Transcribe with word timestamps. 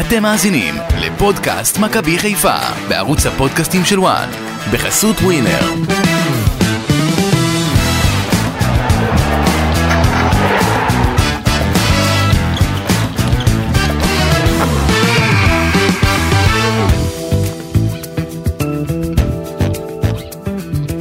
אתם 0.00 0.22
מאזינים 0.22 0.74
לפודקאסט 1.00 1.78
מכבי 1.78 2.18
חיפה 2.18 2.58
בערוץ 2.88 3.26
הפודקאסטים 3.26 3.84
של 3.84 3.98
וואן 3.98 4.28
בחסות 4.72 5.16
ווינר. 5.16 5.60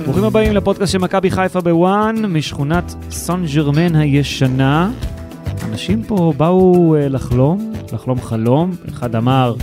ברוכים 0.04 0.24
הבאים 0.24 0.54
לפודקאסט 0.54 0.92
של 0.92 0.98
מכבי 0.98 1.32
חיפה 1.32 1.62
בוואן, 1.62 2.26
משכונת 2.26 2.96
סן 3.10 3.44
ג'רמן 3.56 3.96
הישנה. 3.96 4.92
אנשים 5.64 6.04
פה 6.04 6.34
באו 6.38 6.96
אה, 6.96 7.10
לחלום, 7.94 8.22
חלום. 8.22 8.72
אחד 8.90 9.16
אמר, 9.16 9.56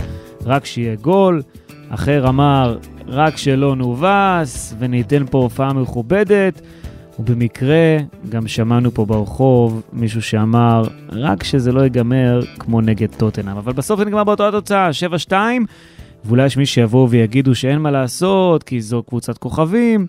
רק 0.45 0.65
שיהיה 0.65 0.95
גול, 0.95 1.41
אחר 1.89 2.29
אמר, 2.29 2.77
רק 3.07 3.37
שלא 3.37 3.75
נובס, 3.75 4.75
וניתן 4.79 5.25
פה 5.31 5.37
הופעה 5.37 5.73
מכובדת. 5.73 6.61
ובמקרה 7.19 7.97
גם 8.29 8.47
שמענו 8.47 8.91
פה 8.91 9.05
ברחוב 9.05 9.81
מישהו 9.93 10.21
שאמר, 10.21 10.83
רק 11.11 11.43
שזה 11.43 11.71
לא 11.71 11.81
ייגמר 11.81 12.41
כמו 12.59 12.81
נגד 12.81 13.07
טוטנאם. 13.17 13.57
אבל 13.57 13.73
בסוף 13.73 13.99
זה 13.99 14.05
נגמר 14.05 14.23
באותה 14.23 14.47
התוצאה, 14.47 14.89
7-2, 15.29 15.33
ואולי 16.25 16.45
יש 16.45 16.57
מי 16.57 16.65
שיבואו 16.65 17.09
ויגידו 17.09 17.55
שאין 17.55 17.79
מה 17.79 17.91
לעשות, 17.91 18.63
כי 18.63 18.81
זו 18.81 19.03
קבוצת 19.03 19.37
כוכבים. 19.37 20.07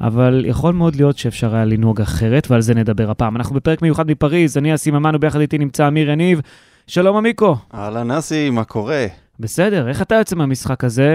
אבל 0.00 0.44
יכול 0.46 0.74
מאוד 0.74 0.96
להיות 0.96 1.18
שאפשר 1.18 1.54
היה 1.54 1.64
לנהוג 1.64 2.00
אחרת, 2.00 2.50
ועל 2.50 2.60
זה 2.60 2.74
נדבר 2.74 3.10
הפעם. 3.10 3.36
אנחנו 3.36 3.54
בפרק 3.54 3.82
מיוחד 3.82 4.10
מפריז, 4.10 4.56
אני 4.56 4.74
אסי 4.74 4.90
ממן, 4.90 5.14
וביחד 5.14 5.40
איתי 5.40 5.58
נמצא 5.58 5.88
אמיר 5.88 6.10
יניב. 6.10 6.40
שלום 6.86 7.16
עמיקו. 7.16 7.56
אהלן 7.74 8.10
אסי, 8.10 8.50
מה 8.50 8.64
קורה? 8.64 9.06
בסדר, 9.40 9.88
איך 9.88 10.02
אתה 10.02 10.14
יוצא 10.14 10.36
מהמשחק 10.36 10.84
הזה? 10.84 11.08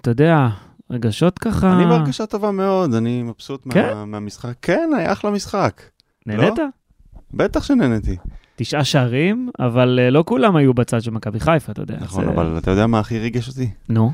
אתה 0.00 0.10
יודע, 0.10 0.48
רגשות 0.90 1.38
ככה... 1.38 1.72
אני 1.72 1.86
בהרגשה 1.86 2.26
טובה 2.26 2.50
מאוד, 2.50 2.94
אני 2.94 3.22
מבסוט 3.22 3.62
כן? 3.70 3.86
מה, 3.94 4.04
מהמשחק. 4.04 4.52
כן, 4.62 4.90
היה 4.98 5.12
אחלה 5.12 5.30
משחק. 5.30 5.82
נהנית? 6.26 6.58
לא? 6.58 6.64
בטח 7.34 7.64
שנהניתי. 7.64 8.16
תשעה 8.56 8.84
שערים, 8.84 9.50
אבל 9.58 9.98
אה, 10.02 10.10
לא 10.10 10.24
כולם 10.26 10.56
היו 10.56 10.74
בצד 10.74 11.02
של 11.02 11.10
מכבי 11.10 11.40
חיפה, 11.40 11.72
אתה 11.72 11.82
יודע. 11.82 11.96
נכון, 12.00 12.24
זה- 12.24 12.30
אבל 12.30 12.58
אתה 12.58 12.70
יודע 12.70 12.86
מה 12.86 12.98
הכי 12.98 13.18
ריגש 13.18 13.48
אותי? 13.48 13.70
נו, 13.88 14.12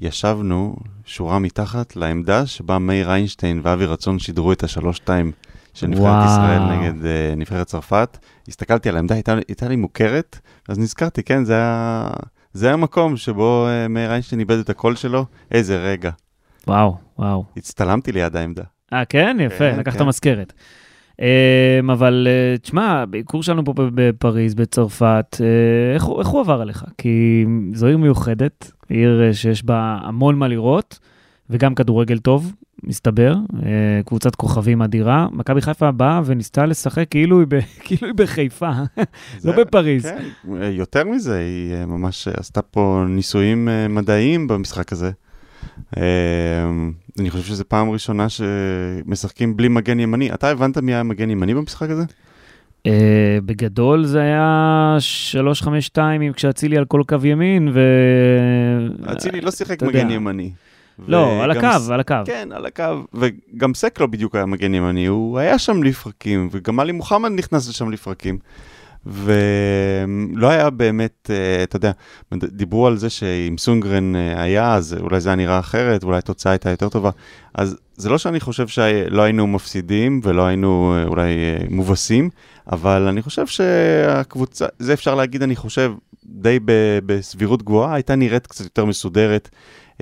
ישבנו 0.00 0.76
שורה 1.04 1.38
מתחת 1.38 1.96
לעמדה 1.96 2.46
שבה 2.46 2.78
מאיר 2.78 3.10
איינשטיין 3.10 3.60
ואבי 3.62 3.86
רצון 3.86 4.18
שידרו 4.18 4.52
את 4.52 4.62
השלוש-שתיים 4.64 5.32
של 5.74 5.86
נבחרת. 5.86 6.24
ישראל 6.26 6.62
נגד 6.62 7.02
uh, 7.02 7.36
נבחרת 7.36 7.66
צרפת. 7.66 8.18
הסתכלתי 8.48 8.88
על 8.88 8.96
העמדה, 8.96 9.14
הייתה, 9.14 9.34
הייתה 9.48 9.68
לי 9.68 9.76
מוכרת, 9.76 10.38
אז 10.68 10.78
נזכרתי, 10.78 11.22
כן, 11.22 11.44
זה 11.44 11.54
היה... 11.54 12.10
זה 12.52 12.72
המקום 12.72 13.16
שבו 13.16 13.66
uh, 13.66 13.88
מאיר 13.88 14.10
איינשטיין 14.10 14.40
איבד 14.40 14.58
את 14.58 14.70
הקול 14.70 14.96
שלו. 14.96 15.26
איזה 15.50 15.78
רגע. 15.78 16.10
וואו, 16.66 16.96
וואו. 17.18 17.44
הצטלמתי 17.56 18.12
ליד 18.12 18.36
העמדה. 18.36 18.62
אה, 18.92 19.04
כן? 19.04 19.36
יפה, 19.40 19.58
כן, 19.58 19.78
לקחת 19.78 19.98
כן. 19.98 20.06
מזכרת. 20.06 20.52
אמ, 21.20 21.90
אבל 21.90 22.28
אה, 22.30 22.58
תשמע, 22.58 23.04
ביקור 23.04 23.42
שלנו 23.42 23.64
פה 23.64 23.72
בפריז, 23.76 24.54
בצרפת, 24.54 25.36
אה, 25.40 25.94
איך 25.94 26.06
איך 26.18 26.28
הוא 26.28 26.40
עבר 26.40 26.60
עליך? 26.60 26.84
כי 26.98 27.44
זו 27.74 27.86
עיר 27.86 27.98
מיוחדת, 27.98 28.72
עיר 28.88 29.32
שיש 29.32 29.64
בה 29.64 29.98
המון 30.02 30.38
מה 30.38 30.48
לראות, 30.48 30.98
וגם 31.52 31.74
כדורגל 31.74 32.18
טוב, 32.18 32.52
מסתבר, 32.84 33.34
אה, 33.62 33.70
קבוצת 34.06 34.34
כוכבים 34.34 34.82
אדירה. 34.82 35.26
מכבי 35.32 35.60
חיפה 35.60 35.90
באה 35.90 36.20
וניסתה 36.24 36.66
לשחק 36.66 37.06
כאילו 37.10 37.38
היא 37.40 37.46
ב- 37.50 37.58
כאילו 37.84 38.06
היא 38.06 38.14
בחיפה, 38.16 38.70
לא 38.98 39.04
זה- 39.38 39.52
בפריז. 39.64 40.02
כן, 40.06 40.18
אה, 40.62 40.68
יותר 40.68 41.04
מזה, 41.04 41.38
היא 41.38 41.74
אה, 41.74 41.86
ממש 41.86 42.28
עשתה 42.28 42.62
פה 42.62 43.04
ניסויים 43.08 43.68
מדעיים 43.88 44.48
במשחק 44.48 44.92
הזה. 44.92 45.10
אני 47.18 47.30
חושב 47.30 47.44
שזו 47.44 47.64
פעם 47.68 47.90
ראשונה 47.90 48.26
שמשחקים 48.28 49.56
בלי 49.56 49.68
מגן 49.68 50.00
ימני. 50.00 50.32
אתה 50.34 50.48
הבנת 50.50 50.78
מי 50.78 50.94
היה 50.94 51.02
מגן 51.02 51.30
ימני 51.30 51.54
במשחק 51.54 51.90
הזה? 51.90 52.02
אה, 52.86 53.38
בגדול 53.44 54.04
זה 54.04 54.20
היה 54.20 54.96
3-5-2 55.94 55.98
עם 56.22 56.32
כשאצילי 56.32 56.76
על 56.78 56.84
כל 56.84 57.02
קו 57.08 57.16
ימין, 57.24 57.68
ו... 57.74 57.80
אצילי 59.12 59.40
לא 59.40 59.50
שיחק 59.50 59.72
אתה 59.76 59.84
יודע. 59.86 59.98
מגן 60.04 60.10
ימני. 60.10 60.50
לא, 61.08 61.42
על 61.42 61.50
הקו, 61.50 61.80
ס- 61.80 61.90
על 61.90 62.00
הקו. 62.00 62.14
כן, 62.24 62.48
על 62.52 62.66
הקו, 62.66 62.84
וגם 63.14 63.74
סק 63.74 64.00
לא 64.00 64.06
בדיוק 64.06 64.34
היה 64.34 64.46
מגן 64.46 64.74
ימני, 64.74 65.06
הוא 65.06 65.38
היה 65.38 65.58
שם 65.58 65.82
לפרקים, 65.82 66.48
וגם 66.52 66.80
עלי 66.80 66.92
מוחמד 66.92 67.30
נכנס 67.32 67.68
לשם 67.68 67.90
לפרקים. 67.90 68.38
ולא 69.06 70.48
היה 70.48 70.70
באמת, 70.70 71.30
אה, 71.30 71.62
אתה 71.62 71.76
יודע, 71.76 71.92
דיברו 72.34 72.86
על 72.86 72.96
זה 72.96 73.10
שאם 73.10 73.58
סונגרן 73.58 74.16
אה, 74.16 74.42
היה, 74.42 74.74
אז 74.74 74.96
אולי 75.00 75.20
זה 75.20 75.28
היה 75.28 75.36
נראה 75.36 75.58
אחרת, 75.58 76.04
אולי 76.04 76.18
התוצאה 76.18 76.52
הייתה 76.52 76.70
יותר 76.70 76.88
טובה. 76.88 77.10
אז 77.54 77.76
זה 77.96 78.08
לא 78.10 78.18
שאני 78.18 78.40
חושב 78.40 78.68
שלא 78.68 79.22
היינו 79.22 79.46
מפסידים 79.46 80.20
ולא 80.24 80.46
היינו 80.46 80.94
אה, 80.96 81.04
אולי 81.04 81.28
מובסים, 81.70 82.30
אבל 82.72 83.02
אני 83.08 83.22
חושב 83.22 83.46
שהקבוצה, 83.46 84.66
זה 84.78 84.92
אפשר 84.92 85.14
להגיד, 85.14 85.42
אני 85.42 85.56
חושב, 85.56 85.92
די 86.24 86.58
בסבירות 87.06 87.62
גבוהה, 87.62 87.94
הייתה 87.94 88.14
נראית 88.16 88.46
קצת 88.46 88.64
יותר 88.64 88.84
מסודרת. 88.84 89.48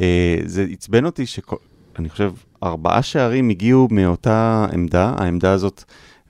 אה, 0.01 0.37
זה 0.45 0.67
עצבן 0.73 1.05
אותי 1.05 1.27
שאני 1.27 2.09
חושב, 2.09 2.33
ארבעה 2.63 3.03
שערים 3.03 3.49
הגיעו 3.49 3.89
מאותה 3.91 4.67
עמדה, 4.73 5.15
העמדה 5.19 5.53
הזאת 5.53 5.85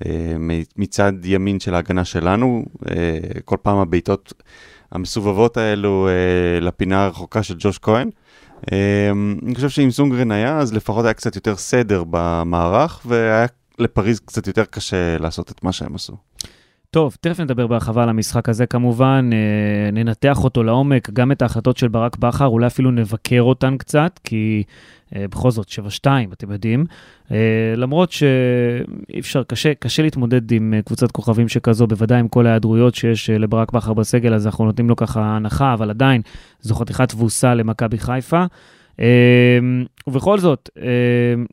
אה, 0.06 0.36
מצד 0.76 1.12
ימין 1.25 1.60
של 1.60 1.75
ההגנה 1.75 2.04
שלנו, 2.04 2.64
אה, 2.91 3.19
כל 3.44 3.56
פעם 3.62 3.78
הבעיטות 3.78 4.32
המסובבות 4.92 5.56
האלו 5.56 6.08
לפינה 6.60 7.04
הרחוקה 7.04 7.42
של 7.42 7.54
ג'וש 7.58 7.78
כהן. 7.78 8.10
אני 8.72 9.54
חושב 9.54 9.69
שאם 9.69 9.91
סונגרן 9.91 10.31
היה, 10.31 10.58
אז 10.58 10.75
לפחות 10.75 11.04
היה 11.04 11.14
קצת 11.14 11.37
יותר 11.37 11.56
סדר 11.56 12.04
במערך, 12.10 13.00
והיה 13.06 13.47
לפריז 13.78 14.20
קצת 14.20 14.47
יותר 14.47 14.64
קשה 14.64 15.19
לעשות 15.19 15.50
את 15.50 15.64
מה 15.64 15.72
שהם 15.72 15.94
עשו. 15.94 16.16
טוב, 16.93 17.17
תכף 17.21 17.41
נדבר 17.41 17.67
בהרחבה 17.67 18.03
על 18.03 18.09
המשחק 18.09 18.49
הזה 18.49 18.67
כמובן, 18.67 19.31
אה, 19.33 19.91
ננתח 19.91 20.45
אותו 20.45 20.62
לעומק, 20.62 21.11
גם 21.11 21.33
את 21.33 21.43
ההחלטות 21.43 21.77
של 21.77 21.89
ברק 21.89 22.17
בכר, 22.17 22.47
אולי 22.47 22.67
אפילו 22.67 22.91
נבקר 22.91 23.43
אותן 23.43 23.77
קצת, 23.77 24.21
כי 24.25 24.62
אה, 25.17 25.25
בכל 25.31 25.50
זאת 25.50 25.69
7-2, 25.69 26.06
אתם 26.33 26.53
יודעים. 26.53 26.84
אה, 27.31 27.75
למרות 27.77 28.12
שאי 28.12 29.21
אפשר, 29.21 29.43
קשה, 29.43 29.75
קשה 29.75 30.03
להתמודד 30.03 30.53
עם 30.53 30.75
קבוצת 30.84 31.11
כוכבים 31.11 31.49
שכזו, 31.49 31.87
בוודאי 31.87 32.21
עם 32.21 32.29
כל 32.29 32.47
ההיעדרויות 32.47 32.95
שיש 32.95 33.31
לברק 33.31 33.73
בכר 33.73 33.93
בסגל, 33.93 34.34
אז 34.34 34.47
אנחנו 34.47 34.65
נותנים 34.65 34.89
לו 34.89 34.97
ככה 34.97 35.23
הנחה, 35.23 35.73
אבל 35.73 35.91
עדיין 35.91 36.23
זו 36.61 36.75
חתיכת 36.75 37.09
תבוסה 37.09 37.55
למכבי 37.55 37.99
חיפה. 37.99 38.45
אה, 39.01 39.06
ובכל 40.06 40.39
זאת, 40.39 40.71
אה, 40.78 40.84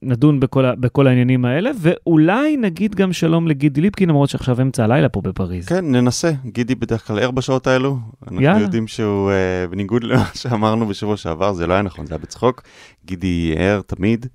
נדון 0.04 0.40
בכל, 0.40 0.76
בכל 0.76 1.08
העניינים 1.08 1.46
האלה, 1.46 1.72
ואולי 1.80 2.58
נגיד 2.58 2.96
גם 2.96 3.14
שלום 3.14 3.48
לגידי 3.48 3.82
ליפקין, 3.82 4.10
למרות 4.10 4.30
שעכשיו 4.30 4.62
אמצע 4.62 4.84
הלילה 4.84 5.10
פה 5.10 5.22
בפריז. 5.22 5.68
כן, 5.68 5.92
ננסה. 5.92 6.32
גידי 6.46 6.76
בדרך 6.76 7.08
כלל 7.08 7.20
ער 7.20 7.32
בשעות 7.32 7.68
האלו. 7.68 7.98
אנחנו 8.24 8.42
יאללה. 8.42 8.62
יודעים 8.62 8.88
שהוא, 8.88 9.32
אה, 9.32 9.68
בניגוד 9.68 10.04
למה 10.04 10.26
שאמרנו 10.42 10.86
בשבוע 10.86 11.18
שעבר, 11.18 11.54
זה 11.54 11.68
לא 11.68 11.74
היה 11.74 11.82
נכון, 11.82 12.06
זה 12.06 12.14
היה 12.14 12.20
בצחוק. 12.20 12.62
גידי 13.06 13.54
ער 13.58 13.82
תמיד. 13.88 14.26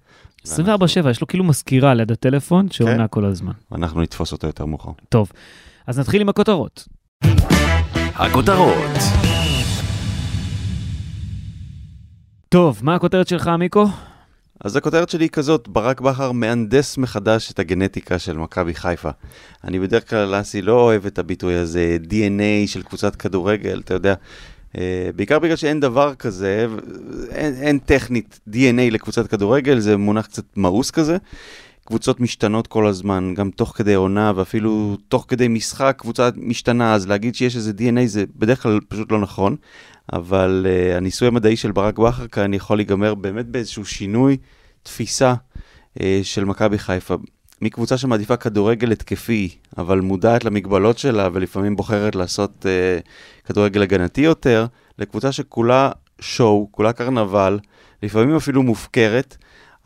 24/7, 0.47 1.11
יש 1.11 1.21
לו 1.21 1.27
כאילו 1.27 1.45
מזכירה 1.45 1.95
ליד 1.95 2.13
הטלפון 2.13 2.71
שעונה 2.71 2.97
כן. 2.97 3.07
כל 3.11 3.25
הזמן. 3.25 3.53
ואנחנו 3.73 4.03
נתפוס 4.03 4.33
אותו 4.33 4.47
יותר 4.47 4.67
מאוחר. 4.67 4.91
טוב, 5.09 5.33
אז 5.87 5.99
נתחיל 5.99 6.21
עם 6.21 6.29
הכותרות. 6.29 6.89
הכותרות 8.15 9.32
טוב, 12.53 12.81
מה 12.83 12.95
הכותרת 12.95 13.29
שלך, 13.29 13.49
מיקו? 13.59 13.87
אז 14.61 14.77
הכותרת 14.77 15.09
שלי 15.09 15.25
היא 15.25 15.31
כזאת, 15.31 15.69
ברק 15.69 16.01
בכר 16.01 16.33
מהנדס 16.33 16.99
מחדש 16.99 17.51
את 17.51 17.59
הגנטיקה 17.59 18.19
של 18.19 18.39
מכבי 18.39 18.75
חיפה. 18.75 19.11
אני 19.65 19.79
בדרך 19.79 20.11
כלל, 20.11 20.41
אסי, 20.41 20.63
לא 20.63 20.81
אוהב 20.81 21.07
את 21.07 21.19
הביטוי 21.19 21.55
הזה, 21.55 21.97
DNA 22.11 22.67
של 22.67 22.83
קבוצת 22.83 23.17
כדורגל, 23.17 23.81
אתה 23.85 23.95
יודע. 23.95 24.15
אה, 24.79 25.11
בעיקר 25.17 25.39
בגלל 25.39 25.57
שאין 25.57 25.81
דבר 25.81 26.15
כזה, 26.15 26.67
אין, 27.31 27.55
אין 27.55 27.79
טכנית 27.79 28.41
DNA 28.49 28.91
לקבוצת 28.91 29.27
כדורגל, 29.27 29.79
זה 29.79 29.97
מונח 29.97 30.27
קצת 30.27 30.45
מאוס 30.57 30.91
כזה. 30.91 31.17
קבוצות 31.85 32.21
משתנות 32.21 32.67
כל 32.67 32.87
הזמן, 32.87 33.35
גם 33.37 33.51
תוך 33.51 33.73
כדי 33.77 33.95
עונה 33.95 34.33
ואפילו 34.37 34.97
תוך 35.09 35.25
כדי 35.29 35.49
משחק 35.49 35.95
קבוצה 35.99 36.29
משתנה, 36.37 36.95
אז 36.95 37.09
להגיד 37.09 37.35
שיש 37.35 37.57
איזה 37.57 37.73
DNA 37.79 38.07
זה 38.07 38.25
בדרך 38.37 38.63
כלל 38.63 38.81
פשוט 38.89 39.13
לא 39.13 39.21
נכון. 39.21 39.57
אבל 40.13 40.67
uh, 40.67 40.97
הניסוי 40.97 41.29
המדעי 41.29 41.57
של 41.57 41.73
ברק 41.73 41.99
בכר 41.99 42.27
כאן 42.27 42.55
יכול 42.55 42.79
להיגמר 42.79 43.15
באמת 43.15 43.47
באיזשהו 43.47 43.85
שינוי 43.85 44.37
תפיסה 44.83 45.35
uh, 45.99 46.03
של 46.23 46.45
מכבי 46.45 46.79
חיפה. 46.79 47.15
מקבוצה 47.61 47.99
שמעדיפה 47.99 48.37
כדורגל 48.37 48.93
התקפי, 48.93 49.49
אבל 49.79 50.01
מודעת 50.01 50.45
למגבלות 50.45 50.99
שלה 50.99 51.29
ולפעמים 51.33 51.77
בוחרת 51.77 52.15
לעשות 52.15 52.67
uh, 52.67 53.47
כדורגל 53.49 53.83
הגנתי 53.83 54.21
יותר, 54.21 54.67
לקבוצה 54.99 55.33
שכולה 55.33 55.91
שואו, 56.21 56.69
כולה 56.71 56.93
קרנבל, 56.93 57.59
לפעמים 58.03 58.37
אפילו 58.37 58.63
מופקרת, 58.63 59.37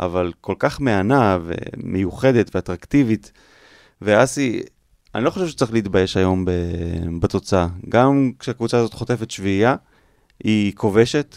אבל 0.01 0.33
כל 0.41 0.55
כך 0.59 0.81
מהנה 0.81 1.39
ומיוחדת 1.45 2.55
ואטרקטיבית. 2.55 3.33
ואסי, 4.03 4.61
אני 5.15 5.25
לא 5.25 5.31
חושב 5.31 5.49
שצריך 5.49 5.73
להתבייש 5.73 6.17
היום. 6.17 6.45
בתוצאה. 7.21 7.67
גם 7.89 8.33
כשהקבוצה 8.39 8.79
הזאת 8.79 8.95
חוטפת 8.95 9.31
שביעייה, 9.31 9.77
היא 10.45 10.73
כובשת, 10.75 11.37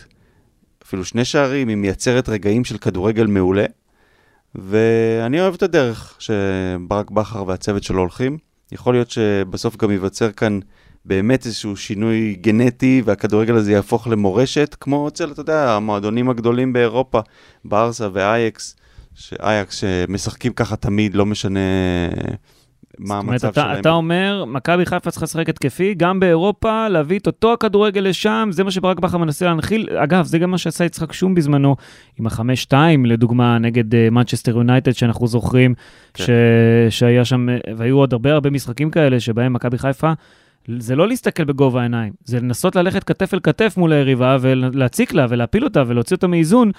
אפילו 0.83 1.05
שני 1.05 1.25
שערים, 1.25 1.67
היא 1.67 1.77
מייצרת 1.77 2.29
רגעים 2.29 2.65
של 2.65 2.77
כדורגל 2.77 3.25
מעולה. 3.25 3.65
ואני 4.55 5.41
אוהב 5.41 5.53
את 5.53 5.63
הדרך 5.63 6.15
שברק 6.19 7.11
בכר 7.11 7.47
והצוות 7.47 7.83
שלו 7.83 7.99
הולכים. 7.99 8.37
יכול 8.71 8.93
להיות 8.93 9.09
שבסוף 9.09 9.77
גם 9.77 9.91
ייווצר 9.91 10.31
כאן 10.31 10.59
באמת 11.05 11.45
איזשהו 11.45 11.77
שינוי 11.77 12.37
גנטי, 12.41 13.01
והכדורגל 13.05 13.55
הזה 13.55 13.71
יהפוך 13.71 14.07
למורשת, 14.07 14.75
כמו 14.79 15.07
אצל, 15.07 15.31
אתה 15.31 15.41
יודע, 15.41 15.71
המועדונים 15.75 16.29
הגדולים 16.29 16.73
באירופה, 16.73 17.19
ברסה 17.65 18.07
ואייקס, 18.13 18.75
שאייקס 19.13 19.75
שמשחקים 19.75 20.53
ככה 20.53 20.75
תמיד, 20.75 21.15
לא 21.15 21.25
משנה 21.25 21.59
מה 22.99 23.07
זאת 23.07 23.21
אומרת, 23.21 23.43
המצב 23.43 23.47
אתה, 23.47 23.61
שלהם. 23.61 23.79
אתה 23.81 23.89
אומר, 23.89 24.45
מכבי 24.47 24.85
חיפה 24.85 25.11
צריכה 25.11 25.23
לשחק 25.23 25.49
התקפי, 25.49 25.93
גם 25.97 26.19
באירופה, 26.19 26.87
להביא 26.87 27.19
את 27.19 27.27
אותו 27.27 27.53
הכדורגל 27.53 28.01
לשם, 28.01 28.49
זה 28.51 28.63
מה 28.63 28.71
שברק 28.71 28.99
בכר 28.99 29.17
מנסה 29.17 29.45
להנחיל. 29.45 29.89
אגב, 29.95 30.25
זה 30.25 30.39
גם 30.39 30.51
מה 30.51 30.57
שעשה 30.57 30.85
יצחק 30.85 31.13
שום 31.13 31.35
בזמנו, 31.35 31.75
עם 32.19 32.27
החמש-שתיים, 32.27 33.05
לדוגמה, 33.05 33.57
נגד 33.57 34.09
מנצ'סטר 34.11 34.51
uh, 34.51 34.55
יונייטד, 34.55 34.91
שאנחנו 34.91 35.27
זוכרים, 35.27 35.73
כן. 36.13 36.23
ש... 36.23 36.29
שהיה 36.89 37.25
שם, 37.25 37.49
אה, 37.49 37.57
והיו 37.77 37.97
עוד 37.97 38.13
הרבה 38.13 38.33
הרבה 38.33 38.49
משחקים 38.49 38.91
כאלה, 38.91 39.19
שבהם 39.19 39.53
מכבי 39.53 39.77
חיפה, 39.77 40.11
זה 40.77 40.95
לא 40.95 41.07
להסתכל 41.07 41.43
בגובה 41.43 41.79
העיניים, 41.79 42.13
זה 42.23 42.39
לנסות 42.39 42.75
ללכת 42.75 43.03
כתף 43.03 43.33
אל 43.33 43.39
כתף 43.43 43.73
מול 43.77 43.93
היריבה, 43.93 44.37
ולהציק 44.41 45.13
לה, 45.13 45.25
ולהפיל 45.29 45.63
אותה, 45.63 45.83
ולהוציא 45.87 46.15
אותה 46.15 46.27
מאיזון. 46.27 46.71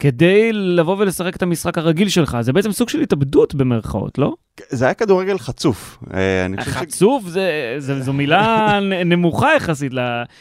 כדי 0.00 0.52
לבוא 0.52 0.96
ולשחק 0.98 1.36
את 1.36 1.42
המשחק 1.42 1.78
הרגיל 1.78 2.08
שלך, 2.08 2.36
זה 2.40 2.52
בעצם 2.52 2.72
סוג 2.72 2.88
של 2.88 3.00
התאבדות 3.00 3.54
במרכאות, 3.54 4.18
לא? 4.18 4.34
זה 4.68 4.84
היה 4.84 4.94
כדורגל 4.94 5.38
חצוף. 5.38 5.98
אה, 6.14 6.46
חושב 6.58 6.70
ש... 6.70 6.74
חצוף 6.74 7.24
זה, 7.26 7.74
זה, 7.78 8.00
זו 8.02 8.12
מילה 8.12 8.78
נמוכה 9.06 9.48
יחסית, 9.56 9.92
ל... 9.94 9.98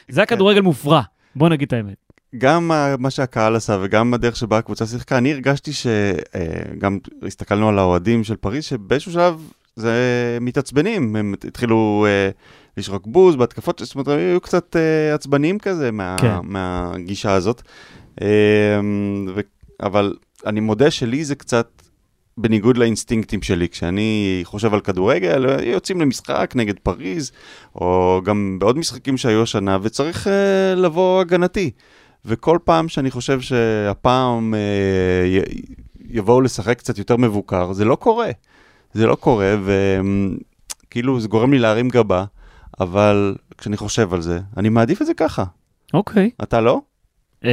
זה 0.10 0.22
היה 0.22 0.26
כדורגל 0.26 0.62
מופרע, 0.62 1.02
בוא 1.36 1.50
נגיד 1.50 1.68
את 1.68 1.74
האמת. 1.74 1.96
גם 2.38 2.72
מה- 3.00 3.10
שהקהל 3.10 3.56
עשה 3.56 3.78
וגם 3.82 4.14
הדרך 4.14 4.36
שבה 4.36 4.58
הקבוצה 4.58 4.86
שיחקה, 4.86 5.18
אני 5.18 5.34
הרגשתי 5.34 5.72
שגם 5.74 6.98
הסתכלנו 7.28 7.70
על 7.70 7.80
האוהדים 7.80 8.24
של 8.24 8.36
פריז, 8.36 8.64
שבאיזשהו 8.64 9.12
שלב 9.12 9.52
זה 9.76 9.94
מתעצבנים, 10.42 11.16
הם 11.16 11.34
התחילו 11.48 12.06
אה, 12.10 12.30
לשרוק 12.78 13.08
בוז 13.08 13.36
בהתקפות, 13.36 13.82
זאת 13.86 13.96
אומרת, 13.96 14.08
היו 14.08 14.42
קצת 14.42 14.76
אה, 14.76 15.14
עצבניים 15.16 15.60
כזה 15.60 15.92
מה, 15.92 16.16
כן. 16.20 16.36
מהגישה 16.44 17.34
הזאת. 17.34 17.62
אה, 18.22 18.80
ו, 19.36 19.40
אבל 19.84 20.16
אני 20.46 20.60
מודה 20.60 20.92
שלי 20.92 21.26
זה 21.26 21.36
קצת 21.36 21.82
בניגוד 22.38 22.78
לאינסטינקטים 22.78 23.42
שלי, 23.42 23.70
כשאני 23.70 24.42
חושב 24.44 24.74
על 24.74 24.80
כדורגל, 24.80 25.46
יוצאים 25.64 26.02
למשחק 26.02 26.54
נגד 26.56 26.80
פריז, 26.84 27.32
או 27.76 28.22
גם 28.24 28.58
בעוד 28.60 28.78
משחקים 28.78 29.18
שהיו 29.18 29.44
השנה, 29.44 29.78
וצריך 29.82 30.28
אה, 30.28 30.76
לבוא 30.76 31.22
הגנתי. 31.22 31.72
וכל 32.26 32.58
פעם 32.64 32.88
שאני 32.88 33.12
חושב 33.12 33.42
שהפעם 33.42 34.54
אה, 34.54 35.28
י, 35.28 35.40
יבואו 36.10 36.42
לשחק 36.42 36.78
קצת 36.78 36.98
יותר 36.98 37.18
מבוקר, 37.18 37.74
זה 37.74 37.86
לא 37.86 37.96
קורה. 37.96 38.30
זה 38.94 39.08
לא 39.08 39.16
קורה, 39.16 39.56
וכאילו 40.88 41.20
זה 41.20 41.28
גורם 41.28 41.54
לי 41.54 41.60
להרים 41.60 41.90
גבה, 41.90 42.26
אבל 42.80 43.36
כשאני 43.58 43.78
חושב 43.78 44.14
על 44.14 44.22
זה, 44.22 44.40
אני 44.58 44.70
מעדיף 44.70 45.02
את 45.02 45.08
זה 45.08 45.14
ככה. 45.14 45.44
אוקיי. 45.94 46.30
אתה 46.44 46.62
לא? 46.62 46.82
Um, 47.44 47.46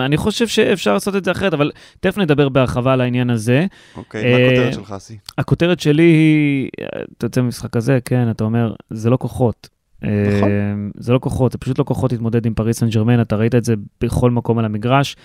אני 0.00 0.16
חושב 0.16 0.48
שאפשר 0.48 0.92
לעשות 0.92 1.16
את 1.16 1.24
זה 1.24 1.30
אחרת, 1.30 1.54
אבל 1.54 1.70
תכף 2.00 2.18
נדבר 2.18 2.48
בהרחבה 2.48 2.92
על 2.92 3.00
העניין 3.00 3.30
הזה. 3.30 3.66
אוקיי, 3.96 4.24
אה, 4.24 4.38
מה 4.38 4.46
הכותרת 4.46 4.74
שלך, 4.74 4.92
אסי? 4.92 5.18
הכותרת 5.38 5.80
שלי 5.80 6.02
היא, 6.02 6.68
אתה 7.16 7.26
יוצא 7.26 7.40
ממשחק 7.40 7.76
הזה, 7.76 7.98
כן, 8.04 8.30
אתה 8.30 8.44
אומר, 8.44 8.74
זה 8.90 9.10
לא 9.10 9.16
כוחות. 9.16 9.68
נכון. 10.02 10.12
אמ, 10.12 10.98
זה 10.98 11.12
לא 11.12 11.18
כוחות, 11.18 11.52
זה 11.52 11.58
פשוט 11.58 11.78
לא 11.78 11.84
כוחות 11.84 12.12
להתמודד 12.12 12.46
עם 12.46 12.54
פריס 12.54 12.78
סן 12.78 12.88
ג'רמן, 12.88 13.20
אתה 13.20 13.36
ראית 13.36 13.54
את 13.54 13.64
זה 13.64 13.74
בכל 14.00 14.30
מקום 14.30 14.58
על 14.58 14.64
המגרש. 14.64 15.16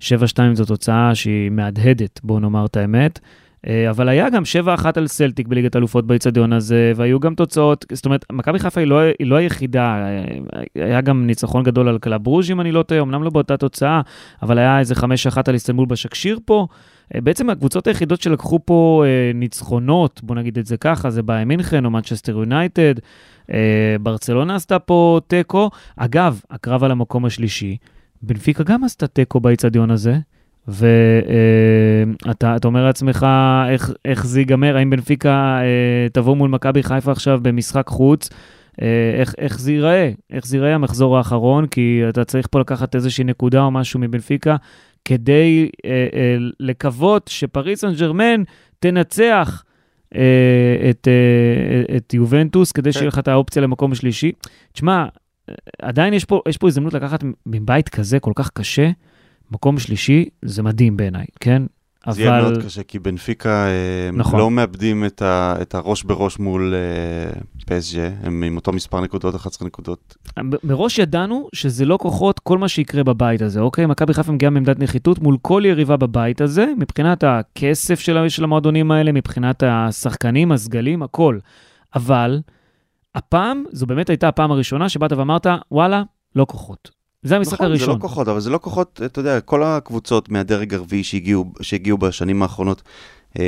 7-2 0.00 0.04
זו 0.52 0.64
תוצאה 0.64 1.14
שהיא 1.14 1.50
מהדהדת, 1.50 2.20
בואו 2.24 2.40
נאמר 2.40 2.66
את 2.66 2.76
האמת. 2.76 3.20
אה, 3.68 3.90
אבל 3.90 4.08
היה 4.08 4.30
גם 4.30 4.42
7-1 4.64 4.86
על 4.96 5.06
סלטיק 5.06 5.48
בליגת 5.48 5.76
אלופות 5.76 6.06
באיצטדיון 6.06 6.52
הזה, 6.52 6.92
והיו 6.96 7.20
גם 7.20 7.34
תוצאות, 7.34 7.84
זאת 7.92 8.04
אומרת, 8.04 8.24
מכבי 8.32 8.58
חיפה 8.58 8.80
היא 8.80 8.88
לא, 8.88 9.00
היא 9.18 9.26
לא 9.26 9.36
היחידה, 9.36 9.82
אה, 9.84 10.62
היה 10.74 11.00
גם 11.00 11.26
ניצחון 11.26 11.62
גדול 11.62 11.88
על 11.88 11.98
קלאב 11.98 12.26
ברוז' 12.26 12.50
אם 12.50 12.60
אני 12.60 12.72
לא 12.72 12.82
טועה, 12.82 13.00
אמנם 13.00 13.22
לא 13.22 13.30
באותה 13.30 13.56
תוצאה, 13.56 14.00
אבל 14.42 14.58
היה 14.58 14.78
איזה 14.78 14.94
5-1 14.94 15.04
על 15.46 15.54
איסטנבול 15.54 15.86
בשקשיר 15.86 16.38
פה. 16.44 16.66
אה, 17.14 17.20
בעצם 17.20 17.50
הקבוצות 17.50 17.86
היחידות 17.86 18.20
שלקחו 18.20 18.58
פה 18.64 19.04
ניצחונות, 19.34 20.20
בוא 20.22 20.36
נגיד 20.36 20.58
את 20.58 20.66
זה 20.66 20.76
ככה, 20.76 21.10
זה 21.10 21.22
באי 21.22 21.44
מינכן 21.44 21.84
או 21.84 21.90
מנצ'סטר 21.90 22.32
יונייטד, 22.32 22.94
ברצלונה 24.00 24.54
עשתה 24.54 24.78
פה 24.78 25.20
תיקו. 25.26 25.70
אגב, 25.96 26.40
הקרב 26.50 26.84
על 26.84 26.90
המקום 26.90 27.24
השלישי, 27.24 27.76
בנפיקה 28.22 28.64
גם 28.64 28.84
עשתה 28.84 29.06
תיקו 29.06 29.40
באיצטדיון 29.40 29.90
הזה. 29.90 30.18
ואתה 30.68 32.56
uh, 32.56 32.64
אומר 32.64 32.84
לעצמך 32.84 33.26
איך, 33.68 33.92
איך 34.04 34.26
זה 34.26 34.40
ייגמר, 34.40 34.76
האם 34.76 34.90
בנפיקה 34.90 35.60
uh, 35.60 36.12
תבוא 36.12 36.36
מול 36.36 36.50
מכבי 36.50 36.82
חיפה 36.82 37.12
עכשיו 37.12 37.40
במשחק 37.42 37.86
חוץ, 37.86 38.28
uh, 38.28 38.82
איך, 39.18 39.34
איך 39.38 39.60
זה 39.60 39.72
ייראה, 39.72 40.10
איך 40.32 40.46
זה 40.46 40.56
ייראה 40.56 40.74
המחזור 40.74 41.18
האחרון, 41.18 41.66
כי 41.66 42.02
אתה 42.08 42.24
צריך 42.24 42.46
פה 42.50 42.60
לקחת 42.60 42.94
איזושהי 42.94 43.24
נקודה 43.24 43.62
או 43.62 43.70
משהו 43.70 44.00
מבנפיקה, 44.00 44.56
כדי 45.04 45.68
uh, 45.72 45.80
uh, 45.80 45.84
לקוות 46.60 47.28
שפריס 47.28 47.80
סן 47.80 47.94
ג'רמן 47.94 48.42
תנצח 48.78 49.64
את, 50.90 51.08
את 51.96 52.14
יובנטוס, 52.14 52.72
כדי 52.72 52.88
כן. 52.88 52.92
שיהיה 52.92 53.08
לך 53.08 53.18
את 53.18 53.28
האופציה 53.28 53.62
למקום 53.62 53.94
שלישי. 53.94 54.32
תשמע, 54.72 55.06
עדיין 55.82 56.14
יש 56.14 56.24
פה, 56.24 56.40
יש 56.48 56.56
פה 56.56 56.68
הזדמנות 56.68 56.94
לקחת 56.94 57.24
מבית 57.46 57.88
כזה 57.88 58.20
כל 58.20 58.32
כך 58.34 58.50
קשה, 58.50 58.90
מקום 59.52 59.78
שלישי, 59.78 60.28
זה 60.42 60.62
מדהים 60.62 60.96
בעיניי, 60.96 61.26
כן? 61.40 61.62
זה 62.10 62.22
יהיה 62.22 62.38
אבל 62.38 62.50
מאוד 62.50 62.64
קשה, 62.64 62.82
כי 62.82 62.98
בנפיקה 62.98 63.66
אה, 63.66 64.10
נכון. 64.12 64.40
לא 64.40 64.50
מאבדים 64.50 65.04
את, 65.04 65.22
ה, 65.22 65.54
את 65.62 65.74
הראש 65.74 66.02
בראש 66.02 66.38
מול 66.38 66.74
אה, 66.74 67.40
פסג'ה, 67.66 68.10
הם 68.22 68.42
עם 68.42 68.56
אותו 68.56 68.72
מספר 68.72 69.00
נקודות, 69.00 69.34
11 69.34 69.68
נקודות. 69.68 70.16
מ- 70.38 70.50
מראש 70.64 70.98
ידענו 70.98 71.48
שזה 71.54 71.84
לא 71.84 71.98
כוחות 72.00 72.38
כל 72.38 72.58
מה 72.58 72.68
שיקרה 72.68 73.04
בבית 73.04 73.42
הזה, 73.42 73.60
אוקיי? 73.60 73.86
מכבי 73.86 74.14
חיפה 74.14 74.32
מגיעה 74.32 74.50
מעמדת 74.50 74.78
נחיתות 74.78 75.18
מול 75.18 75.36
כל 75.42 75.62
יריבה 75.66 75.96
בבית 75.96 76.40
הזה, 76.40 76.66
מבחינת 76.78 77.24
הכסף 77.24 78.00
של, 78.00 78.28
של 78.28 78.44
המועדונים 78.44 78.90
האלה, 78.90 79.12
מבחינת 79.12 79.62
השחקנים, 79.66 80.52
הסגלים, 80.52 81.02
הכל. 81.02 81.38
אבל 81.94 82.40
הפעם, 83.14 83.64
זו 83.72 83.86
באמת 83.86 84.10
הייתה 84.10 84.28
הפעם 84.28 84.50
הראשונה 84.50 84.88
שבאת 84.88 85.12
ואמרת, 85.12 85.46
וואלה, 85.70 86.02
לא 86.36 86.46
כוחות. 86.48 87.01
זה 87.22 87.36
המשחק 87.36 87.52
נכון, 87.54 87.66
הראשון. 87.66 87.86
זה 87.86 87.92
לא 87.92 87.98
כוחות, 88.00 88.28
אבל 88.28 88.40
זה 88.40 88.50
לא 88.50 88.58
כוחות, 88.62 89.00
אתה 89.04 89.20
יודע, 89.20 89.40
כל 89.40 89.62
הקבוצות 89.62 90.28
מהדרג 90.28 90.74
הרביעי 90.74 91.04
שהגיעו, 91.04 91.52
שהגיעו 91.60 91.98
בשנים 91.98 92.42
האחרונות 92.42 92.82
אה, 93.38 93.44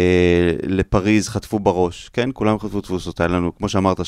לפריז 0.63 1.29
חטפו 1.29 1.59
בראש, 1.59 2.11
כן? 2.13 2.31
כולם 2.33 2.59
חטפו 2.59 2.81
תבוסות, 2.81 3.21
היה 3.21 3.29
לנו, 3.29 3.57
כמו 3.57 3.69
שאמרת, 3.69 4.01
7-1 4.01 4.03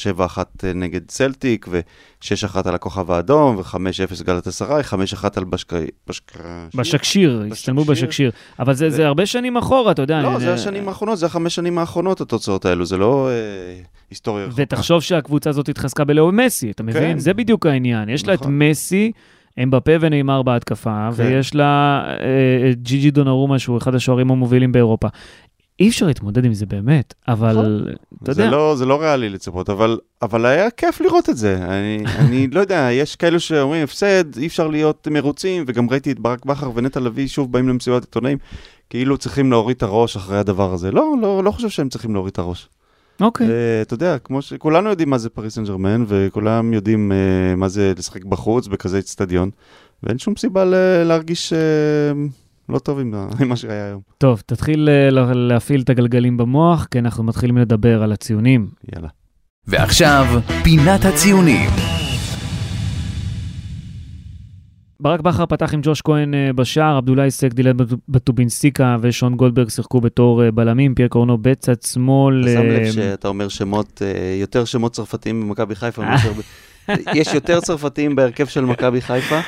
נגד 0.75 1.01
סלטיק, 1.11 1.67
ו-6-1 1.71 2.29
על 2.65 2.75
הכוכב 2.75 3.11
האדום, 3.11 3.57
ו-5-0 3.57 3.77
גלת 4.25 4.47
אסריי, 4.47 4.83
5-1 4.83 4.95
על 5.37 5.45
בשקאי. 5.45 5.87
בשקשיר, 6.75 7.45
הצטלמו 7.53 7.85
בשקשיר. 7.85 8.31
אבל 8.59 8.75
זה, 8.75 8.91
זה 8.91 9.07
הרבה 9.07 9.27
שנים 9.27 9.57
אחורה, 9.57 9.93
אתה 9.93 10.03
יודע. 10.03 10.23
לא, 10.23 10.31
אני- 10.31 10.41
זה 10.41 10.55
השנים 10.55 10.89
האחרונות, 10.89 11.19
זה 11.19 11.27
החמש 11.27 11.55
שנים 11.55 11.79
האחרונות, 11.79 12.21
התוצאות 12.21 12.65
האלו, 12.65 12.87
זה 12.87 12.97
לא 12.97 13.29
אה, 13.31 13.35
היסטוריה 14.11 14.45
רחוקה. 14.45 14.63
ותחשוב 14.63 15.03
שהקבוצה 15.03 15.51
הזאת 15.51 15.69
התחזקה 15.69 16.05
בלאו 16.05 16.33
מסי, 16.33 16.71
אתה 16.71 16.83
מבין? 16.83 17.03
כן. 17.03 17.19
זה 17.19 17.35
בדיוק 17.35 17.67
העניין. 17.67 18.09
יש 18.09 18.27
לה 18.27 18.35
את 18.35 18.41
נכון. 18.41 18.59
מסי, 19.59 19.63
אמבפה 19.63 19.93
ונאמר 20.01 20.43
בהתקפה, 20.43 21.09
כן. 21.17 21.23
ויש 21.23 21.55
לה 21.55 22.03
אה, 22.09 22.71
את 22.71 22.83
ג'יג'י 22.83 23.11
דונרומה, 23.11 23.59
שהוא 23.59 23.79
אחד 23.79 23.95
השוערים 23.95 24.31
המובילים 24.31 24.73
באירופה. 24.73 25.09
אי 25.81 25.89
אפשר 25.89 26.07
להתמודד 26.07 26.45
עם 26.45 26.55
זה 26.55 26.67
באמת, 26.67 27.15
אבל 27.29 27.87
אתה 28.23 28.33
זה 28.33 28.43
יודע, 28.43 28.57
לא, 28.57 28.75
זה 28.77 28.87
לא 28.87 29.01
ריאלי 29.01 29.29
לצפות, 29.29 29.71
אבל, 29.71 29.99
אבל 30.23 30.47
היה 30.47 30.71
כיף 30.71 31.01
לראות 31.01 31.31
את 31.31 31.37
זה. 31.37 31.65
אני, 31.65 32.05
אני 32.21 32.47
לא 32.47 32.61
יודע, 32.61 32.89
יש 32.93 33.17
כאלו 33.17 33.41
שאומרים, 33.41 33.85
הפסד, 33.85 34.39
אי 34.39 34.47
אפשר 34.47 34.69
להיות 34.69 35.09
מרוצים, 35.11 35.65
וגם 35.67 35.91
ראיתי 35.91 36.13
את 36.13 36.21
ברק 36.21 36.45
בכר 36.45 36.71
ונטע 36.75 37.01
לביא 37.01 37.29
שוב 37.29 37.53
באים 37.53 37.69
למסיבת 37.69 38.05
עיתונאים, 38.05 38.39
כאילו 38.91 39.19
צריכים 39.19 39.51
להוריד 39.51 39.77
את 39.77 39.83
הראש 39.83 40.17
אחרי 40.17 40.39
הדבר 40.39 40.73
הזה. 40.73 40.91
לא, 40.91 41.15
לא, 41.21 41.45
לא 41.45 41.51
חושב 41.51 41.69
שהם 41.69 41.89
צריכים 41.89 42.15
להוריד 42.15 42.33
את 42.33 42.39
הראש. 42.39 42.69
אוקיי. 43.21 43.47
אה, 43.47 43.53
אתה 43.83 43.95
יודע, 43.95 44.19
כמו 44.19 44.43
שכולנו 44.43 44.91
יודעים 44.91 45.11
מה 45.11 45.19
זה 45.19 45.31
פריס 45.31 45.55
סן 45.55 45.65
ג'רמן, 45.65 46.05
וכולם 46.09 46.73
יודעים 46.73 47.13
אה, 47.13 47.17
מה 47.57 47.69
זה 47.69 47.93
לשחק 47.99 48.25
בחוץ 48.25 48.67
בכזה 48.67 48.99
אצטדיון, 48.99 49.51
ואין 50.03 50.19
שום 50.19 50.37
סיבה 50.37 50.65
ל- 50.65 50.75
להרגיש 51.05 51.53
אה, 51.53 51.59
לא 52.69 52.79
טוב 52.79 52.99
עם 52.99 53.15
עם 53.41 53.49
מה 53.49 53.57
שהיה 53.57 53.87
היום. 53.87 54.01
טוב, 54.19 54.43
תתחיל 54.47 54.81
לה- 55.11 55.33
להפעיל 55.35 55.81
את 55.81 55.91
הגלגלים 55.91 56.37
במוח, 56.37 56.87
כי 56.91 56.99
אנחנו 56.99 57.25
מתחילים 57.25 57.59
לדבר 57.59 58.03
על 58.03 58.13
הציונים. 58.13 58.69
יאללה. 58.95 59.09
ועכשיו, 59.67 60.25
פינת 60.65 61.05
הציונים. 61.05 61.71
ברק 65.01 65.21
בכר 65.21 65.47
פתח 65.47 65.75
עם 65.75 65.81
ג'וש 65.83 66.01
כהן 66.03 66.35
אה, 66.35 66.53
בשער, 66.53 66.97
עבדולאי 66.97 67.31
סק, 67.31 67.53
דילן 67.55 67.77
בטו- 67.77 67.97
בטובינסיקה 68.09 68.97
ושון 69.01 69.37
גולדברג 69.37 69.69
שיחקו 69.69 70.01
בתור 70.01 70.45
אה, 70.45 70.51
בלמים, 70.51 70.95
פייר 70.95 71.09
קורנו 71.09 71.39
בצד 71.39 71.83
שמאל. 71.83 72.43
אתה 72.43 72.51
שם 72.53 72.59
אה, 72.71 72.79
לב 72.81 72.93
שאתה 72.93 73.29
אומר 73.29 73.49
שמות, 73.49 74.03
אה, 74.05 74.37
יותר 74.41 74.65
שמות 74.65 74.93
צרפתיים 74.93 75.41
במכבי 75.41 75.75
חיפה 75.75 76.03
מאשר... 76.05 76.33
יש 77.15 77.35
יותר 77.35 77.61
צרפתיים 77.61 78.17
בהרכב 78.17 78.47
של 78.47 78.65
מכבי 78.65 79.01
חיפה 79.01 79.41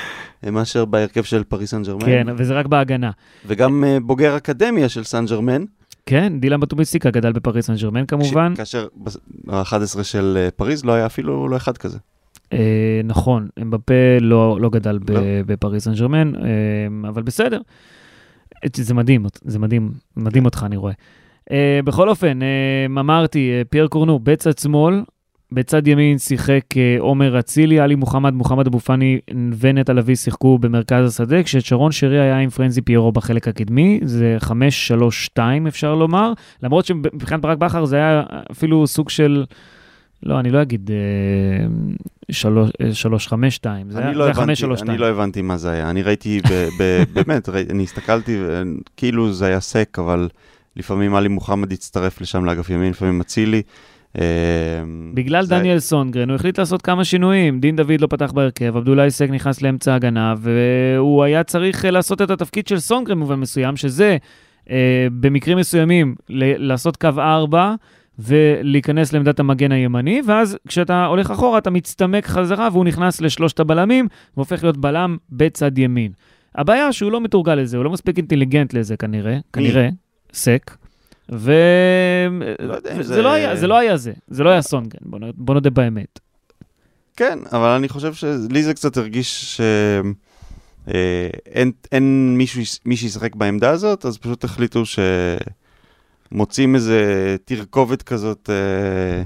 אה, 0.44 0.50
מאשר 0.50 0.84
בהרכב 0.84 1.22
של 1.22 1.44
פריס 1.44 1.70
סן 1.70 1.82
ג'רמן. 1.82 2.04
כן, 2.06 2.26
וזה 2.36 2.54
רק 2.54 2.66
בהגנה. 2.66 3.10
וגם 3.46 3.84
אה, 3.84 3.98
בוגר 4.02 4.36
אקדמיה 4.36 4.88
של 4.88 5.04
סן 5.04 5.26
ג'רמן. 5.26 5.64
כן, 6.06 6.32
דילן 6.40 6.60
בטובינזיקה 6.60 7.10
גדל 7.10 7.32
בפריס 7.32 7.66
סן 7.66 7.74
ג'רמן 7.76 8.06
כמובן. 8.06 8.54
כאשר 8.56 8.86
ב-11 8.96 10.02
של 10.02 10.34
אה, 10.40 10.50
פריז 10.50 10.84
לא 10.84 10.92
היה 10.92 11.06
אפילו 11.06 11.48
לא 11.48 11.56
אחד 11.56 11.78
כזה. 11.78 11.98
אה, 12.52 12.58
נכון, 13.04 13.48
אמבפה 13.62 13.94
לא, 14.20 14.58
לא 14.60 14.70
גדל 14.70 14.98
ב- 14.98 15.10
לא. 15.10 15.20
בפריס 15.46 15.84
סן 15.84 15.94
ג'רמן, 15.94 16.32
אה, 16.34 17.08
אבל 17.08 17.22
בסדר. 17.22 17.60
זה 18.76 18.94
מדהים, 18.94 19.26
זה 19.44 19.58
מדהים, 19.58 19.90
מדהים 20.16 20.44
אותך, 20.44 20.62
אני 20.66 20.76
רואה. 20.76 20.92
אה, 21.52 21.80
בכל 21.84 22.08
אופן, 22.08 22.42
אה, 22.42 22.46
אמרתי, 22.86 23.50
אה, 23.50 23.62
פייר 23.70 23.86
קורנו 23.86 24.18
בצד 24.18 24.58
שמאל, 24.58 25.02
בצד 25.52 25.88
ימין 25.88 26.18
שיחק 26.18 26.62
אה, 26.76 26.96
עומר 26.98 27.38
אצילי, 27.38 27.80
עלי 27.80 27.94
מוחמד, 27.94 28.34
מוחמד 28.34 28.66
אבו 28.66 28.78
פאני 28.80 29.18
ונטע 29.58 29.92
לביא 29.92 30.16
שיחקו 30.16 30.58
במרכז 30.58 31.08
השדה, 31.08 31.42
כששרון 31.42 31.92
שרי 31.92 32.20
היה 32.20 32.38
עם 32.38 32.50
פרנזי 32.50 32.80
פיירו 32.82 33.12
בחלק 33.12 33.48
הקדמי, 33.48 34.00
זה 34.02 34.36
5-3-2 35.36 35.40
אפשר 35.68 35.94
לומר, 35.94 36.32
למרות 36.62 36.84
שמבחינת 36.84 37.40
ברק 37.40 37.58
בכר 37.58 37.84
זה 37.84 37.96
היה 37.96 38.22
אפילו 38.50 38.86
סוג 38.86 39.10
של... 39.10 39.44
לא, 40.22 40.40
אני 40.40 40.50
לא 40.50 40.62
אגיד 40.62 40.90
אה, 40.90 41.66
שלוש- 42.30 42.70
אה, 42.80 42.94
352, 42.94 43.90
זה 43.90 43.98
אני 43.98 44.06
היה 44.06 44.12
לא 44.14 44.18
זה 44.18 44.25
היה 44.25 44.30
הבנתי- 44.30 44.42
532. 44.42 44.90
אני 44.90 44.98
לא 45.00 45.06
הבנתי 45.08 45.42
מה 45.42 45.56
זה 45.56 45.70
היה. 45.70 45.90
אני 45.90 46.02
ראיתי, 46.02 46.40
באמת, 47.14 47.48
אני 47.48 47.82
הסתכלתי, 47.82 48.37
ו- 48.40 48.62
כאילו 48.96 49.32
זה 49.32 49.46
היה 49.46 49.60
סק, 49.60 49.98
אבל 49.98 50.28
לפעמים 50.76 51.14
עלי 51.14 51.28
מוחמד 51.28 51.72
הצטרף 51.72 52.20
לשם 52.20 52.44
לאגף 52.44 52.70
ימין, 52.70 52.90
לפעמים 52.90 53.20
אצילי. 53.20 53.62
אה, 54.18 54.22
בגלל 55.14 55.46
דניאל 55.46 55.78
סונגרן, 55.78 56.28
הוא 56.28 56.34
החליט 56.37 56.58
לעשות 56.58 56.82
כמה 56.82 57.04
שינויים. 57.04 57.60
דין 57.60 57.76
דוד 57.76 58.00
לא 58.00 58.06
פתח 58.06 58.32
בהרכב, 58.32 58.76
עבדולאי 58.76 59.10
סק 59.10 59.30
נכנס 59.30 59.62
לאמצע 59.62 59.92
ההגנה, 59.92 60.34
והוא 60.38 61.22
היה 61.25 61.44
צריך 61.44 61.84
אה, 61.84 61.90
לעשות 61.90 62.22
את 62.22 62.30
התפקיד 62.30 62.66
של 62.68 62.78
סונגרן 62.78 63.16
במובן 63.16 63.34
מסוים, 63.40 63.76
שזה 63.76 64.16
אה, 64.70 64.76
במקרים 65.20 65.58
מסוימים 65.58 66.14
לעשות 66.58 66.96
קו 66.96 67.08
4 67.18 67.75
ולהיכנס 68.18 69.12
לעמדת 69.12 69.40
המגן 69.40 69.72
הימני, 69.72 70.22
ואז 70.26 70.58
כשאתה 70.68 71.04
הולך 71.06 71.30
אחורה 71.30 71.58
אתה 71.58 71.70
מצטמק 71.70 72.26
חזרה 72.26 72.68
והוא 72.72 72.84
נכנס 72.84 73.20
לשלושת 73.20 73.60
הבלמים 73.60 74.08
והופך 74.37 74.62
להיות 74.62 74.76
בלם 74.76 75.16
בצד 75.30 75.78
ימין. 75.78 76.12
הבעיה 76.54 76.92
שהוא 76.92 77.12
לא 77.12 77.20
מתורגל 77.20 77.54
לזה, 77.54 77.76
הוא 77.76 77.84
לא 77.84 77.90
מספיק 77.90 78.16
אינטליגנט 78.16 78.75
לזה 78.75 78.96
כנראה, 78.96 79.38
כנראה, 79.52 79.88
סק. 80.32 80.76
ו... 81.32 81.52
לא 82.60 82.75
יודע 82.75 82.92
אם 82.96 83.02
זה, 83.02 83.14
זה- 83.14 83.22
לא 83.22 83.32
היה, 83.32 83.56
זה 83.56 83.66
לא 83.66 83.78
היה 83.78 83.96
זה, 83.96 84.12
זה 84.28 84.44
לא 84.44 84.50
היה 84.50 84.62
סונגרן, 84.62 85.00
בוא, 85.34 85.54
נודה 85.54 85.70
באמת. 85.70 86.20
כן, 87.16 87.38
אבל 87.52 87.68
אני 87.68 87.88
חושב 87.88 88.14
שלי 88.14 88.62
זה 88.62 88.75
קצת 88.75 88.96
הרגיש 88.96 89.56
שאין 89.56 90.14
אין, 91.46 91.72
אין 91.92 92.34
מישהו, 92.38 92.62
מי 92.87 92.96
שישחק 92.96 93.37
בעמדה 93.37 93.70
הזאת, 93.70 94.04
אז 94.04 94.18
פשוט 94.18 94.44
החליטו 94.44 94.82
שמוצאים 96.30 96.75
איזה 96.75 97.37
תרכובת 97.44 98.02
כזאת 98.02 98.50
אה, 98.50 99.23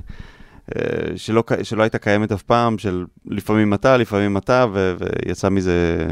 אה, 0.76 1.16
שלא, 1.16 1.44
שלא 1.62 1.82
הייתה 1.82 1.98
קיימת 1.98 2.32
אף 2.32 2.42
פעם, 2.42 2.78
של 2.78 3.04
לפעמים 3.26 3.74
אתה, 3.74 3.96
לפעמים 3.96 4.36
אתה, 4.36 4.66
ו, 4.72 4.94
ויצא 4.98 5.48
מזה 5.48 6.06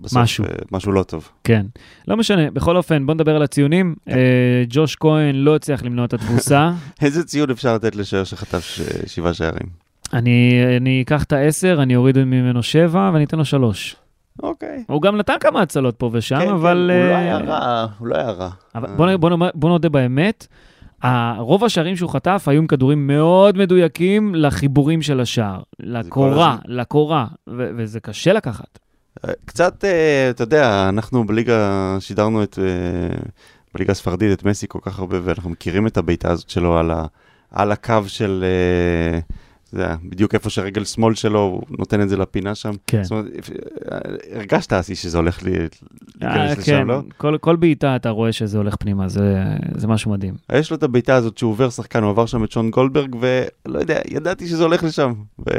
בסוף 0.00 0.22
משהו. 0.22 0.44
אה, 0.44 0.50
משהו 0.72 0.92
לא 0.92 1.02
טוב. 1.02 1.28
כן. 1.44 1.66
לא 2.08 2.16
משנה, 2.16 2.50
בכל 2.50 2.76
אופן, 2.76 3.06
בוא 3.06 3.14
נדבר 3.14 3.36
על 3.36 3.42
הציונים. 3.42 3.94
כן. 4.06 4.12
אה, 4.12 4.64
ג'וש 4.68 4.96
כהן 4.96 5.34
לא 5.34 5.56
הצליח 5.56 5.82
למנוע 5.82 6.04
את 6.04 6.14
התבוסה. 6.14 6.70
איזה 7.02 7.24
ציון 7.24 7.50
אפשר 7.50 7.74
לתת 7.74 7.96
לשוער 7.96 8.24
שחטף 8.24 8.60
ש... 8.60 8.80
שבעה 9.06 9.34
שערים? 9.34 9.88
אני, 10.12 10.62
אני 10.76 11.02
אקח 11.02 11.22
את 11.22 11.32
העשר, 11.32 11.78
אני 11.82 11.96
אוריד 11.96 12.18
ממנו 12.18 12.62
שבע 12.62 13.10
ואני 13.12 13.24
אתן 13.24 13.38
לו 13.38 13.44
שלוש. 13.44 13.96
אוקיי. 14.42 14.84
הוא 14.88 15.02
גם 15.02 15.16
נתן 15.16 15.34
כמה 15.40 15.62
הצלות 15.62 15.94
פה 15.96 16.10
ושם, 16.12 16.38
כן, 16.38 16.48
אבל... 16.48 16.90
כן, 16.92 17.00
הוא 17.00 17.08
לא 17.08 17.14
אה, 17.14 17.18
היה 17.18 17.38
רע, 17.38 17.86
הוא 17.98 18.06
לא 18.08 18.16
היה 18.16 18.30
רע. 18.30 18.50
אבל 18.74 18.88
בוא, 18.96 19.06
נ- 19.10 19.20
בוא, 19.20 19.30
נאמר- 19.30 19.50
בוא 19.54 19.68
נודה 19.68 19.88
באמת, 19.88 20.46
רוב 21.38 21.64
השערים 21.64 21.96
שהוא 21.96 22.10
חטף 22.10 22.44
היו 22.46 22.58
עם 22.60 22.66
כדורים 22.66 23.06
מאוד 23.06 23.58
מדויקים 23.58 24.34
לחיבורים 24.34 25.02
של 25.02 25.20
השער, 25.20 25.60
לקורה. 25.80 26.56
לקורה, 26.66 27.26
ו- 27.48 27.70
וזה 27.76 28.00
קשה 28.00 28.32
לקחת. 28.32 28.78
קצת, 29.44 29.84
אה, 29.84 30.30
אתה 30.30 30.42
יודע, 30.42 30.88
אנחנו 30.88 31.26
בליגה 31.26 31.56
שידרנו 32.00 32.42
את, 32.42 32.58
אה, 32.58 33.16
בליגה 33.74 33.92
הספרדית 33.92 34.32
את 34.38 34.44
מסי 34.44 34.66
כל 34.68 34.78
כך 34.82 34.98
הרבה, 34.98 35.16
ואנחנו 35.22 35.50
מכירים 35.50 35.86
את 35.86 35.96
הבעיטה 35.96 36.30
הזאת 36.30 36.50
שלו 36.50 36.78
על, 36.78 36.90
ה, 36.90 37.04
על 37.50 37.72
הקו 37.72 37.94
של, 38.06 38.44
אה, 38.44 39.18
זה 39.72 39.86
היה 39.86 39.96
בדיוק 40.04 40.34
איפה 40.34 40.50
שהרגל 40.50 40.84
שמאל 40.84 41.14
שלו, 41.14 41.40
הוא 41.40 41.78
נותן 41.78 42.00
את 42.00 42.08
זה 42.08 42.16
לפינה 42.16 42.54
שם. 42.54 42.70
כן. 42.86 43.02
זאת 43.02 43.10
אומרת, 43.10 43.26
אה, 43.92 43.98
הרגשת, 44.32 44.72
אסי, 44.72 44.94
שזה 44.94 45.18
הולך 45.18 45.42
לי, 45.42 45.56
אה, 45.56 45.66
להיכנס 46.20 46.54
כן, 46.54 46.60
לשם, 46.60 46.88
לא? 46.88 47.00
כל, 47.16 47.38
כל 47.40 47.56
בעיטה 47.56 47.96
אתה 47.96 48.10
רואה 48.10 48.32
שזה 48.32 48.58
הולך 48.58 48.76
פנימה, 48.76 49.08
זה, 49.08 49.44
זה 49.74 49.86
משהו 49.86 50.10
מדהים. 50.10 50.34
יש 50.52 50.70
לו 50.70 50.76
את 50.76 50.82
הבעיטה 50.82 51.14
הזאת 51.14 51.38
שהוא 51.38 51.50
עובר 51.50 51.70
שחקן, 51.70 52.02
הוא 52.02 52.10
עבר 52.10 52.26
שם 52.26 52.44
את 52.44 52.52
שון 52.52 52.70
גולדברג, 52.70 53.16
ולא 53.20 53.78
יודע, 53.78 54.00
ידעתי 54.08 54.46
שזה 54.46 54.62
הולך 54.62 54.84
לשם. 54.84 55.12
ו... 55.38 55.50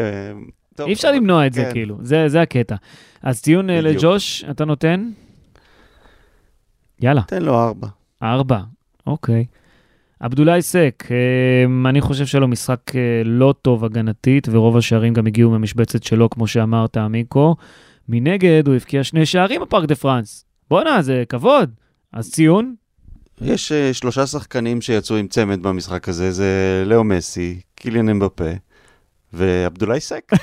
טוב, 0.75 0.87
אי 0.87 0.93
אפשר 0.93 1.11
למנוע 1.11 1.47
את 1.47 1.53
זה, 1.53 1.63
כן. 1.63 1.71
כאילו, 1.71 1.97
זה, 2.01 2.29
זה 2.29 2.41
הקטע. 2.41 2.75
אז 3.23 3.41
ציון 3.41 3.69
אה, 3.69 3.81
בדיוק. 3.81 4.03
לג'וש, 4.03 4.43
אתה 4.49 4.65
נותן? 4.65 5.09
יאללה, 7.01 7.21
תן 7.27 7.41
לו 7.41 7.59
ארבע. 7.59 7.87
ארבע, 8.23 8.59
אוקיי. 9.07 9.45
עבדולאי 10.19 10.61
סק, 10.61 11.03
אה, 11.11 11.89
אני 11.89 12.01
חושב 12.01 12.25
שהיה 12.25 12.39
לו 12.39 12.47
משחק 12.47 12.95
אה, 12.95 13.21
לא 13.25 13.53
טוב 13.61 13.85
הגנתית, 13.85 14.47
ורוב 14.51 14.77
השערים 14.77 15.13
גם 15.13 15.27
הגיעו 15.27 15.51
מהמשבצת 15.51 16.03
שלו, 16.03 16.29
כמו 16.29 16.47
שאמרת, 16.47 16.97
מיקו. 16.97 17.55
מנגד, 18.09 18.67
הוא 18.67 18.75
הבקיע 18.75 19.03
שני 19.03 19.25
שערים 19.25 19.61
בפארק 19.61 19.87
דה 19.87 19.95
פרנס. 19.95 20.45
בואנה, 20.69 21.01
זה 21.01 21.23
כבוד. 21.29 21.71
אז 22.13 22.31
ציון? 22.31 22.75
יש 23.41 23.71
uh, 23.71 23.93
שלושה 23.93 24.27
שחקנים 24.27 24.81
שיצאו 24.81 25.15
עם 25.15 25.27
צמד 25.27 25.63
במשחק 25.63 26.09
הזה, 26.09 26.31
זה 26.31 26.83
לאו 26.85 27.03
מסי, 27.03 27.61
קיליאן 27.75 28.09
אמבפה 28.09 28.51
ועבדולאי 29.33 29.99
סק. 29.99 30.31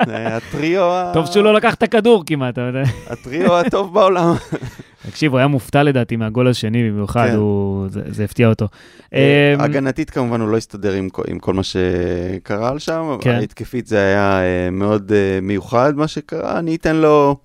הטריו, 0.00 0.82
ה- 0.82 1.10
טוב 1.14 1.26
שהוא 1.26 1.44
לא 1.44 1.54
לקח 1.54 1.74
את 1.74 1.82
הכדור 1.82 2.22
כמעט, 2.26 2.52
אתה 2.54 2.60
יודע. 2.60 2.82
הטריו 3.06 3.56
הטוב 3.58 3.94
בעולם. 3.94 4.34
תקשיב, 5.10 5.32
הוא 5.32 5.38
היה 5.38 5.46
מופתע 5.46 5.82
לדעתי 5.82 6.16
מהגול 6.16 6.48
השני 6.48 6.90
במיוחד, 6.90 7.26
כן. 7.30 7.36
הוא... 7.36 7.88
זה, 7.88 8.00
זה 8.06 8.24
הפתיע 8.24 8.48
אותו. 8.48 8.66
אה, 9.14 9.52
אמ, 9.54 9.60
הגנתית 9.60 10.10
כמובן 10.10 10.40
הוא 10.40 10.48
לא 10.48 10.56
הסתדר 10.56 10.92
עם, 10.92 11.08
כל- 11.08 11.22
עם 11.28 11.38
כל 11.38 11.54
מה 11.54 11.62
שקרה 11.62 12.68
על 12.68 12.78
שם, 12.78 13.16
כן. 13.20 13.30
ההתקפית 13.34 13.86
זה 13.86 13.98
היה 13.98 14.40
אה, 14.40 14.70
מאוד 14.70 15.12
אה, 15.12 15.38
מיוחד 15.42 15.92
מה 15.96 16.08
שקרה, 16.08 16.58
אני 16.58 16.76
אתן 16.76 16.96
לו, 16.96 17.36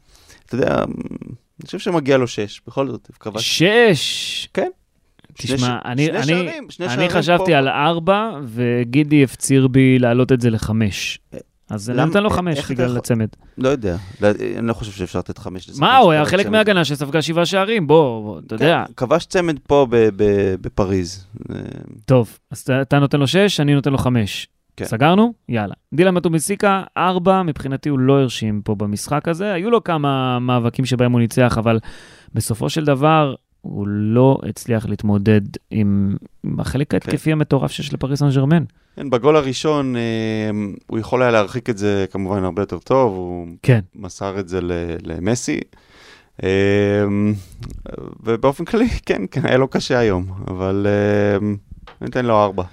אתה 0.46 0.56
יודע, 0.56 0.76
אני 0.84 1.66
חושב 1.66 1.80
שמגיע 1.80 2.18
לו 2.18 2.28
שש, 2.28 2.62
בכל 2.68 2.88
זאת, 2.88 3.10
שש. 3.38 4.50
כן. 4.54 4.70
תשמע, 5.34 5.80
אני, 5.86 6.06
שני 6.06 6.18
אני, 6.18 6.24
שערים, 6.26 6.70
שני 6.70 6.86
אני 6.86 6.94
שערים 6.96 7.10
חשבתי 7.12 7.52
פה. 7.52 7.58
על 7.58 7.68
ארבע, 7.68 8.30
וגידי 8.44 9.24
הפציר 9.24 9.68
בי 9.68 10.00
להעלות 10.00 10.32
את 10.32 10.42
זה 10.42 10.50
לחמש. 10.50 11.20
אז 11.70 11.90
למה- 11.90 12.20
לו 12.20 12.30
אה, 12.30 12.34
חמש 12.36 12.60
אתה 12.60 12.74
בגלל 12.74 12.98
הצמד. 12.98 13.28
לא 13.58 13.70
יודע, 13.70 13.96
לא- 14.22 14.28
אני 14.58 14.68
לא 14.68 14.74
חושב 14.74 14.92
שאפשר 14.92 15.20
לתת 15.20 15.38
חמש. 15.38 15.70
לשחקן 15.70 15.82
מה, 15.86 15.98
הוא 15.98 16.12
היה 16.12 16.26
חלק. 16.26 16.46
מההגנה 16.48 16.86
שספגה 16.86 17.22
שבעה 17.22 17.46
שערים, 17.46 17.88
בוא, 17.88 18.40
אתה 18.40 18.56
יודע. 18.56 18.84
כבש 18.98 19.26
צמד 19.26 19.60
פה 19.68 19.88
בפריז. 20.62 21.26
אה, 21.52 21.56
טוב, 22.06 22.38
אז 22.52 22.60
אתה- 22.60 22.82
אתה 22.82 23.00
נותן 23.00 23.20
לו 23.20 23.28
שש, 23.28 23.60
אני 23.60 23.74
נותן 23.76 23.92
לו 23.92 23.98
חמש. 23.98 24.48
כן. 24.78 24.86
סגרנו? 24.86 25.34
יאללה. 25.50 25.74
דילן 25.94 26.14
מטומיסיקה, 26.14 26.84
ארבע, 26.98 27.44
מבחינתי 27.44 27.90
הוא 27.90 28.00
לא 28.00 28.20
הרשים 28.20 28.62
פה 28.64 28.76
במשחק 28.76 29.28
הזה. 29.28 29.54
היו 29.54 29.70
לו 29.72 29.84
כמה 29.84 30.40
מאבקים 30.40 30.86
שבהם 30.86 31.12
הוא 31.12 31.20
ניצח, 31.20 31.58
אבל 31.58 31.80
בסופו 32.34 32.70
של 32.70 32.86
דבר 32.86 33.34
הוא 33.62 33.88
לא 33.88 34.40
הצליח 34.50 34.86
להתמודד 34.86 35.42
עם 35.72 36.16
עם 36.44 36.60
החלק 36.60 36.94
ההתקפי 36.94 37.32
המטורף 37.32 37.72
שיש 37.72 37.94
לפריס 37.94 38.20
סן 38.20 38.30
ג'רמן. 38.30 38.64
כן, 38.96 39.10
בגול 39.10 39.36
הראשון 39.36 39.96
אה, 39.96 40.02
הוא 40.88 41.00
יכול 41.00 41.22
היה 41.22 41.32
להרחיק 41.32 41.70
את 41.70 41.78
זה 41.78 42.06
כמובן 42.12 42.44
הרבה 42.44 42.62
יותר 42.62 42.80
טוב, 42.80 43.14
הוא 43.14 43.48
כן. 43.64 43.80
מסר 43.96 44.40
את 44.40 44.50
זה 44.50 44.60
למסי. 45.04 45.60
אה, 46.44 46.50
ובאופן 48.24 48.66
כללי, 48.66 48.90
כן, 48.90 49.22
כן, 49.32 49.46
היה 49.46 49.58
לו 49.58 49.68
קשה 49.68 50.00
היום, 50.00 50.26
אבל 50.48 50.88
אה, 50.90 51.48
אני 52.02 52.10
אתן 52.10 52.26
לו 52.26 52.44
ארבע. 52.44 52.64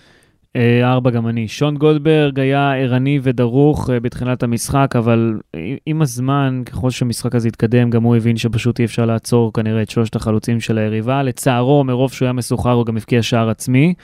אה, 0.56 0.92
ארבע 0.92 1.10
גם 1.10 1.28
אני. 1.28 1.48
שון 1.48 1.76
גולדברג 1.76 2.40
היה 2.40 2.74
ערני 2.76 3.20
ודרוך 3.22 3.90
אה, 3.90 4.00
בתחילת 4.00 4.42
המשחק, 4.42 4.94
אבל 4.98 5.40
עם- 5.86 6.02
הזמן, 6.02 6.62
ככל 6.66 6.90
שהמשחק 6.90 7.34
הזה 7.34 7.48
התקדם, 7.48 7.90
גם 7.90 8.02
הוא 8.02 8.16
הבין 8.16 8.36
שפשוט 8.36 8.80
אי 8.80 8.84
אפשר 8.84 9.06
לעצור 9.06 9.52
כנראה 9.52 9.82
את 9.82 9.90
שלושת 9.90 10.16
החלוצים 10.16 10.60
של 10.60 10.78
היריבה. 10.78 11.22
לצערו, 11.22 11.84
מרוב 11.84 12.12
שהוא 12.12 12.26
היה 12.26 12.32
מסוחר, 12.32 12.70
הוא 12.72 12.86
גם 12.86 12.96
הבקיע 12.96 13.22
שער 13.22 13.48
עצמי. 13.50 13.94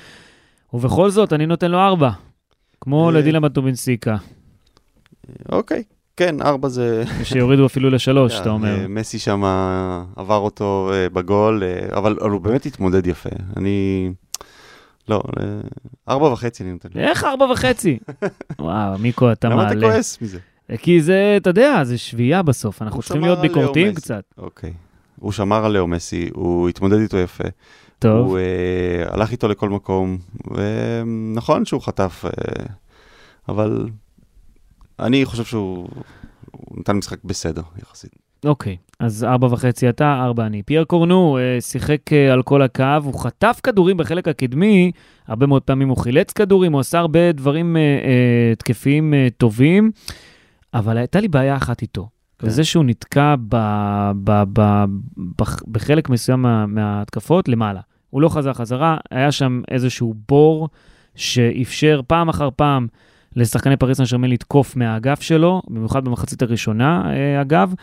ובכל 0.75 1.11
זאת, 1.11 1.33
אני 1.33 1.47
נותן 1.47 1.71
לו 1.71 1.79
ארבע, 1.79 2.11
כמו 2.81 3.09
אה. 3.09 3.15
לדילן 3.15 3.43
מטובינסיקה. 3.43 4.17
אוקיי. 5.53 5.83
כן, 6.17 6.41
ארבע 6.43 6.69
זה... 6.69 7.05
שיורידו 7.25 7.67
אפילו 7.67 7.91
לשלוש, 7.91 8.35
אתה 8.41 8.51
אומר. 8.51 8.77
מסי 8.89 9.19
שם 9.19 9.43
עבר 10.17 10.37
אותו 10.37 10.91
בגול, 11.13 11.63
אבל 11.93 12.17
הוא 12.21 12.41
באמת 12.41 12.67
התמודד 12.67 13.07
יפה. 13.07 13.31
אני... 13.57 14.11
לא, 15.09 15.23
אה, 15.41 15.45
ארבע 16.09 16.27
וחצי 16.27 16.63
אני 16.63 16.73
נותן. 16.73 16.89
איך 16.97 17.25
ארבע 17.25 17.45
וחצי? 17.45 17.99
וואו, 18.59 18.99
מיקו, 18.99 19.33
אתה 19.33 19.49
למה 19.49 19.67
אתה 19.67 19.75
מעלה. 19.75 19.93
כועס 19.93 20.23
מזה? 20.23 20.39
כי 20.79 21.03
זה, 21.03 21.35
אתה 21.37 21.51
יודע, 21.51 21.85
זה 21.85 21.99
שביעייה 21.99 22.43
בסוף, 22.43 22.83
אנחנו 22.83 23.03
צריכים 23.03 23.23
להיות 23.23 23.39
ביקורתיים. 23.39 23.95
קצת. 23.95 24.25
אוקיי. 24.39 24.73
הוא 25.17 25.33
שמר 25.33 25.65
על 25.65 25.73
לאו 25.73 25.87
מסי, 25.87 26.31
הוא 26.35 26.69
התמודד 26.69 26.99
איתו 26.99 27.17
יפה. 27.17 27.45
טוב, 27.99 28.27
הוא 28.27 28.39
אה, 28.39 29.15
הלך 29.15 29.33
איתו 29.33 29.49
לכל 29.49 29.69
מקום, 29.69 30.19
ונכון 30.51 31.65
שהוא 31.65 31.83
חטף, 31.83 32.25
אה, 32.25 32.65
אבל 33.49 33.89
אני 34.99 35.25
חושב 35.25 35.45
שהוא 35.45 35.89
הוא 36.51 36.79
נתן 36.81 36.97
משחק 36.97 37.25
בסדר 37.25 37.63
יחסית. 37.83 38.24
אוקיי, 38.45 38.77
אז 39.01 39.25
ארבע 39.25 39.47
וחצי 39.51 39.89
אתה, 39.89 40.23
ארבע 40.25 40.47
אני. 40.47 40.63
פייר 40.63 40.85
קורנו 40.85 41.39
אה, 41.39 41.61
שיחק 41.61 42.13
אה, 42.13 42.33
על 42.33 42.43
כל 42.43 42.63
הקו, 42.63 42.85
הוא 43.05 43.21
חטף 43.21 43.61
כדורים 43.63 43.97
בחלק 43.97 44.29
הקדמי, 44.29 44.91
הרבה 45.29 45.47
מאוד 45.47 45.63
פעמים 45.63 45.89
הוא 45.89 45.97
חילץ 45.97 46.33
כדורים, 46.33 46.73
הוא 46.73 46.81
עשה 46.81 46.99
הרבה 46.99 47.33
דברים 47.33 47.77
אה, 47.77 47.83
התקפיים 48.53 49.15
אה, 49.15 49.29
טובים, 49.39 49.91
אבל 50.75 50.97
הייתה 50.97 51.21
לי 51.21 51.29
בעיה 51.29 51.57
אחת 51.57 51.83
איתו. 51.83 52.09
כן. 52.39 52.47
וזה 52.47 52.65
שהוא 52.65 52.85
נתקע 52.85 53.35
ב, 53.49 53.57
ב, 54.25 54.43
ב, 54.53 54.85
בח- 55.39 55.63
בחלק 55.69 56.09
מסוים 56.09 56.43
מה, 56.43 56.67
מההתקפות 56.67 57.49
למעלה. 57.49 57.81
הוא 58.11 58.23
לא 58.23 58.29
חזר 58.29 58.53
חזרה, 58.53 58.97
היה 59.11 59.33
שם 59.33 59.63
איזשהו 59.71 60.15
בור 60.29 60.69
שאפשר 61.15 62.01
פעם 62.07 62.29
אחר 62.29 62.49
פעם 62.57 62.87
לשחקני 63.37 63.77
פריס 63.77 63.99
סן 63.99 64.07
שרמן 64.07 64.31
לתקוף 64.31 64.77
מהאגף 64.77 65.21
שלו, 65.21 65.63
במיוחד 65.71 66.05
במחצית 66.05 66.43
הראשונה, 66.43 67.03
אגב, 67.41 67.75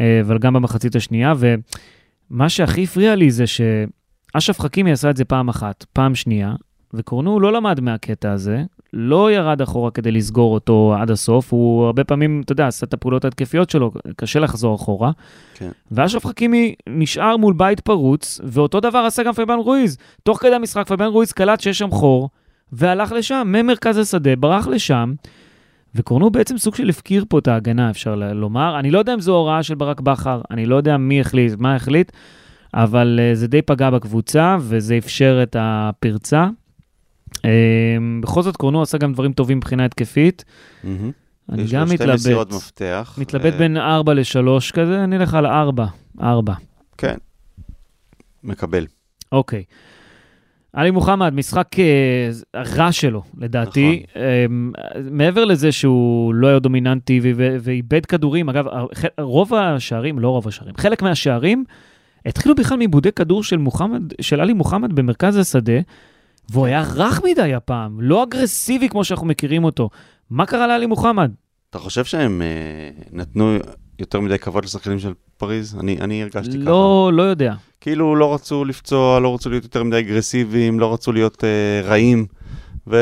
אבל 0.00 0.38
גם 0.38 0.52
במחצית 0.52 0.96
השנייה. 0.96 1.34
ומה 1.38 2.48
שהכי 2.48 2.84
הפריע 2.84 3.14
לי 3.14 3.30
זה 3.30 3.44
שאשרף 3.46 4.60
חכימי 4.60 4.92
עשה 4.92 5.10
את 5.10 5.16
זה 5.16 5.24
פעם 5.24 5.48
אחת, 5.48 5.84
פעם 5.92 6.14
שנייה, 6.14 6.54
וקורנו 6.94 7.40
לא 7.40 7.52
למד 7.52 7.80
מהקטע 7.80 8.32
הזה, 8.32 8.62
לא 8.92 9.32
ירד 9.32 9.62
אחורה 9.62 9.90
כדי 9.90 10.10
לסגור 10.12 10.54
אותו 10.54 10.94
עד 11.00 11.10
הסוף, 11.10 11.52
הוא 11.52 11.84
הרבה 11.84 12.04
פעמים, 12.04 12.42
אתה 12.44 12.52
יודע, 12.52 12.66
עשה 12.66 12.86
את 12.86 12.94
הפעולות 12.94 13.24
ההתקפיות 13.24 13.70
שלו, 13.70 13.92
קשה 14.16 14.40
לחזור 14.40 14.74
אחורה. 14.74 15.10
כן. 15.54 15.70
ואשרף 15.90 16.26
חכימי 16.26 16.74
נשאר 16.88 17.36
מול 17.36 17.54
בית 17.54 17.80
פרוץ, 17.80 18.40
ואותו 18.44 18.80
דבר 18.80 18.98
עשה 18.98 19.22
גם 19.22 19.32
פביאן 19.32 19.58
רואיז. 19.58 19.98
תוך 20.22 20.38
כדי 20.40 20.54
המשחק 20.54 20.86
פביאן 20.86 21.10
רואיז 21.10 21.32
קלט 21.32 21.60
שיש 21.60 21.78
שם 21.78 21.90
חור, 21.90 22.30
והלך 22.72 23.12
לשם, 23.12 23.42
ממרכז 23.46 23.98
השדה, 23.98 24.36
ברח 24.36 24.66
לשם, 24.66 25.12
וקורנו 25.94 26.30
בעצם 26.30 26.58
סוג 26.58 26.74
של 26.74 26.88
הפקיר 26.88 27.24
פה 27.28 27.38
את 27.38 27.48
ההגנה, 27.48 27.90
אפשר 27.90 28.14
לומר. 28.14 28.78
אני 28.78 28.90
לא 28.90 28.98
יודע 28.98 29.14
אם 29.14 29.20
זו 29.20 29.34
הוראה 29.34 29.62
של 29.62 29.74
ברק 29.74 30.00
בכר, 30.00 30.40
אני 30.50 30.66
לא 30.66 30.76
יודע 30.76 30.96
מי 30.96 31.20
החליט, 31.20 31.52
מה 31.58 31.76
החליט, 31.76 32.12
אבל 32.74 33.20
uh, 33.20 33.36
זה 33.36 33.48
די 33.48 33.62
פגע 33.62 33.90
בקבוצה, 33.90 34.56
וזה 34.60 34.98
אפשר 34.98 35.40
את 35.42 35.56
הפרצה. 35.58 36.48
Um, 37.36 37.42
בכל 38.22 38.42
זאת, 38.42 38.56
קורנו 38.56 38.82
עשה 38.82 38.98
גם 38.98 39.12
דברים 39.12 39.32
טובים 39.32 39.56
מבחינה 39.56 39.84
התקפית. 39.84 40.44
אני 41.52 41.62
יש 41.62 41.72
גם 41.72 41.80
לו 41.80 41.94
שתי 41.94 42.06
מסירות 42.14 42.46
מתלבט, 42.46 42.62
מפתח. 42.62 43.18
מתלבט 43.18 43.52
אה, 43.52 43.58
בין 43.58 43.76
4 43.76 44.14
ל-3 44.14 44.72
כזה, 44.72 45.04
אני 45.04 45.16
אלך 45.16 45.34
על 45.34 45.46
4, 45.46 45.86
4. 46.20 46.54
כן, 46.98 47.16
מקבל. 48.44 48.86
אוקיי. 49.32 49.64
עלי 50.72 50.90
מוחמד, 50.90 51.34
משחק 51.34 51.68
אה, 51.78 52.62
רע 52.76 52.92
שלו, 52.92 53.22
לדעתי. 53.38 54.02
נכון. 54.10 54.22
אה, 54.22 54.46
מעבר 55.10 55.44
לזה 55.44 55.72
שהוא 55.72 56.34
לא 56.34 56.46
היה 56.46 56.58
דומיננטי 56.58 57.20
ואיבד 57.62 58.06
כדורים, 58.06 58.48
אגב, 58.48 58.64
רוב 59.18 59.54
השערים, 59.54 60.18
לא 60.18 60.28
רוב 60.28 60.48
השערים, 60.48 60.74
חלק 60.76 61.02
מהשערים 61.02 61.64
התחילו 62.26 62.54
בכלל 62.54 62.78
מעיבודי 62.78 63.12
כדור 63.12 63.44
של, 63.44 63.56
מוחמד, 63.56 64.02
של 64.20 64.40
עלי 64.40 64.52
מוחמד 64.52 64.92
במרכז 64.92 65.36
השדה, 65.36 65.80
והוא 66.50 66.66
היה 66.66 66.82
רך 66.94 67.20
מדי 67.24 67.54
הפעם, 67.54 68.00
לא 68.00 68.22
אגרסיבי 68.22 68.88
כמו 68.88 69.04
שאנחנו 69.04 69.26
מכירים 69.26 69.64
אותו. 69.64 69.90
מה 70.30 70.46
קרה 70.46 70.66
לעלי 70.66 70.86
מוחמד? 70.86 71.32
אתה 71.70 71.78
חושב 71.78 72.04
שהם 72.04 72.42
אה, 72.42 72.90
נתנו 73.12 73.56
יותר 74.02 74.20
מדי 74.20 74.38
כבוד 74.38 74.64
לשחקנים 74.64 74.98
של 74.98 75.12
פריז? 75.36 75.76
אני 75.80 76.00
אני 76.00 76.22
הרגשתי 76.22 76.52
ככה. 76.52 76.70
לא, 76.70 77.10
לא 77.14 77.22
יודע. 77.22 77.54
כאילו 77.80 78.16
לא 78.16 78.34
רצו 78.34 78.64
לפצוע, 78.64 79.20
לא 79.20 79.34
רצו 79.34 79.50
להיות 79.50 79.64
יותר 79.64 79.82
מדי 79.82 79.98
אגרסיביים, 79.98 80.80
לא 80.80 80.94
רצו 80.94 81.12
להיות 81.12 81.44
אה, 81.44 81.88
רעים, 81.88 82.26
ו... 82.86 82.96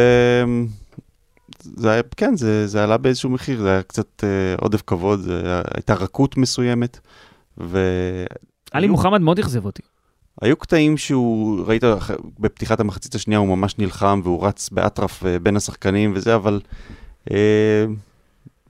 זה 1.63 1.91
היה, 1.91 2.03
כן, 2.17 2.37
זה, 2.37 2.67
זה 2.67 2.85
עלה 2.85 2.97
באיזשהו 2.97 3.31
מחיר, 3.31 3.61
זה 3.61 3.71
היה 3.71 3.83
קצת 3.83 4.25
אה, 4.25 4.55
עודף 4.61 4.83
כבוד, 4.87 5.21
זה 5.21 5.41
היה, 5.45 5.63
הייתה 5.75 5.95
רכות 5.95 6.37
מסוימת, 6.37 6.99
והיו 7.59 8.27
עלי 8.73 8.89
מוחמד 8.89 9.21
מאוד 9.21 9.39
אכזב 9.39 9.65
אותי. 9.65 9.83
קטעים 10.59 10.97
שהוא, 10.97 11.65
ראית 11.67 11.83
בפתיחת 12.39 12.81
המחצית 12.81 13.15
השנייה 13.15 13.39
הוא 13.39 13.57
ממש 13.57 13.79
נלחם 13.79 14.21
והוא 14.25 14.47
רץ 14.47 14.71
באטרף 14.71 15.27
אה, 15.27 15.39
בין 15.39 15.57
השחקנים 15.57 16.13
וזה, 16.15 16.35
אבל 16.35 16.61
אה, 17.31 17.85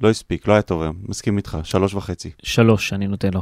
לא 0.02 0.10
הספיק, 0.10 0.48
לא 0.48 0.52
היה 0.52 0.62
טוב 0.62 0.82
היום, 0.82 0.96
מסכים 1.08 1.36
איתך, 1.36 1.58
שלוש 1.62 1.94
וחצי. 1.94 2.30
שלוש, 2.42 2.92
אני 2.92 3.06
נותן 3.06 3.30
לו. 3.34 3.40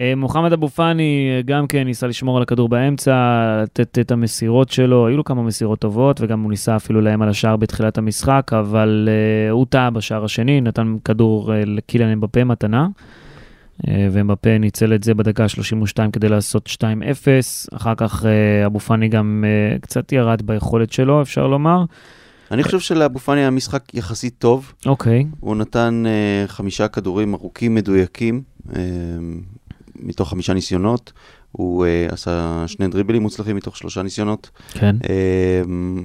אה, 0.00 0.14
מוחמד 0.16 0.52
אבו 0.52 0.68
פאני 0.68 1.30
אה, 1.36 1.42
גם 1.42 1.66
כן 1.66 1.82
ניסה 1.82 2.06
לשמור 2.06 2.36
על 2.36 2.42
הכדור 2.42 2.68
באמצע, 2.68 3.14
לתת 3.62 3.98
את 3.98 4.12
המסירות 4.12 4.70
שלו, 4.70 5.06
היו 5.06 5.16
לו 5.16 5.24
כמה 5.24 5.42
מסירות 5.42 5.78
טובות, 5.78 6.20
וגם 6.20 6.42
הוא 6.42 6.50
ניסה 6.50 6.76
אפילו 6.76 7.00
לאיים 7.00 7.22
על 7.22 7.28
השער 7.28 7.56
בתחילת 7.56 7.98
המשחק, 7.98 8.50
אבל 8.52 9.08
uh, 9.08 9.52
הוא 9.52 9.66
טעה 9.68 9.90
בשער 9.90 10.24
השני, 10.24 10.60
נתן 10.60 10.96
כדור 11.04 11.52
uh, 11.52 11.54
לקילן 11.66 12.08
אמבפה 12.08 12.44
מתנה, 12.44 12.88
uh, 13.82 13.86
ואמבפה 14.10 14.58
ניצל 14.58 14.94
את 14.94 15.02
זה 15.02 15.14
בדקה 15.14 15.44
ה-32 15.44 16.10
כדי 16.12 16.28
לעשות 16.28 16.68
2-0, 16.68 17.76
אחר 17.76 17.94
כך 17.94 18.22
uh, 18.22 18.66
אבו 18.66 18.80
פאני 18.80 19.08
גם 19.08 19.44
uh, 19.44 19.80
קצת 19.80 20.12
ירד 20.12 20.42
ביכולת 20.42 20.92
שלו, 20.92 21.22
אפשר 21.22 21.46
לומר. 21.46 21.84
אני 22.50 22.64
חושב 22.64 22.80
שלאבו 22.80 23.18
פאני 23.18 23.40
היה 23.40 23.50
משחק 23.50 23.94
יחסית 23.94 24.34
טוב, 24.38 24.72
אוקיי, 24.86 25.26
הוא 25.40 25.56
נתן 25.56 26.04
uh, 26.06 26.48
חמישה 26.48 26.88
כדורים 26.88 27.34
ארוכים 27.34 27.74
מדויקים, 27.74 28.42
uh, 28.68 28.72
מתוך 29.96 30.30
חמישה 30.30 30.54
ניסיונות. 30.54 31.12
הוא 31.52 31.86
uh, 31.86 32.12
עשה 32.12 32.64
שני 32.66 32.88
דריבלים 32.88 33.22
מוצלחים 33.22 33.56
מתוך 33.56 33.76
שלושה 33.76 34.02
ניסיונות. 34.02 34.50
כן. 34.72 34.96
Uh, 35.02 35.06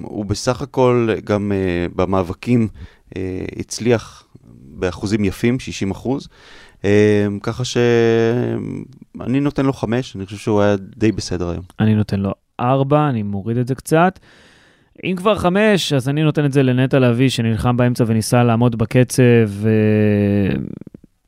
הוא 0.04 0.26
בסך 0.26 0.62
הכל 0.62 1.10
גם 1.24 1.52
uh, 1.52 1.96
במאבקים 1.96 2.68
uh, 3.10 3.14
הצליח 3.60 4.28
באחוזים 4.80 5.26
יפים, 5.26 5.60
60 5.60 5.92
אחוז. 5.92 6.28
ככה 7.44 7.64
שאני 7.66 9.40
נותן 9.40 9.66
לו 9.66 9.74
חמש, 9.74 10.16
אני 10.16 10.26
חושב 10.26 10.38
שהוא 10.38 10.62
היה 10.62 10.76
די 10.98 11.12
בסדר 11.12 11.50
היום. 11.50 11.64
אני 11.80 11.96
נותן 11.96 12.20
לו 12.20 12.32
ארבע, 12.60 13.10
אני 13.10 13.24
מוריד 13.24 13.58
את 13.58 13.68
זה 13.68 13.76
קצת. 13.76 14.20
אם 15.04 15.16
כבר 15.16 15.36
חמש, 15.36 15.94
אז 15.94 16.10
אני 16.10 16.24
נותן 16.24 16.46
את 16.46 16.52
זה 16.52 16.64
לנטע 16.64 17.00
לביא, 17.00 17.30
שנלחם 17.30 17.78
באמצע 17.78 18.04
וניסה 18.08 18.44
לעמוד 18.44 18.76
בקצב, 18.76 19.24
ו... 19.48 19.70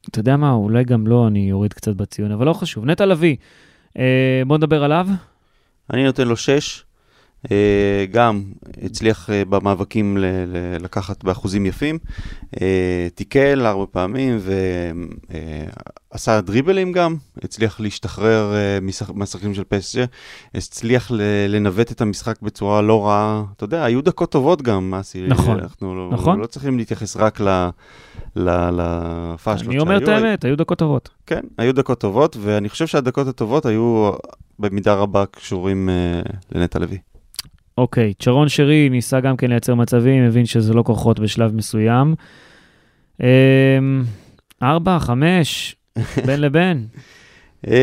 אתה 0.10 0.20
יודע 0.20 0.38
מה, 0.38 0.52
אולי 0.52 0.84
גם 0.84 1.08
לא, 1.08 1.28
אני 1.28 1.52
אוריד 1.52 1.74
קצת 1.74 1.96
בציון, 1.96 2.32
אבל 2.32 2.46
לא 2.46 2.54
חשוב. 2.54 2.86
נטע 2.86 3.06
לביא, 3.06 3.36
אה, 4.00 4.42
בוא 4.48 4.58
נדבר 4.58 4.84
עליו. 4.84 5.08
אני 5.94 6.04
נותן 6.04 6.28
לו 6.28 6.38
שש. 6.38 6.84
אה, 7.52 8.06
גם 8.12 8.44
הצליח 8.84 9.30
אה, 9.30 9.46
במאבקים 9.46 10.18
לקחת 10.80 11.24
באחוזים 11.24 11.66
יפים. 11.66 12.00
אה, 12.62 13.08
תיקל 13.16 13.66
ארבע 13.66 13.86
פעמים 13.92 14.38
ועשה 16.12 16.42
דריבלים 16.42 16.92
גם, 16.92 17.16
הצליח 17.44 17.80
להשתחרר 17.80 18.54
מהשחקנים 19.14 19.54
של 19.54 19.64
פסג'ה, 19.64 20.06
הצליח 20.56 21.12
לנווט 21.50 21.92
את 21.92 22.02
המשחק 22.02 22.42
בצורה 22.42 22.82
לא 22.82 23.08
רעה. 23.08 23.44
אתה 23.56 23.64
יודע, 23.64 23.84
היו 23.84 24.02
דקות 24.02 24.32
טובות 24.32 24.62
גם, 24.62 24.94
אסי. 24.94 25.28
נכון, 25.28 25.60
אנחנו 25.60 25.96
לא, 25.96 26.10
נכון. 26.12 26.40
לא 26.40 26.46
צריכים 26.46 26.78
להתייחס 26.78 27.18
רק 27.18 27.40
לפאשלות 28.36 29.68
אני 29.68 29.80
אומר 29.80 29.98
את 29.98 30.06
שהיו. 30.06 30.26
האמת, 30.26 30.46
היו 30.46 30.58
דקות 30.58 30.78
טובות. 30.78 31.10
כן, 31.26 31.42
היו 31.58 31.74
דקות 31.74 32.00
טובות, 32.00 32.38
ואני 32.40 32.70
חושב 32.70 32.88
שהדקות 32.88 33.28
הטובות 33.28 33.66
היו 33.66 34.12
במידה 34.60 34.94
רבה 34.94 35.26
קשורים 35.26 35.90
לנטע 36.52 36.80
לביא. 36.80 36.98
אוקיי, 37.78 38.14
צ'רון 38.14 38.50
שרי 38.50 38.90
ניסה 38.90 39.20
גם 39.20 39.38
כן 39.38 39.50
לייצר 39.50 39.76
מצבים, 39.76 40.24
הבין 40.24 40.46
שזה 40.46 40.74
לא 40.74 40.84
כוחות 40.84 41.20
בשלב 41.20 41.56
מסוים. 41.56 42.16
אה, 43.22 43.80
ארבע, 44.64 45.00
חמש, 45.00 45.76
בין 46.28 46.42
לבין. 46.42 46.88
אה, 47.68 47.74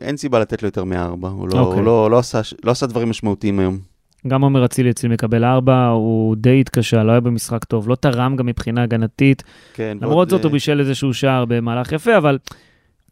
אין 0.00 0.16
סיבה 0.16 0.38
לתת 0.38 0.62
לו 0.62 0.68
יותר 0.68 0.84
מארבע, 0.84 1.28
הוא, 1.28 1.48
לא, 1.48 1.58
אוקיי. 1.58 1.78
הוא 1.78 1.84
לא, 1.86 2.10
לא, 2.10 2.18
עשה, 2.18 2.40
לא 2.64 2.70
עשה 2.70 2.86
דברים 2.86 3.10
משמעותיים 3.10 3.58
היום. 3.58 3.78
גם 4.26 4.42
עומר 4.42 4.64
אצילי 4.64 4.90
אצלי 4.90 5.08
מקבל 5.08 5.44
ארבע, 5.44 5.86
הוא 5.86 6.36
די 6.36 6.60
התקשה, 6.60 7.02
לא 7.02 7.10
היה 7.10 7.20
במשחק 7.20 7.64
טוב, 7.64 7.88
לא 7.88 7.94
תרם 7.94 8.36
גם 8.36 8.46
מבחינה 8.46 8.82
הגנתית. 8.82 9.42
כן, 9.74 9.98
למרות 10.00 10.30
זאת, 10.30 10.42
הוא 10.42 10.48
אה, 10.48 10.52
בישל 10.52 10.80
איזשהו 10.80 11.14
שער 11.14 11.44
במהלך 11.44 11.92
יפה, 11.92 12.16
אבל 12.16 12.38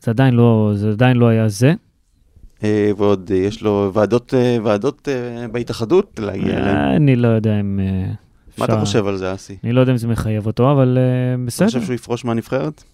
זה 0.03 0.11
עדיין 0.11 0.35
לא, 0.35 0.73
זה 0.75 0.91
עדיין 0.91 1.17
לא 1.17 1.29
היה 1.29 1.49
זה. 1.49 1.75
אה, 2.65 2.91
ועוד 2.97 3.31
אה, 3.35 3.37
יש 3.37 3.63
לו 3.63 3.91
ועדות, 3.95 4.35
אה, 4.35 4.57
ועדות 4.65 5.09
בהתאחדות 5.53 6.21
להגיע 6.23 6.59
אליהן. 6.59 6.77
אני 6.77 7.17
לא 7.17 7.29
יודע 7.29 7.61
אם... 7.61 7.81
מה 8.59 8.65
אתה 8.65 8.81
חושב 8.81 9.07
על 9.07 9.17
זה, 9.17 9.35
אסי? 9.35 9.57
אני 9.65 9.73
לא 9.73 9.81
יודע 9.81 9.93
אם 9.93 9.97
זה 9.97 10.09
מחייב 10.09 10.47
אותו, 10.47 10.73
אבל 10.73 10.99
אה, 10.99 11.35
אתה 11.35 11.43
בסדר. 11.47 11.67
חושב 11.67 11.83
שהוא 11.83 11.95
יפרוש 11.95 12.25
מהנבחרת? 12.25 12.85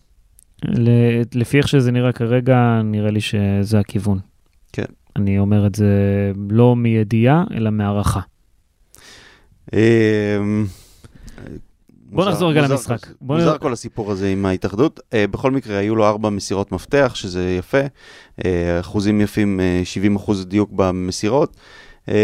לפי 1.34 1.58
איך 1.58 1.68
שזה 1.68 1.92
נראה 1.92 2.12
כרגע, 2.12 2.80
נראה 2.84 3.10
לי 3.10 3.20
שזה 3.20 3.78
הכיוון. 3.78 4.18
כן. 4.72 4.84
אני 5.16 5.38
אומר 5.38 5.66
את 5.66 5.74
זה 5.74 5.92
לא 6.50 6.76
מידיעה, 6.76 7.44
אלא 7.54 7.70
מהערכה. 7.70 8.20
בוא 12.10 12.16
מוזר- 12.16 12.30
נחזור 12.30 12.50
רגע 12.50 12.60
מוזר 12.62 12.74
למשחק. 12.74 13.06
בוא 13.20 13.36
מוזר 13.36 13.54
נ- 13.54 13.58
כל 13.58 13.72
הסיפור 13.72 14.12
הזה 14.12 14.28
עם 14.28 14.46
ההתאחדות. 14.46 15.00
אה, 15.14 15.26
בכל 15.26 15.50
מקרה, 15.50 15.76
היו 15.78 15.96
לו 15.96 16.06
ארבע 16.06 16.30
מסירות 16.30 16.72
מפתח, 16.72 17.12
שזה 17.14 17.54
יפה. 17.58 17.80
אה, 18.44 18.80
אחוזים 18.80 19.20
יפים, 19.20 19.60
אה, 19.60 19.80
70 19.84 20.16
אחוז 20.16 20.46
דיוק 20.46 20.70
במסירות. 20.72 21.56
אה, 22.08 22.14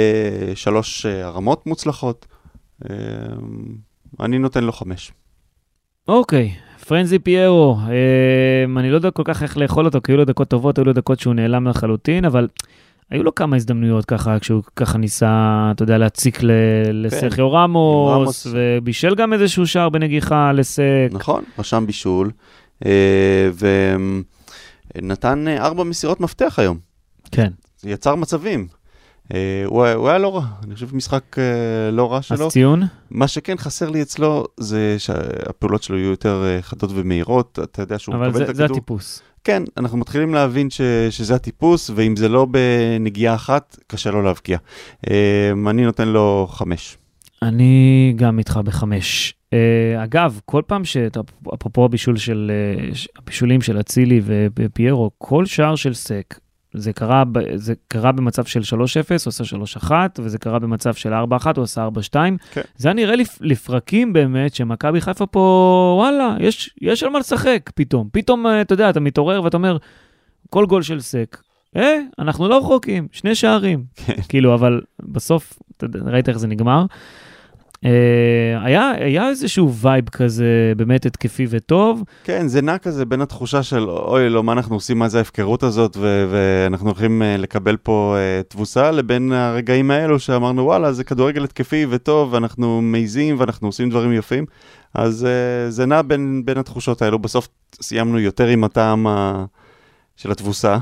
שלוש 0.55 1.07
אה, 1.07 1.27
הרמות 1.27 1.67
מוצלחות. 1.67 2.27
אה, 2.91 2.97
אני 4.21 4.39
נותן 4.39 4.65
לו 4.65 4.73
חמש. 4.73 5.13
אוקיי, 6.09 6.51
פרנזי 6.89 7.19
פיירו, 7.19 7.77
אני 8.79 8.91
לא 8.91 8.97
יודע 8.97 9.11
כל 9.11 9.23
כך 9.27 9.43
איך 9.43 9.57
לאכול 9.59 9.87
אותו, 9.87 10.01
כי 10.05 10.13
היו 10.13 10.17
לו 10.17 10.25
דקות 10.25 10.49
טובות, 10.49 10.79
היו 10.79 10.85
לו 10.85 10.93
דקות 10.93 11.21
שהוא 11.21 11.35
נעלם 11.35 11.69
לחלוטין, 11.69 12.25
אבל 12.25 12.49
היו 13.11 13.23
לו 13.23 13.35
כמה 13.35 13.57
הזדמנויות 13.57 14.05
ככה, 14.05 14.39
כשהוא 14.39 14.63
ככה 14.77 14.99
ניסה, 14.99 15.29
אתה 15.75 15.83
יודע, 15.83 15.99
להציק 15.99 16.43
ל- 16.43 16.51
לסרחיו 16.93 17.53
רמוס, 17.53 18.13
רמוס. 18.15 18.47
ובישל 18.53 19.15
גם 19.15 19.33
איזשהו 19.33 19.67
שער 19.67 19.89
בנגיחה 19.89 20.53
לסק. 20.53 21.09
נכון, 21.13 21.45
רשם 21.59 21.85
בישול. 21.87 22.31
אה, 22.87 23.51
ונתן 24.95 25.49
אה, 25.49 25.65
ארבע 25.67 25.85
מסירות 25.85 26.21
מפתח 26.21 26.55
היום. 26.59 26.79
כן, 27.33 27.51
יצר 27.85 28.15
מצבים. 28.15 28.67
אה, 29.35 29.63
הוא 29.67 29.85
היה- 29.85 29.95
הוא 29.95 30.09
היה 30.09 30.19
לא 30.19 30.37
רע, 30.37 30.45
אני 30.65 30.75
חושב 30.75 30.97
משחק 30.97 31.37
לא 31.93 32.13
רע 32.13 32.23
שלו. 32.23 32.47
אז 32.47 32.53
ציון? 32.53 32.83
מה 33.11 33.29
שכן 33.29 33.57
חסר 33.59 33.91
לי 33.91 34.03
אצלו 34.03 34.45
זה 34.57 34.95
שהפעולות 34.99 35.83
שלו 35.83 35.99
יהיו 35.99 36.11
יותר 36.11 36.45
חדות 36.61 36.91
ומהירות, 36.95 37.59
אתה 37.63 37.83
יודע 37.83 37.99
שהוא 37.99 38.15
אבל 38.15 38.29
מקבל 38.29 38.45
זה, 38.45 38.51
את 38.51 38.57
זה 38.57 38.65
הכדור. 38.65 38.77
הטיפוס. 38.77 39.23
כן, 39.45 39.63
אנחנו 39.77 39.99
מתחילים 39.99 40.35
להבין 40.35 40.71
ש, 40.71 40.81
שזה 41.11 41.35
הטיפוס, 41.35 41.91
ואם 41.95 42.17
זה 42.17 42.29
לא 42.29 42.47
בנגיעה 42.51 43.35
אחת, 43.35 43.77
קשה 43.87 44.11
לו 44.11 44.23
להבקיע. 44.23 44.59
אה, 45.11 45.53
אני 45.71 45.85
נותן 45.85 46.09
לו 46.09 46.47
חמש. 46.51 46.99
אני 47.43 48.13
גם 48.17 48.39
איתך 48.39 48.61
בחמש. 48.65 49.35
Uh, 49.55 50.05
אגב, 50.05 50.41
כל 50.45 50.63
פעם 50.67 50.85
ש... 50.85 50.97
אפרופו 51.55 51.85
הבישול 51.85 52.17
של... 52.17 52.51
ש- 52.93 53.09
הבישולים 53.17 53.61
של 53.61 53.81
אצילי 53.81 54.21
ופיירו, 54.57 55.11
כל 55.19 55.47
שער 55.47 55.77
של 55.77 55.95
סק, 55.95 56.39
זה 56.75 56.93
קרה, 56.93 57.25
זה 57.55 57.75
קרה 57.89 58.13
במצב 58.13 58.45
של 58.45 58.61
3-0, 58.61 58.65
הוא 59.09 59.17
עשה 59.27 59.45
3-1, 59.87 59.91
וזה 60.19 60.39
קרה 60.39 60.59
במצב 60.59 60.95
של 60.95 61.13
4-1, 61.13 61.17
הוא 61.57 61.65
עשה 61.65 61.89
4-2. 62.11 62.17
כן. 62.53 62.61
זה 62.77 62.89
היה 62.89 62.95
נראה 62.95 63.17
לפ, 63.17 63.39
לפרקים 63.41 64.13
באמת, 64.13 64.55
שמכבי 64.55 65.01
חיפה 65.01 65.27
פה, 65.27 65.95
וואלה, 65.99 66.37
יש, 66.41 66.75
יש 66.81 67.03
על 67.03 67.09
מה 67.09 67.19
לשחק 67.19 67.71
פתאום. 67.75 68.09
פתאום, 68.13 68.47
אה, 68.47 68.61
אתה 68.61 68.73
יודע, 68.73 68.91
אתה 68.91 69.01
מתעורר 69.01 69.43
ואתה 69.45 69.57
אומר, 69.57 69.77
כל 70.51 70.67
גול 70.67 70.83
של 70.83 71.01
סק, 71.01 71.43
אה, 71.77 71.99
אנחנו 72.19 72.49
לא 72.49 72.59
רחוקים, 72.59 73.09
שני 73.13 73.35
שערים. 73.35 73.85
כן. 73.97 74.23
כאילו, 74.29 74.55
אבל 74.55 74.81
בסוף, 75.01 75.59
אתה 75.77 75.87
ראית 76.05 76.29
איך 76.29 76.37
זה 76.37 76.47
נגמר. 76.47 76.87
אה, 77.85 77.91
היה, 78.65 78.91
היה 78.91 79.29
איזשהו 79.29 79.75
וייב 79.75 80.09
כזה 80.09 80.73
באמת 80.77 81.07
התקפי 81.07 81.47
וטוב. 81.51 82.03
כן, 82.25 82.49
זה 82.49 82.63
נע 82.63 82.79
כזה 82.79 83.05
בין 83.05 83.21
התחושה 83.21 83.63
של 83.63 83.89
אוי, 83.91 84.31
לא, 84.31 84.43
מה 84.43 84.53
אנחנו 84.53 84.77
עושים, 84.77 84.99
מה 84.99 85.09
זה 85.09 85.19
ההפקרות 85.19 85.63
הזאת, 85.63 85.97
ו- 85.97 86.27
ואנחנו 86.31 86.87
הולכים 86.89 87.23
uh, 87.23 87.41
לקבל 87.41 87.77
פה 87.77 88.17
uh, 88.17 88.51
תבוסה, 88.53 88.91
לבין 88.91 89.33
הרגעים 89.33 89.91
האלו 89.91 90.19
שאמרנו, 90.19 90.65
וואלה, 90.65 90.93
זה 90.93 91.05
כדורגל 91.05 91.45
התקפי 91.45 91.87
וטוב, 91.91 92.33
ואנחנו 92.33 92.83
מעיזים 92.83 93.37
ואנחנו 93.39 93.69
עושים 93.69 93.91
דברים 93.91 94.13
יפים. 94.13 94.45
אז 94.95 95.27
uh, 95.27 95.71
זה 95.71 95.87
נע 95.87 96.03
בין, 96.03 96.43
בין 96.45 96.59
התחושות 96.59 97.03
האלו. 97.03 97.19
בסוף 97.19 97.49
סיימנו 97.83 98.19
יותר 98.19 98.47
עם 98.47 98.65
הטעם 98.65 99.07
ה- 99.07 99.45
של 100.17 100.31
התבוסה. 100.31 100.77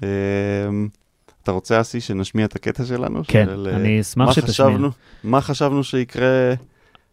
Uh, 0.00 0.04
אתה 1.46 1.54
רוצה, 1.54 1.80
אסי, 1.80 2.00
שנשמיע 2.00 2.46
את 2.46 2.56
הקטע 2.56 2.84
שלנו? 2.84 3.22
כן, 3.28 3.46
של, 3.50 3.68
אה, 3.70 3.76
אני 3.76 4.00
אשמח 4.00 4.26
מה 4.26 4.32
שתשמיע. 4.32 4.50
חשבנו, 4.50 4.90
מה 5.24 5.40
חשבנו 5.40 5.84
שיקרה? 5.84 6.54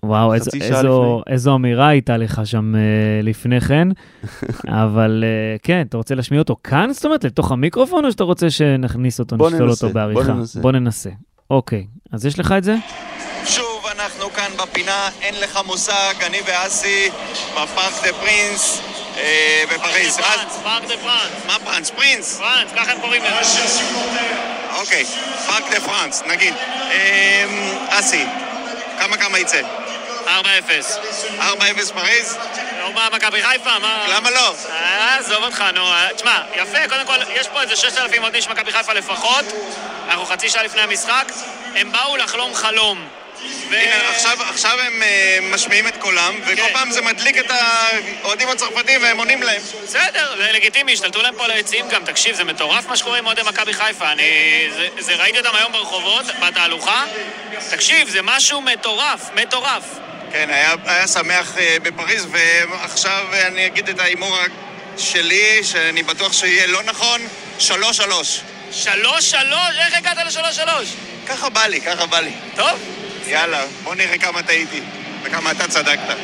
וואו, 0.03 0.33
איזו, 0.33 0.45
חצי 0.45 0.59
שעה 0.59 0.77
איזו, 0.77 1.21
איזו 1.27 1.55
אמירה 1.55 1.87
הייתה 1.87 2.17
לך 2.17 2.41
שם 2.45 2.75
אה, 2.75 2.81
לפני 3.23 3.61
כן, 3.61 3.87
אבל 4.83 5.23
אה, 5.27 5.57
כן, 5.63 5.85
אתה 5.89 5.97
רוצה 5.97 6.15
להשמיע 6.15 6.39
אותו 6.39 6.55
כאן, 6.63 6.93
זאת 6.93 7.05
אומרת, 7.05 7.23
לתוך 7.23 7.51
המיקרופון, 7.51 8.05
או 8.05 8.11
שאתה 8.11 8.23
רוצה 8.23 8.49
שנכניס 8.49 9.19
אותו, 9.19 9.37
בוא 9.37 9.49
נשתול 9.49 9.67
ננסה, 9.67 9.85
אותו 9.85 9.93
בוא 9.93 10.01
בעריכה? 10.01 10.33
ננסה. 10.33 10.59
בוא 10.59 10.71
ננסה. 10.71 11.09
אוקיי, 11.49 11.87
אז 12.11 12.25
יש 12.25 12.39
לך 12.39 12.53
את 12.57 12.63
זה? 12.63 12.75
שוב 13.45 13.85
אנחנו 13.97 14.29
כאן 14.29 14.51
בפינה, 14.63 15.09
אין 15.21 15.33
לך 15.43 15.59
מושג, 15.65 16.13
אני 16.27 16.37
ואסי 16.47 17.09
בפארק 17.51 17.93
דה 18.03 18.13
פרינס 18.13 18.81
בפריז. 19.69 20.19
אז- 20.19 20.23
פארק 20.63 20.83
דה 20.87 20.97
פראנס. 20.97 21.31
מה 21.45 21.57
פראנס? 21.65 21.89
פרינס? 21.89 22.37
פראנס, 22.37 22.71
ככה 22.75 22.91
הם 22.91 23.01
קוראים 23.01 23.23
לזה. 23.23 23.81
אוקיי, 24.75 25.05
פארק 25.47 25.63
דה 25.71 25.79
פראנס, 25.81 26.21
נגיד. 26.25 26.53
אה, 26.91 27.45
אסי, 27.89 28.25
כמה 28.99 29.17
כמה 29.17 29.39
יצא? 29.39 29.61
4-0. 30.27 30.97
4-0 31.39 31.91
פריז? 31.93 32.37
נו, 32.79 32.91
מה, 32.93 33.07
מכבי 33.13 33.43
חיפה? 33.43 33.79
מה? 33.79 34.05
למה 34.07 34.29
לא? 34.31 34.55
אה, 34.69 35.17
עזוב 35.17 35.43
אותך, 35.43 35.63
נו. 35.73 35.87
אה, 35.91 36.07
תשמע, 36.15 36.41
יפה, 36.55 36.77
קודם 36.89 37.05
כל, 37.05 37.17
יש 37.33 37.47
פה 37.47 37.61
איזה 37.61 37.75
6,000 37.75 38.23
עוד 38.23 38.35
איש 38.35 38.47
מכבי 38.47 38.71
חיפה 38.71 38.93
לפחות. 38.93 39.45
אנחנו 40.07 40.25
חצי 40.25 40.49
שעה 40.49 40.63
לפני 40.63 40.81
המשחק. 40.81 41.25
הם 41.75 41.91
באו 41.91 42.17
לחלום 42.17 42.53
חלום. 42.55 43.07
הנה, 43.71 44.09
עכשיו, 44.09 44.37
עכשיו 44.49 44.79
הם 44.79 45.03
אה, 45.03 45.39
משמיעים 45.41 45.87
את 45.87 45.97
קולם, 45.97 46.35
וכל 46.43 46.55
כן. 46.55 46.73
פעם 46.73 46.91
זה 46.91 47.01
מדליק 47.01 47.37
את 47.37 47.51
האוהדים 47.51 48.49
הצרפתים 48.49 49.01
והם 49.03 49.17
עונים 49.17 49.43
להם. 49.43 49.61
בסדר, 49.83 50.35
זה 50.37 50.51
לגיטימי, 50.51 50.93
השתלטו 50.93 51.21
להם 51.21 51.35
פה 51.37 51.45
על 51.45 51.51
היציעים 51.51 51.89
גם. 51.89 52.03
תקשיב, 52.05 52.35
זה 52.35 52.43
מטורף 52.43 52.87
מה 52.87 52.97
שקורה 52.97 53.17
עם 53.17 53.25
אוהדי 53.25 53.41
מכבי 53.45 53.73
חיפה. 53.73 54.11
אני... 54.11 54.23
זה, 54.75 54.87
זה 54.99 55.15
ראיתי 55.15 55.37
אותם 55.37 55.55
היום 55.55 55.71
ברחובות, 55.71 56.25
בתהלוכה. 56.41 57.05
תקשיב, 57.69 58.09
זה 58.09 58.21
משהו 58.21 58.61
מטורף, 58.61 59.29
מטורף. 59.35 59.83
כן, 60.31 60.49
היה, 60.49 60.75
היה 60.85 61.07
שמח 61.07 61.57
אה, 61.57 61.77
בפריז, 61.83 62.27
ועכשיו 62.31 63.27
אני 63.47 63.65
אגיד 63.65 63.89
את 63.89 63.99
ההימור 63.99 64.37
שלי, 64.97 65.63
שאני 65.63 66.03
בטוח 66.03 66.33
שיהיה 66.33 66.67
לא 66.67 66.83
נכון, 66.83 67.21
שלוש 67.59 67.97
שלוש. 67.97 68.39
שלוש 68.71 69.31
שלוש? 69.31 69.77
איך 69.79 69.93
הגעת 69.97 70.17
לשלוש 70.25 70.55
שלוש? 70.55 70.87
ככה 71.27 71.49
בא 71.49 71.67
לי, 71.67 71.81
ככה 71.81 72.05
בא 72.05 72.19
לי. 72.19 72.31
טוב, 72.55 72.79
יאללה, 73.27 73.65
בוא 73.83 73.95
נראה 73.95 74.17
כמה 74.17 74.43
טעיתי, 74.43 74.81
וכמה 75.23 75.51
אתה 75.51 75.67
צדקת. 75.67 76.15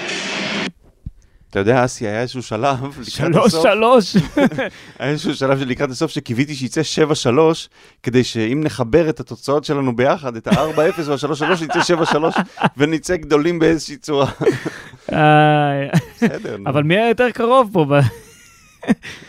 אתה 1.49 1.59
יודע, 1.59 1.85
אסי, 1.85 2.07
היה 2.07 2.21
איזשהו 2.21 2.43
שלב, 2.43 2.77
לקראת 2.83 3.09
שלוש, 3.09 3.51
שלוש. 3.51 4.15
היה 4.99 5.11
איזשהו 5.11 5.35
שלב 5.35 5.59
שלקראת 5.59 5.89
הסוף 5.89 6.11
שקיוויתי 6.11 6.55
שיצא 6.55 6.81
7-3, 7.27 7.39
כדי 8.03 8.23
שאם 8.23 8.61
נחבר 8.63 9.09
את 9.09 9.19
התוצאות 9.19 9.63
שלנו 9.63 9.95
ביחד, 9.95 10.35
את 10.35 10.47
ה-4-0 10.47 11.01
וה-3-3, 11.05 11.63
יצא 11.63 11.93
7-3, 12.13 12.17
ונצא 12.77 13.15
גדולים 13.15 13.59
באיזושהי 13.59 13.97
צורה. 13.97 14.31
בסדר. 15.07 16.57
אבל 16.65 16.83
מי 16.83 16.97
היה 16.97 17.09
יותר 17.09 17.31
קרוב 17.31 17.69
פה? 17.73 17.85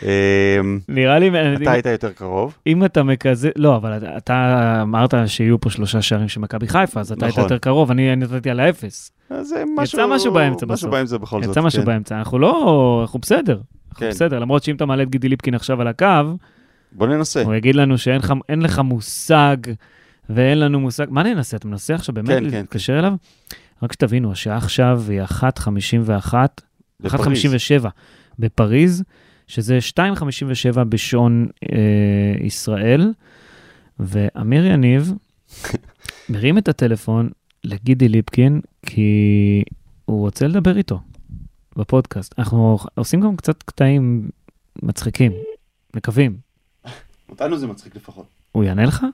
אמ, 0.03 0.79
נראה 0.89 1.19
לי, 1.19 1.29
אתה 1.63 1.71
היית 1.71 1.85
יותר 1.85 2.11
קרוב. 2.11 2.55
אם 2.67 2.85
אתה 2.85 3.03
מקזז, 3.03 3.47
לא, 3.55 3.75
אבל 3.75 3.91
אתה- 4.17 4.79
אמרת 4.81 5.13
שיהיו 5.25 5.61
פה 5.61 5.69
שלושה 5.69 6.01
שערים 6.01 6.27
של 6.27 6.39
מכבי 6.39 6.67
חיפה, 6.67 6.99
אז 6.99 7.11
אתה 7.11 7.25
היית 7.25 7.33
נכון. 7.33 7.43
יותר 7.43 7.57
קרוב, 7.57 7.91
אני 7.91 8.15
נתתי 8.15 8.49
על 8.49 8.59
האפס. 8.59 9.11
אז 9.29 9.55
משהו... 9.77 9.99
יצא 9.99 10.07
משהו 10.15 10.33
באמצע 10.33 10.65
בסוף. 10.65 10.73
משהו 10.73 10.91
באמצע 10.91 11.17
בכל 11.17 11.43
זאת. 11.43 11.51
יצא 11.51 11.61
משהו 11.61 11.79
כן. 11.81 11.85
באמצע, 11.85 12.17
אנחנו 12.19 12.39
לא, 12.39 12.99
אנחנו 13.01 13.19
בסדר. 13.19 13.53
אנחנו 13.89 13.99
כן. 14.05 14.09
בסדר, 14.09 14.39
למרות 14.39 14.63
שאם 14.63 14.75
אתה 14.75 14.85
מעלה 14.85 15.03
את 15.03 15.09
גידי 15.09 15.29
ליפקין 15.29 15.53
עכשיו 15.53 15.81
על 15.81 15.87
הקו, 15.87 16.05
בוא 16.91 17.07
ננסה. 17.07 17.41
הוא 17.43 17.53
יגיד 17.55 17.75
לנו 17.75 17.97
שאין 17.97 18.21
לך- 18.61 18.79
מושג 18.79 19.57
ואין 20.29 20.59
לנו 20.59 20.79
מושג. 20.79 21.05
מה 21.09 21.23
ננסה? 21.23 21.57
אתה 21.57 21.67
מנסה 21.67 21.95
עכשיו 21.95 22.15
באמת 22.15 22.27
כן, 22.29 22.43
להתקשר 22.43 22.99
אליו? 22.99 23.13
רק 23.83 23.93
שתבינו, 23.93 24.31
השעה 24.31 24.57
עכשיו 24.57 25.01
היא 25.09 25.21
1.51, 25.23 26.33
בפריז. 26.99 27.45
1.57 27.81 27.87
בפריז, 28.39 29.03
שזה 29.51 29.79
2.57 30.73 30.83
בשעון 30.83 31.47
אה, 31.63 32.45
ישראל, 32.45 33.13
ואמיר 33.99 34.65
יניב 34.65 35.13
מרים 36.29 36.57
את 36.57 36.67
הטלפון 36.67 37.29
לגידי 37.63 38.09
ליפקין, 38.09 38.61
כי 38.85 39.63
הוא 40.05 40.19
רוצה 40.19 40.47
לדבר 40.47 40.77
איתו 40.77 40.99
בפודקאסט. 41.75 42.39
אנחנו 42.39 42.77
עושים 42.95 43.21
גם 43.21 43.35
קצת 43.35 43.63
קטעים 43.63 44.29
מצחיקים, 44.81 45.31
מקווים. 45.95 46.37
אותנו 47.29 47.57
זה 47.57 47.67
מצחיק 47.67 47.95
לפחות. 47.95 48.25
הוא 48.51 48.63
יענה 48.63 48.85
לך? 48.85 49.05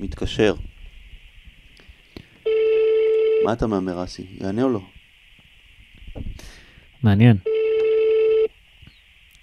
מתקשר. 0.00 0.54
מה 3.44 3.52
אתה 3.52 3.66
מהמר, 3.66 4.04
אסי? 4.04 4.26
יענה 4.40 4.62
או 4.62 4.68
לא? 4.68 4.80
מעניין. 7.02 7.36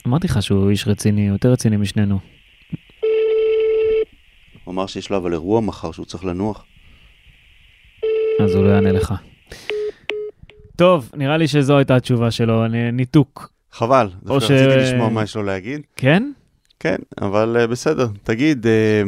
אמרתי 0.07 0.27
לך 0.27 0.43
שהוא 0.43 0.69
איש 0.69 0.87
רציני, 0.87 1.27
יותר 1.27 1.51
רציני 1.51 1.77
משנינו. 1.77 2.19
הוא 4.63 4.73
אמר 4.73 4.87
שיש 4.87 5.09
לו 5.09 5.17
אבל 5.17 5.33
אירוע 5.33 5.61
מחר 5.61 5.91
שהוא 5.91 6.05
צריך 6.05 6.25
לנוח. 6.25 6.65
אז 8.43 8.55
הוא 8.55 8.63
לא 8.63 8.69
יענה 8.69 8.91
לך. 8.91 9.13
טוב, 10.75 11.11
נראה 11.15 11.37
לי 11.37 11.47
שזו 11.47 11.77
הייתה 11.77 11.95
התשובה 11.95 12.31
שלו, 12.31 12.67
ניתוק. 12.93 13.51
חבל, 13.71 14.09
דווקא 14.23 14.45
ש- 14.47 14.51
רציתי 14.51 14.75
לשמוע 14.75 15.09
מה 15.09 15.23
יש 15.23 15.35
לו 15.35 15.43
להגיד. 15.43 15.81
כן? 15.95 16.31
כן, 16.79 16.95
אבל 17.21 17.57
אה, 17.59 17.67
בסדר. 17.67 18.07
תגיד, 18.23 18.67
אה, 18.67 19.01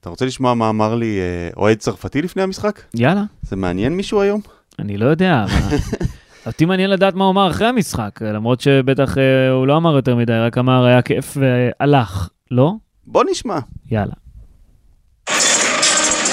אתה 0.00 0.10
רוצה 0.10 0.24
לשמוע 0.26 0.54
מה 0.54 0.68
אמר 0.68 0.94
לי 0.94 1.18
אה, 1.20 1.50
אוהד 1.56 1.78
צרפתי 1.78 2.22
לפני 2.22 2.42
המשחק? 2.42 2.80
יאללה. 2.94 3.22
זה 3.42 3.56
מעניין 3.56 3.92
מישהו 3.96 4.20
היום? 4.20 4.40
אני 4.78 4.96
לא 4.96 5.06
יודע. 5.06 5.44
מה- 6.46 6.50
אותי 6.50 6.64
מעניין 6.64 6.90
לדעת 6.90 7.14
מה 7.14 7.24
הוא 7.24 7.32
אמר 7.32 7.50
אחרי 7.50 7.66
המשחק, 7.66 8.10
למרות 8.22 8.60
שבטח 8.60 9.18
אה, 9.18 9.22
הוא 9.50 9.66
לא 9.66 9.76
אמר 9.76 9.96
יותר 9.96 10.14
מדי, 10.14 10.32
רק 10.32 10.58
אמר 10.58 10.84
היה 10.86 11.02
כיף 11.02 11.36
והלך, 11.36 12.28
לא? 12.50 12.72
בוא 13.06 13.24
נשמע. 13.30 13.58
יאללה. 13.90 14.12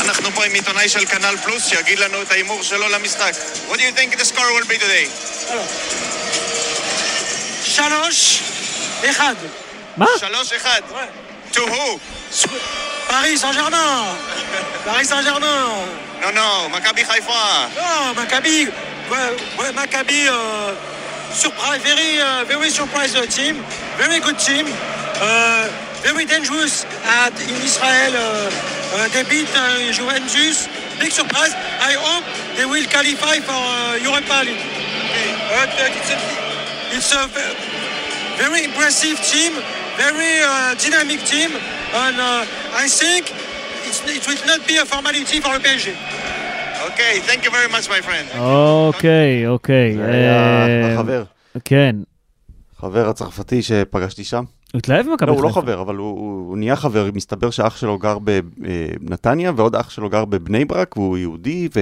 אנחנו 0.06 0.32
פה 0.32 0.46
עם 0.46 0.52
עיתונאי 0.54 0.90
של 0.90 1.06
כנל 1.06 1.38
פלוס 1.38 1.66
שיגיד 1.66 2.00
לנו 2.00 2.22
את 2.22 2.32
ההימור 2.32 2.64
שלו 2.64 2.86
למשחק. 2.90 3.32
What 3.70 3.76
do 3.76 3.80
you 3.80 4.00
think 4.00 4.20
the 4.20 4.26
score 4.26 4.38
will 4.62 4.70
be 4.70 4.80
today? 4.82 5.10
שלוש, 7.64 8.42
אחד. 9.10 9.36
מה? 9.98 10.06
שלוש 10.20 10.54
אחד. 10.54 10.82
To 11.52 11.58
who? 11.58 12.00
פריס 13.08 13.42
סן 13.42 13.52
ג'רמן. 13.56 14.14
פריס 14.86 15.10
סן 15.10 15.22
ג'רמן. 15.26 15.86
No, 16.22 16.26
no, 16.36 16.78
מכבי 16.78 17.06
חיפה. 17.06 17.66
לא, 17.78 18.24
מכבי, 18.24 18.66
Maccabi, 19.10 20.28
uh, 20.30 20.76
surprise, 21.34 21.82
very, 21.82 22.22
uh, 22.22 22.46
very 22.46 22.70
surprised 22.70 23.18
team, 23.32 23.56
very 23.98 24.20
good 24.20 24.38
team, 24.38 24.66
uh, 25.22 25.70
very 26.02 26.26
dangerous 26.26 26.86
at 27.04 27.34
in 27.42 27.56
Israel. 27.64 28.14
Euh, 28.16 28.50
euh, 28.94 29.08
they 29.14 29.24
beat 29.24 29.50
Juventus, 29.94 30.68
big 31.00 31.12
surprise. 31.12 31.54
I 31.82 31.94
hope 31.98 32.26
they 32.56 32.66
will 32.66 32.86
qualify 32.90 33.40
for 33.42 33.98
Europa 33.98 34.46
League. 34.46 34.62
Uh, 35.50 35.66
it's, 36.94 37.14
a, 37.14 37.28
very 38.38 38.64
impressive 38.66 39.20
team, 39.26 39.52
very 39.98 40.40
uh, 40.42 40.74
dynamic 40.76 41.20
team, 41.26 41.52
and 41.52 42.16
uh, 42.20 42.46
I 42.74 42.88
think 42.88 43.34
it 43.86 44.28
will 44.28 44.46
not 44.46 44.66
be 44.68 44.78
a 44.78 44.86
formality 44.86 45.40
for 45.40 45.58
the 45.58 45.64
PSG. 45.64 46.09
Okay, 47.00 47.22
thank 47.30 47.46
you 47.46 47.52
very 47.52 47.70
much, 47.72 47.88
my 47.90 48.02
friend. 48.06 48.38
אוקיי, 48.40 49.48
אוקיי. 49.48 49.96
זה 49.98 50.06
היה 50.06 50.68
אה, 50.68 50.94
החבר, 50.94 51.24
כן. 51.66 51.96
חבר 52.78 53.10
הצרפתי 53.10 53.62
שפגשתי 53.62 54.24
שם. 54.24 54.44
הוא 54.74 54.80
התלהב 54.80 55.08
ממכבי 55.08 55.28
לא, 55.28 55.36
הוא 55.36 55.44
לא 55.44 55.48
חיפה. 55.48 55.62
חבר, 55.62 55.82
אבל 55.82 55.96
הוא- 55.96 56.20
הוא 56.20 56.48
הוא 56.50 56.58
נהיה 56.58 56.76
חבר. 56.76 57.10
מסתבר 57.14 57.50
שאח 57.50 57.78
שלו 57.78 57.98
גר 57.98 58.18
בנתניה, 58.20 59.52
ועוד 59.56 59.76
אח 59.76 59.90
שלו 59.90 60.10
גר 60.10 60.26
בבני 60.26 60.66
ברק, 60.66 60.98
והוא 60.98 61.18
יהודי, 61.18 61.70
ו... 61.76 61.82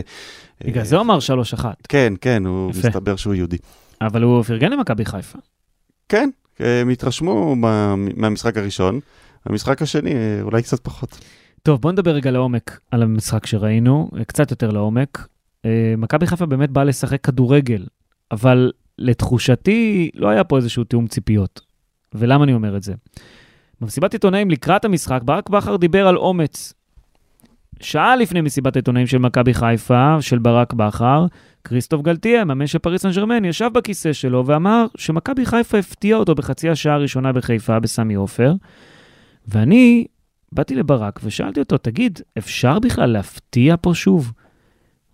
בגלל 0.65 0.83
זה 0.83 0.95
הוא 0.95 1.01
אמר 1.03 1.17
3-1, 1.59 1.65
כן, 1.89 2.13
כן, 2.21 2.45
הוא 2.45 2.71
יפה. 2.71 2.87
מסתבר 2.87 3.15
שהוא 3.15 3.33
יהודי. 3.33 3.57
אבל 4.01 4.23
הוא 4.23 4.43
פרגן 4.43 4.71
למכבי 4.71 5.05
חיפה. 5.05 5.37
כן, 6.09 6.29
הם 6.59 6.89
התרשמו 6.89 7.55
מה- 7.55 7.95
מהמשחק 7.95 8.57
הראשון. 8.57 8.99
המשחק 9.45 9.81
השני, 9.81 10.11
אה, 10.13 10.17
אולי 10.41 10.63
קצת 10.63 10.79
פחות. 10.79 11.17
טוב, 11.67 11.81
בוא 11.81 11.91
נדבר 11.91 12.11
רגע 12.11 12.31
לעומק 12.31 12.79
על 12.91 13.03
המשחק 13.03 13.45
שראינו, 13.45 14.09
קצת 14.27 14.51
יותר 14.51 14.71
לעומק. 14.71 15.27
אה, 15.65 15.93
מכבי 15.97 16.27
חיפה 16.27 16.45
באמת 16.45 16.69
באה 16.71 16.83
לשחק 16.83 17.21
כדורגל, 17.21 17.85
אבל 18.31 18.71
לתחושתי 18.97 20.09
לא 20.15 20.29
היה 20.29 20.43
פה 20.43 20.57
איזשהו 20.57 20.83
תיאום 20.83 21.07
ציפיות. 21.07 21.61
ולמה 22.13 22.43
אני 22.43 22.53
אומר 22.53 22.77
את 22.77 22.83
זה? 22.83 22.93
במסיבת 23.81 24.13
עיתונאים 24.13 24.51
לקראת 24.51 24.85
המשחק, 24.85 25.21
ברק 25.25 25.49
בכר 25.49 25.75
דיבר 25.75 26.07
על 26.07 26.17
אומץ. 26.17 26.73
שעה 27.79 28.15
לפני 28.15 28.41
מסיבת 28.41 28.75
העיתונאים 28.75 29.07
של 29.07 29.17
מכבי 29.17 29.53
חיפה, 29.53 30.21
של 30.21 30.39
ברק 30.39 30.73
בכר, 30.73 31.25
כריסטוף 31.63 32.01
גלטיה, 32.01 32.45
מאמן 32.45 32.67
של 32.67 32.79
פריס 32.79 33.01
סן 33.01 33.11
ג'רמן, 33.11 33.45
ישב 33.45 33.69
בכיסא 33.73 34.13
שלו 34.13 34.45
ואמר 34.45 34.85
שמכבי 34.97 35.45
חיפה 35.45 35.77
הפתיעה 35.77 36.19
אותו 36.19 36.35
בחצי 36.35 36.69
השעה 36.69 36.95
הראשונה 36.95 37.33
בחיפה 37.33 37.79
בסמי 37.79 38.13
עופר, 38.13 38.53
ואני 39.47 40.05
באתי 40.57 40.75
לברק 40.75 41.19
ושאלתי 41.23 41.59
אותו, 41.59 41.77
תגיד, 41.77 42.19
אפשר 42.37 42.79
בכלל 42.79 43.09
להפתיע 43.09 43.75
פה 43.81 43.91
שוב? 43.93 44.33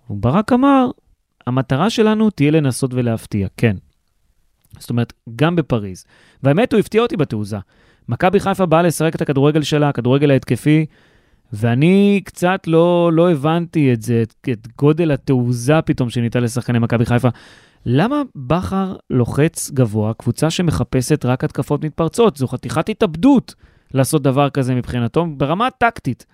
וברק 0.10 0.54
אמר, 0.54 0.92
המטרה 1.48 1.90
שלנו 1.90 2.30
תהיה 2.30 2.52
לנסות 2.52 2.94
ולהפתיע, 2.94 3.48
כן. 3.58 3.76
זאת 4.80 4.90
אומרת, 4.90 5.14
גם 5.36 5.56
בפריז. 5.56 6.06
והאמת, 6.44 6.74
הוא 6.74 6.80
הפתיע 6.80 7.02
אותי 7.02 7.18
בתעוזה. 7.18 7.58
מכבי 8.10 8.40
חיפה 8.40 8.66
באה 8.66 8.82
לשחק 8.82 9.16
את 9.16 9.22
הכדורגל 9.22 9.62
שלה, 9.62 9.90
הכדורגל 9.90 10.32
ההתקפי, 10.32 10.86
ואני 11.54 12.22
קצת 12.26 12.68
לא, 12.68 13.12
לא 13.14 13.32
הבנתי 13.32 13.94
את 13.94 14.02
זה, 14.02 14.22
את, 14.22 14.50
את 14.52 14.68
גודל 14.78 15.12
התעוזה 15.12 15.82
פתאום 15.82 16.10
שניתן 16.10 16.44
לשחקני 16.44 16.80
מכבי 16.80 17.06
חיפה. 17.06 17.30
למה 17.86 18.22
בכר 18.36 18.96
לוחץ 19.10 19.72
גבוה, 19.72 20.14
קבוצה 20.14 20.50
שמחפשת 20.50 21.26
רק 21.26 21.44
התקפות 21.44 21.86
מתפרצות? 21.86 22.38
זו 22.38 22.48
חתיכת 22.48 22.90
התאבדות 22.90 23.56
לעשות 23.94 24.22
דבר 24.22 24.50
כזה 24.50 24.76
מבחינתו, 24.76 25.26
ברמה 25.38 25.68
הטקטית. 25.68 26.26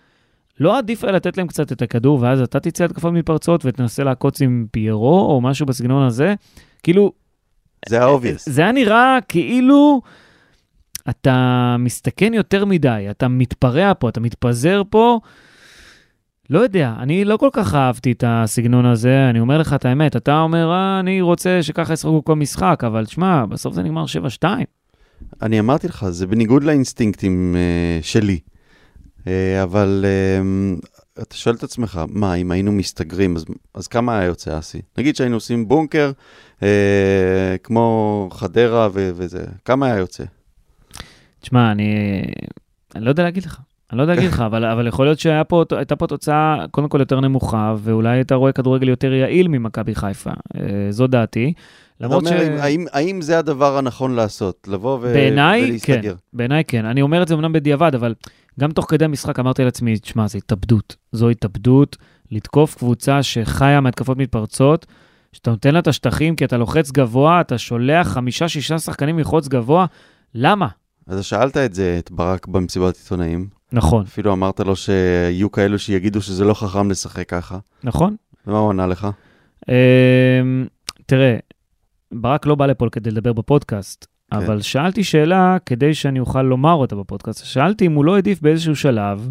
לא 0.60 0.78
עדיף 0.78 1.04
היה 1.04 1.14
לתת 1.14 1.38
להם 1.38 1.48
קצת 1.48 1.72
את 1.72 1.82
הכדור, 1.82 2.22
ואז 2.22 2.42
אתה 2.42 2.60
תצא 2.60 2.84
התקפות 2.84 3.14
מתפרצות 3.14 3.66
ותנסה 3.66 4.04
לעקוץ 4.04 4.42
עם 4.42 4.66
פיירו 4.72 5.32
או 5.32 5.42
משהו 5.42 5.66
בסגנון 5.66 6.04
הזה? 6.04 6.34
כאילו, 6.84 7.12
זה 7.88 8.02
ה 8.02 8.07
obvious. 8.07 8.50
זה 8.50 8.62
היה 8.62 8.72
נראה 8.72 9.18
כאילו 9.28 10.02
אתה 11.10 11.76
מסתכן 11.80 12.34
יותר 12.34 12.66
מדי, 12.66 13.08
אתה 13.10 13.28
מתפרע 13.28 13.92
פה, 14.00 14.10
אתה 14.10 14.20
מתפזר 14.20 14.82
פה. 14.90 15.20
לא 16.50 16.60
יודע, 16.60 16.94
אני 17.00 17.26
לא 17.26 17.38
כל 17.38 17.50
כך 17.54 17.76
אהבתי 17.76 18.12
את 18.12 18.24
הסגנון 18.28 18.86
הזה, 18.86 19.30
אני 19.30 19.40
אומר 19.40 19.58
לך 19.58 19.74
את 19.74 19.86
האמת, 19.86 20.16
אתה 20.16 20.40
אומר, 20.40 20.72
אה, 20.72 21.00
אני 21.00 21.22
רוצה 21.22 21.64
שככה 21.64 21.94
ישחקו 21.94 22.24
כל 22.24 22.36
משחק, 22.36 22.84
אבל 22.88 23.06
תשמע, 23.06 23.46
בסוף 23.46 23.74
זה 23.74 23.84
נגמר 23.84 24.06
7-2. 24.44 24.46
אני 25.42 25.60
אמרתי 25.60 25.88
לך, 25.88 26.10
זה 26.10 26.28
בניגוד 26.28 26.64
לאינסטינקטים 26.64 27.56
אה, 27.56 28.00
שלי. 28.02 28.40
אה, 29.28 29.64
אבל 29.64 30.06
אה, 30.06 30.42
אתה 31.22 31.36
שואל 31.36 31.56
את 31.56 31.64
עצמך, 31.64 32.02
מה, 32.08 32.34
אם 32.34 32.52
היינו 32.52 32.72
מסתגרים, 32.72 33.36
אז, 33.36 33.46
אז 33.74 33.88
כמה 33.88 34.20
היה 34.20 34.28
יוצא 34.28 34.60
אסי? 34.60 34.82
נגיד 34.98 35.16
שהיינו 35.16 35.36
עושים 35.36 35.68
בונקר, 35.68 36.12
אה, 36.64 37.56
כמו 37.64 38.30
חדרה 38.32 38.90
ו- 38.94 39.12
וזה, 39.16 39.46
כמה 39.66 39.86
היה 39.86 39.98
יוצא? 39.98 40.24
תשמע, 41.40 41.72
אני, 41.72 42.22
אני 42.96 43.06
לא 43.06 43.10
יודע 43.10 43.24
להגיד 43.24 43.44
לך. 43.44 43.60
אני 43.92 43.98
לא 43.98 44.04
יודע 44.04 44.16
להגיד 44.16 44.30
לך, 44.30 44.40
אבל, 44.50 44.66
אבל 44.66 44.88
יכול 44.88 45.06
להיות 45.06 45.20
שהייתה 45.20 45.96
פה 45.96 46.08
תוצאה 46.08 46.66
קודם 46.72 46.90
כל 46.90 47.00
יותר 47.00 47.20
נמוכה, 47.20 47.76
ואולי 47.78 48.22
אתה 48.22 48.36
רואה 48.36 48.52
כדורגל 48.52 48.90
יותר 48.90 49.14
יעיל 49.14 49.48
ממכבי 49.48 49.96
חיפה. 49.96 50.32
אה, 50.56 50.88
זו 50.90 51.08
דעתי. 51.08 51.54
למרות 52.02 52.26
ש... 52.26 52.32
האם, 52.32 52.86
האם 52.92 53.22
זה 53.22 53.40
הדבר 53.40 53.78
הנכון 53.78 54.16
לעשות? 54.16 54.68
לבוא 54.72 54.98
ו- 54.98 55.02
בעיניי, 55.02 55.64
ולהסתגר? 55.64 56.14
כן. 56.14 56.18
בעיניי 56.34 56.64
כן. 56.64 56.86
אני 56.86 57.02
אומר 57.02 57.24
את 57.24 57.28
זה 57.28 57.34
אמנם 57.34 57.54
בדיעבד, 57.54 57.96
אבל 57.96 58.14
גם 58.60 58.72
תוך 58.72 58.86
כדי 58.90 59.06
המשחק 59.06 59.40
אמרתי 59.40 59.64
לעצמי, 59.64 60.00
תשמע, 60.00 60.28
זו 60.28 60.38
התאבדות. 60.38 60.96
זו 61.12 61.30
התאבדות 61.30 61.98
לתקוף 62.32 62.76
קבוצה 62.76 63.24
שחיה 63.24 63.82
מהתקפות 63.82 64.18
מתפרצות, 64.18 64.86
שאתה 65.34 65.52
נותן 65.52 65.74
לה 65.74 65.80
את 65.80 65.88
השטחים 65.88 66.36
כי 66.36 66.46
אתה 66.46 66.58
לוחץ 66.58 66.92
גבוה, 66.92 67.42
אתה 67.42 67.58
שולח 67.58 68.08
חמישה-שישה 68.08 68.80
שחקנים 68.80 69.18
ללחוץ 69.18 69.48
גבוה, 69.48 69.86
למה? 70.36 70.68
אז 71.08 71.26
שאלת 71.26 71.58
את 71.58 71.74
זה, 71.74 71.96
את 72.00 72.12
ברק, 72.12 72.48
במסיבת 72.48 72.98
עיתונאים. 73.04 73.48
נכון, 73.72 74.04
אפילו 74.08 74.34
אמרת 74.34 74.60
לו 74.60 74.76
שיהיו 74.76 75.52
כאלו 75.52 75.80
שיגידו 75.80 76.22
שזה 76.22 76.46
לא 76.46 76.54
חכם 76.54 76.92
לשחק 76.92 77.30
ככה. 77.30 77.58
נכון. 77.84 78.16
ומה 78.48 78.58
הוא 78.58 78.70
ענה 78.70 78.88
לך? 78.88 79.08
אמ, 79.70 79.74
תראה, 81.06 81.38
ברק 82.12 82.46
לא 82.46 82.56
בא 82.56 82.66
לפה 82.66 82.86
כדי 82.92 83.12
לדבר 83.12 83.34
בפודקאסט, 83.34 84.06
כן. 84.32 84.38
אבל 84.38 84.62
שאלתי 84.62 85.04
שאלה 85.04 85.58
כדי 85.66 85.94
שאני 85.94 86.20
אוכל 86.20 86.42
לומר 86.42 86.74
אותה 86.74 86.96
בפודקאסט. 86.96 87.46
שאלתי 87.46 87.86
אם 87.86 87.94
הוא 87.94 88.06
לא 88.06 88.16
העדיף 88.16 88.42
באיזשהו 88.42 88.76
שלב, 88.76 89.30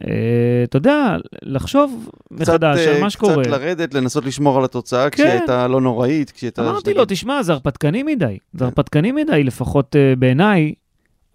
אה, 0.00 0.64
אתה 0.64 0.76
יודע, 0.76 1.16
לחשוב 1.42 2.10
מחדש 2.30 2.78
אה, 2.78 2.94
על 2.94 3.00
מה 3.00 3.10
שקורה. 3.10 3.42
קצת 3.44 3.52
לרדת, 3.52 3.94
לנסות 3.94 4.24
לשמור 4.24 4.58
על 4.58 4.64
התוצאה 4.64 5.10
כן. 5.10 5.24
כשהיא 5.24 5.38
הייתה 5.38 5.68
לא 5.68 5.80
נוראית, 5.80 6.30
כשהיא 6.30 6.48
הייתה... 6.48 6.70
אמרתי 6.70 6.94
לו, 6.94 7.04
תשמע, 7.08 7.42
זה 7.42 7.52
הרפתקני 7.52 8.02
מדי. 8.02 8.38
זה 8.52 8.58
כן. 8.58 8.64
הרפתקני 8.64 9.12
מדי, 9.12 9.44
לפחות 9.44 9.96
אה, 9.96 10.16
בעיניי. 10.18 10.74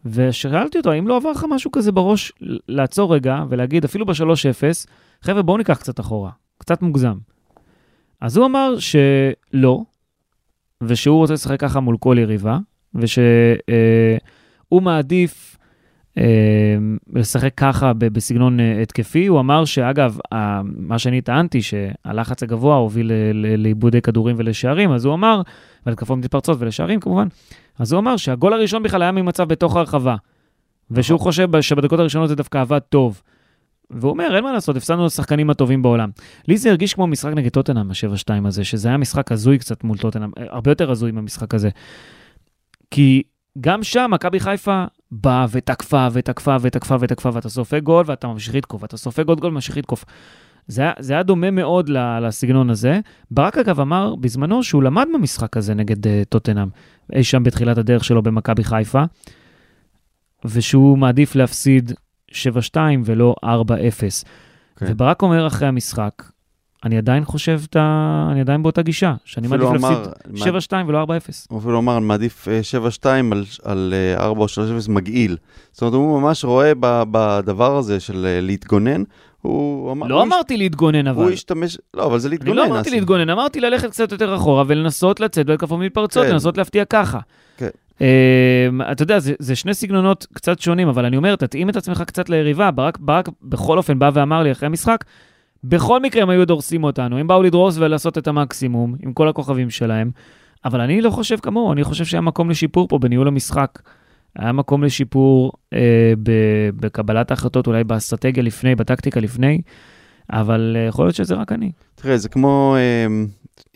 ושאלתי 0.06 0.78
אותו, 0.78 0.92
האם 0.92 1.08
לא 1.08 1.18
עבר 1.18 1.32
לך 1.32 1.46
משהו 1.50 1.72
כזה 1.72 1.92
בראש 1.92 2.32
לעצור 2.68 3.16
רגע 3.16 3.44
ולהגיד, 3.50 3.84
אפילו 3.84 4.06
ב-3-0, 4.06 4.88
חבר'ה, 5.22 5.42
בואו 5.42 5.58
ניקח 5.58 5.78
קצת 5.78 6.00
אחורה, 6.00 6.32
קצת 6.58 6.82
מוגזם. 6.82 7.18
אז 8.22 8.38
הוא 8.38 8.46
אמר 8.46 8.76
שלא, 8.80 9.84
ושהוא 10.84 11.18
רוצה 11.18 11.34
לשחק 11.34 11.60
ככה 11.60 11.80
מול 11.80 11.98
כל 12.00 12.16
יריבה, 12.20 12.58
ושהוא 12.96 14.82
מעדיף 14.82 15.58
אה, 16.18 16.24
לשחק 17.14 17.54
ככה 17.58 17.94
בסגנון 17.94 18.60
אה, 18.60 18.82
התקפי. 18.82 19.28
הוא 19.28 19.40
אמר 19.40 19.66
שאגב, 19.66 20.18
ה- 20.34 20.62
מה 20.64 21.00
שאני 21.00 21.22
טענתי, 21.22 21.60
שהלחץ 21.62 22.44
הגבוה 22.44 22.76
הוביל 22.76 23.12
לאיבודי 23.58 24.02
כדורים 24.02 24.36
ולשערים, 24.40 24.92
אז 24.92 25.06
הוא 25.06 25.14
אמר, 25.14 25.42
ולתקפות 25.86 26.18
מתפרצות 26.18 26.58
ולשערים 26.62 27.00
כמובן, 27.00 27.28
אז 27.80 27.92
הוא 27.94 28.00
אמר 28.00 28.18
שהגול 28.18 28.54
הראשון 28.54 28.84
בכלל 28.84 29.02
היה 29.02 29.12
ממצב 29.12 29.44
בתוך 29.44 29.76
הרחבה, 29.76 30.16
ושהוא 30.92 31.20
חושב 31.20 31.62
שבדקות 31.62 32.00
הראשונות 32.00 32.30
זה 32.30 32.36
דווקא 32.36 32.58
עבד 32.58 32.80
טוב. 32.80 33.22
והוא 33.92 34.12
אומר, 34.12 34.36
אין 34.36 34.44
מה 34.44 34.54
לעשות, 34.54 34.76
הפסדנו 34.76 35.06
לשחקנים 35.06 35.50
הטובים 35.50 35.82
בעולם. 35.82 36.10
לי 36.48 36.58
זה 36.58 36.70
הרגיש 36.70 36.94
כמו 36.94 37.08
משחק 37.08 37.32
נגד 37.34 37.50
טוטנאם, 37.50 37.92
ה-7-2 37.92 38.48
הזה, 38.48 38.64
שזה 38.64 38.88
היה 38.88 38.98
משחק 38.98 39.32
הזוי 39.32 39.58
קצת 39.58 39.84
מול 39.84 39.98
טוטנאם, 39.98 40.30
אה, 40.38 40.46
הרבה 40.50 40.72
יותר 40.72 40.92
הזוי 40.92 41.12
מהמשחק 41.12 41.54
הזה. 41.54 41.70
כי 42.92 43.24
גם 43.62 43.84
שם 43.84 44.12
מכבי 44.14 44.40
חיפה 44.40 44.84
באה 45.12 45.46
ותקפה 45.52 46.08
ותקפה 46.14 46.58
ותקפה 46.62 46.96
ותקפה, 47.00 47.30
ואתה 47.34 47.50
סופג 47.50 47.80
גול 47.80 48.04
ואתה 48.08 48.28
ממשיך 48.28 48.56
לתקוף, 48.56 48.82
ואתה 48.82 48.98
סופג 48.98 49.28
עוד 49.28 49.40
גול 49.40 49.52
וממשיך 49.52 49.78
לתקוף. 49.78 50.06
זה, 50.68 50.84
זה 51.00 51.14
היה 51.14 51.24
דומה 51.24 51.52
מאוד 51.52 51.90
לסגנון 51.90 52.70
הזה. 52.70 53.00
ברק 53.32 53.58
אגב 53.58 53.80
אמר 53.80 54.16
בזמנו 54.16 54.64
שהוא 54.64 54.84
למד 54.84 55.08
במשחק 55.14 55.58
הזה 55.58 55.74
נגד 55.74 56.06
uh, 56.06 56.10
טוטנאם, 56.30 56.68
אי 57.16 57.24
שם 57.24 57.44
בתחילת 57.44 57.78
הדרך 57.78 58.04
שלו 58.04 58.22
במכבי 58.22 58.64
חיפה, 58.64 59.04
ושהוא 60.46 60.98
מעדיף 60.98 61.36
להפסיד 61.36 61.92
7-2 62.32 62.78
ולא 63.06 63.36
4-0. 63.44 63.48
כן. 63.48 64.86
וברק 64.90 65.22
אומר 65.22 65.48
אחרי 65.48 65.68
המשחק, 65.68 66.24
אני 66.84 66.98
עדיין 66.98 67.26
חושב, 67.26 67.62
את 67.70 67.76
ה... 67.76 68.28
אני 68.32 68.42
עדיין 68.42 68.64
באותה 68.64 68.82
גישה, 68.82 69.16
שאני 69.26 69.48
מעדיף 69.48 69.68
להפסיד 69.72 70.72
7-2 70.72 70.74
ולא 70.88 71.04
4-0. 71.04 71.08
הוא 71.50 71.60
אפילו 71.60 71.80
אמר, 71.80 71.98
אני 71.98 72.06
מעדיף 72.06 72.48
אה, 72.48 72.60
7-2 73.02 73.06
על, 73.32 73.44
על 73.64 73.94
אה, 73.96 74.24
4 74.26 74.42
או 74.42 74.46
3-0 74.46 74.92
מגעיל. 74.92 75.38
זאת 75.72 75.82
אומרת, 75.82 75.94
הוא 75.94 76.22
ממש 76.22 76.46
רואה 76.46 76.72
בדבר 77.12 77.78
הזה 77.78 78.00
של 78.00 78.26
אה, 78.26 78.42
להתגונן, 78.42 79.04
הוא 79.42 79.92
אמר... 79.92 80.08
לא 80.08 80.16
הוא 80.16 80.24
אמרתי 80.24 80.58
להתגונן 80.58 81.08
הש- 81.08 81.16
הוא 81.16 81.24
אבל. 81.26 81.34
השתמש... 81.34 81.78
לא, 81.94 82.06
אבל 82.06 82.20
זה 82.20 82.28
אני 82.28 82.34
להתגונן. 82.36 82.58
לא 82.58 82.66
אמרתי 82.66 82.90
אסי. 82.90 82.96
להתגונן, 83.00 83.30
אמרתי 83.30 83.60
ללכת 83.60 83.90
קצת 83.90 84.12
יותר 84.12 84.36
אחורה 84.36 84.64
ולנסות 84.68 85.20
לצאת 85.20 85.46
בהתקפות 85.46 85.80
מתפרצות, 85.80 86.26
כן. 86.26 86.32
לנסות 86.32 86.58
להפתיע 86.58 86.86
ככה. 86.86 87.20
כן. 87.58 87.70
אמ, 88.02 88.06
אתה 88.92 89.04
יודע, 89.04 89.20
זה, 89.20 89.34
זה 89.40 89.56
שני 89.56 89.74
סגנונות 89.74 90.28
קצת 90.34 90.60
שונים, 90.60 90.88
אבל 90.88 91.06
אני 91.06 91.18
אומר, 91.18 91.36
תתאים 91.36 91.70
את 91.70 91.76
עצמך 91.76 92.02
קצת 92.02 92.30
ליריבה. 92.30 92.72
ברק, 92.72 92.98
ברק 92.98 93.30
בכל 93.42 93.78
אופן 93.78 94.00
בא 94.00 94.12
ואמר 94.14 94.44
לי 94.44 94.52
אחרי 94.52 94.66
המשחק, 94.66 95.06
בכל 95.64 96.00
מקרה 96.00 96.22
הם 96.24 96.30
היו 96.30 96.46
דורסים 96.48 96.84
אותנו, 96.84 97.18
הם 97.18 97.28
באו 97.28 97.44
לדרוס 97.44 97.78
ולעשות 97.78 98.18
את 98.18 98.28
המקסימום 98.28 98.96
עם 99.04 99.14
כל 99.14 99.28
הכוכבים 99.28 99.70
שלהם, 99.70 100.12
אבל 100.66 100.82
אני 100.82 101.02
לא 101.02 101.10
חושב 101.10 101.38
כמוהו, 101.40 101.74
אני 101.74 101.84
חושב 101.84 102.06
שהיה 102.06 102.22
מקום 102.22 102.50
לשיפור 102.50 102.88
פה 102.88 103.00
בניהול 103.00 103.28
המשחק. 103.28 103.80
היה 104.36 104.52
מקום 104.52 104.84
לשיפור 104.84 105.52
אה, 105.74 106.14
בקבלת 106.76 107.32
ההחלטות, 107.32 107.68
אולי 107.68 107.84
באסטרטגיה 107.84 108.44
לפני, 108.44 108.76
בטקטיקה 108.76 109.20
לפני, 109.20 109.62
אבל 110.32 110.76
אה, 110.80 110.86
יכול 110.88 111.06
להיות 111.06 111.16
שזה 111.16 111.36
רק 111.36 111.52
אני. 111.52 111.72
תראה, 111.96 112.18
זה 112.18 112.30
כמו, 112.30 112.76
אה, 112.78 113.06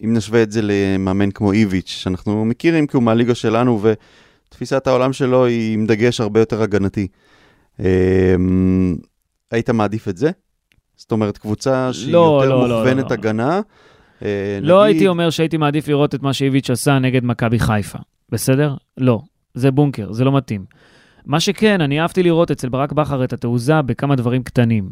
אם 0.05 0.13
נשווה 0.13 0.43
את 0.43 0.51
זה 0.51 0.61
למאמן 0.63 1.31
כמו 1.31 1.51
איביץ', 1.51 1.89
שאנחנו 1.89 2.45
מכירים 2.45 2.87
כי 2.87 2.97
הוא 2.97 3.03
מהליגה 3.03 3.35
שלנו, 3.35 3.81
ותפיסת 4.49 4.87
העולם 4.87 5.13
שלו 5.13 5.45
היא 5.45 5.73
עם 5.73 5.85
דגש 5.85 6.21
הרבה 6.21 6.39
יותר 6.39 6.61
הגנתי. 6.61 7.07
אה, 7.79 8.35
היית 9.51 9.69
מעדיף 9.69 10.07
את 10.07 10.17
זה? 10.17 10.31
זאת 10.95 11.11
אומרת, 11.11 11.37
קבוצה 11.37 11.93
שהיא 11.93 12.13
לא, 12.13 12.39
יותר 12.41 12.55
לא, 12.55 12.69
לא, 12.69 12.75
מוכוונת 12.77 13.03
לא, 13.03 13.09
לא. 13.09 13.13
הגנה. 13.13 13.61
אה, 14.25 14.59
לא 14.61 14.83
נגיד- 14.83 14.95
הייתי 14.95 15.07
אומר 15.07 15.29
שהייתי 15.29 15.57
מעדיף 15.57 15.87
לראות 15.87 16.15
את 16.15 16.21
מה 16.21 16.33
שאיביץ' 16.33 16.69
עשה 16.69 16.99
נגד 16.99 17.25
מכבי 17.25 17.59
חיפה, 17.59 17.99
בסדר? 18.29 18.75
לא, 18.97 19.21
זה 19.53 19.71
בונקר, 19.71 20.11
זה 20.11 20.23
לא 20.23 20.37
מתאים. 20.37 20.65
מה 21.25 21.39
שכן, 21.39 21.81
אני 21.81 22.01
אהבתי 22.01 22.23
לראות 22.23 22.51
אצל 22.51 22.69
ברק 22.69 22.91
בכר 22.91 23.23
את 23.23 23.33
התעוזה 23.33 23.81
בכמה 23.81 24.15
דברים 24.15 24.43
קטנים, 24.43 24.89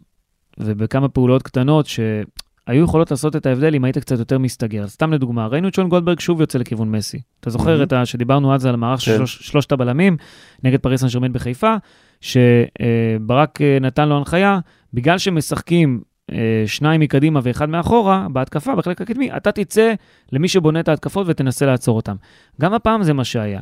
ובכמה 0.60 1.10
פעולות 1.10 1.44
קטנות 1.44 1.86
שהיו 1.86 2.84
יכולות 2.84 3.12
לעשות 3.12 3.36
את 3.36 3.46
ההבדל 3.46 3.76
אם 3.76 3.84
היית 3.84 3.98
קצת 3.98 4.20
יותר 4.20 4.40
מסתגר. 4.40 4.88
סתם 4.88 5.14
לדוגמה, 5.14 5.48
ראינו 5.48 5.68
את 5.68 5.74
שון 5.74 5.90
גולדברג 5.90 6.20
שוב 6.20 6.42
יוצא 6.42 6.60
לכיוון 6.60 6.92
מסי. 6.92 7.22
אתה 7.40 7.50
זוכר. 7.50 7.84
את 7.84 7.94
ה... 7.94 8.06
שדיברנו 8.06 8.56
אז 8.56 8.66
על 8.66 8.74
המערך 8.74 9.02
של 9.02 9.12
כן. 9.12 9.18
שלוש, 9.18 9.38
שלושת 9.42 9.72
הבלמים 9.72 10.18
נגד 10.64 10.80
פריס 10.80 11.02
סן 11.02 11.08
ג'רמן 11.08 11.34
בחיפה, 11.34 11.76
שברק 12.22 13.62
אה, 13.62 13.78
נתן 13.82 14.10
לו 14.10 14.18
הנחיה, 14.18 14.60
בגלל 14.94 15.18
שמשחקים 15.18 16.02
אה, 16.32 16.64
שניים 16.66 17.02
מקדימה 17.02 17.40
ואחד 17.44 17.70
מאחורה, 17.70 18.28
בהתקפה, 18.34 18.76
בחלק 18.76 19.02
הקדמי, 19.02 19.32
אתה 19.38 19.52
תצא 19.52 19.94
למי 20.32 20.48
שבונה 20.48 20.80
את 20.80 20.88
ההתקפות 20.88 21.28
ותנסה 21.30 21.66
לעצור 21.66 21.96
אותם. 21.96 22.16
גם 22.62 22.74
הפעם 22.74 23.04
זה 23.04 23.14
מה 23.14 23.24
שהיה. 23.24 23.60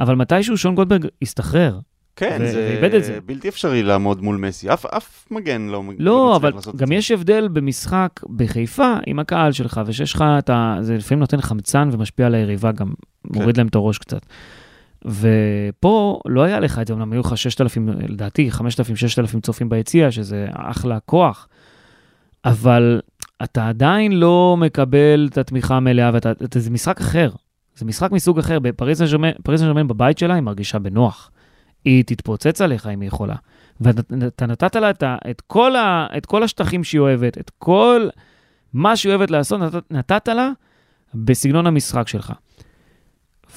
אבל 0.00 0.14
מתישהו 0.14 0.56
שון 0.56 0.74
גולדברג 0.74 1.06
הסתחרר. 1.22 1.78
כן, 2.16 2.38
ו- 2.40 2.46
זה 2.46 3.00
זה. 3.00 3.18
בלתי 3.26 3.48
אפשרי 3.48 3.82
לעמוד 3.82 4.22
מול 4.22 4.36
מסי. 4.36 4.72
אף, 4.72 4.86
אף 4.86 5.26
מגן 5.30 5.66
לא, 5.66 5.72
לא, 5.72 5.82
מצליח 5.82 6.36
אבל 6.36 6.54
לעשות 6.54 6.74
את 6.74 6.80
גם 6.80 6.86
זה. 6.88 6.94
יש 6.94 7.10
הבדל 7.10 7.48
במשחק 7.48 8.10
בחיפה 8.36 8.94
עם 9.06 9.18
הקהל 9.18 9.52
שלך, 9.52 9.80
ושיש 9.86 10.14
לך 10.14 10.24
את 10.38 10.50
ה... 10.50 10.76
זה 10.80 10.96
לפעמים 10.96 11.20
נותן 11.20 11.40
חמצן 11.40 11.88
ומשפיע 11.92 12.26
על 12.26 12.34
היריבה, 12.34 12.72
גם 12.72 12.86
כן. 12.86 13.38
מוריד 13.40 13.56
להם 13.56 13.66
את 13.66 13.74
הראש 13.74 13.98
קצת. 13.98 14.26
ופה 15.04 16.20
לא 16.26 16.42
היה 16.42 16.60
לך 16.60 16.78
את 16.78 16.86
זה, 16.86 16.92
אמנם 16.92 17.12
היו 17.12 17.20
לך 17.20 17.38
6,000, 17.38 17.88
לדעתי 17.88 18.50
5,000, 18.50 18.96
6,000 18.96 19.40
צופים 19.40 19.68
ביציע, 19.68 20.10
שזה 20.10 20.46
אחלה 20.52 20.98
כוח, 21.00 21.48
אבל 22.44 23.00
אתה 23.44 23.68
עדיין 23.68 24.12
לא 24.12 24.56
מקבל 24.60 25.28
את 25.32 25.38
התמיכה 25.38 25.76
המלאה, 25.76 26.10
ואתה, 26.14 26.30
אתה- 26.30 26.60
זה 26.60 26.70
משחק 26.70 27.00
אחר. 27.00 27.30
זה 27.80 27.86
משחק 27.86 28.12
מסוג 28.12 28.38
אחר. 28.38 28.58
בפריס 28.58 28.98
סן 28.98 29.86
בבית 29.86 30.18
שלה, 30.18 30.34
היא 30.34 30.42
מרגישה 30.42 30.78
בנוח. 30.78 31.30
היא 31.84 32.04
תתפוצץ 32.04 32.60
עליך 32.60 32.86
אם 32.86 33.00
היא 33.00 33.08
יכולה. 33.08 33.34
ואתה 33.80 34.46
נתת 34.46 34.76
לה 34.76 34.90
את, 34.90 35.02
את, 35.30 35.40
כל 35.46 35.76
ה, 35.76 36.06
את 36.16 36.26
כל 36.26 36.42
השטחים 36.42 36.84
שהיא 36.84 37.00
אוהבת, 37.00 37.38
את 37.38 37.50
כל 37.58 38.08
מה 38.72 38.96
שהיא 38.96 39.10
אוהבת 39.10 39.30
לעשות, 39.30 39.60
נתת, 39.60 39.82
נתת 39.90 40.28
לה 40.28 40.50
בסגנון 41.14 41.66
המשחק 41.66 42.08
שלך. 42.08 42.32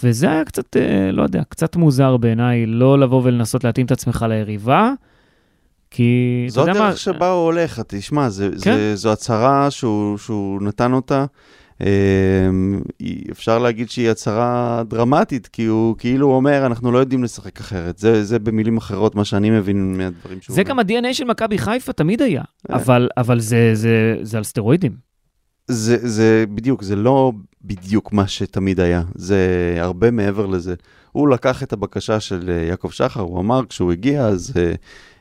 וזה 0.03 0.31
היה 0.31 0.45
קצת, 0.45 0.77
אה, 0.77 1.12
לא 1.12 1.23
יודע, 1.23 1.43
קצת 1.49 1.75
מוזר 1.75 2.17
בעיניי, 2.17 2.65
לא 2.65 2.99
לבוא 2.99 3.21
ולנסות 3.23 3.63
להתאים 3.63 3.86
את 3.86 3.91
עצמך 3.91 4.25
ליריבה, 4.29 4.91
כי 5.91 6.45
זו 6.47 6.62
יודע 6.62 6.73
מה, 6.73 6.88
הדרך 6.88 6.97
שבה 6.97 7.31
הוא 7.31 7.45
הולך, 7.45 7.81
תשמע, 7.88 8.29
זה, 8.29 8.49
כן. 8.49 8.55
זה, 8.57 8.95
זו 8.95 9.12
הצהרה 9.12 9.71
שהוא, 9.71 10.17
שהוא 10.17 10.62
נתן 10.62 10.93
אותה. 10.93 11.25
אמ, 11.81 12.81
אפשר 13.31 13.59
להגיד 13.59 13.89
שהיא 13.89 14.09
הצהרה 14.09 14.83
דרמטית, 14.88 15.47
כי 15.47 15.65
הוא 15.65 15.95
כאילו 15.97 16.31
אומר, 16.31 16.65
אנחנו 16.65 16.91
לא 16.91 16.97
יודעים 16.97 17.23
לשחק 17.23 17.59
אחרת. 17.59 17.97
זה, 17.97 18.23
זה 18.23 18.39
במילים 18.39 18.77
אחרות 18.77 19.15
מה 19.15 19.25
שאני 19.25 19.49
מבין 19.49 19.97
מהדברים 19.97 20.41
שהוא 20.41 20.55
זה 20.55 20.62
אומר. 20.62 20.69
גם 20.69 20.79
ה-DNA 20.79 21.13
של 21.13 21.23
מכבי 21.23 21.57
חיפה 21.57 21.93
תמיד 21.93 22.21
היה, 22.21 22.41
אה. 22.69 22.75
אבל, 22.75 23.09
אבל 23.17 23.39
זה, 23.39 23.71
זה, 23.73 24.15
זה 24.21 24.38
על 24.38 24.43
סטרואידים. 24.43 25.13
זה, 25.67 25.97
זה 26.07 26.45
בדיוק, 26.55 26.83
זה 26.83 26.95
לא 26.95 27.31
בדיוק 27.62 28.13
מה 28.13 28.27
שתמיד 28.27 28.79
היה, 28.79 29.03
זה 29.15 29.38
הרבה 29.79 30.12
מעבר 30.12 30.45
לזה. 30.45 30.75
הוא 31.12 31.29
לקח 31.29 31.63
את 31.63 31.73
הבקשה 31.73 32.19
של 32.19 32.49
אה, 32.49 32.67
יעקב 32.67 32.89
שחר, 32.89 33.21
הוא 33.21 33.39
אמר 33.39 33.62
כשהוא 33.69 33.91
הגיע, 33.91 34.25
אז 34.25 34.53
אה, 34.57 34.73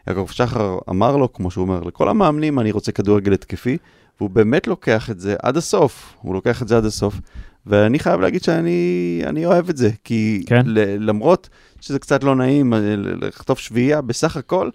יעקב 0.06 0.26
שחר 0.30 0.78
אמר 0.90 1.16
לו, 1.16 1.32
כמו 1.32 1.50
שהוא 1.50 1.62
אומר 1.62 1.80
לכל 1.80 2.08
המאמנים, 2.08 2.58
אני 2.58 2.72
רוצה 2.72 2.92
כדורגל 2.92 3.32
התקפי, 3.32 3.78
והוא 4.22 4.30
באמת 4.30 4.66
לוקח 4.66 5.10
את 5.10 5.20
זה 5.20 5.36
עד 5.42 5.56
הסוף, 5.56 6.14
הוא 6.20 6.34
לוקח 6.34 6.62
את 6.62 6.68
זה 6.68 6.76
עד 6.76 6.84
הסוף, 6.84 7.20
ואני 7.66 7.98
חייב 7.98 8.20
להגיד 8.20 8.42
שאני 8.42 9.22
אני 9.26 9.46
אוהב 9.46 9.68
את 9.68 9.76
זה, 9.76 9.90
כי 10.04 10.42
כן. 10.46 10.62
ל, 10.66 11.08
למרות 11.10 11.48
שזה 11.80 11.98
קצת 11.98 12.24
לא 12.24 12.36
נעים 12.36 12.74
אה, 12.74 12.78
ל- 12.78 13.24
לכתוב 13.24 13.58
שביעייה, 13.58 14.00
בסך 14.00 14.36
הכל, 14.36 14.70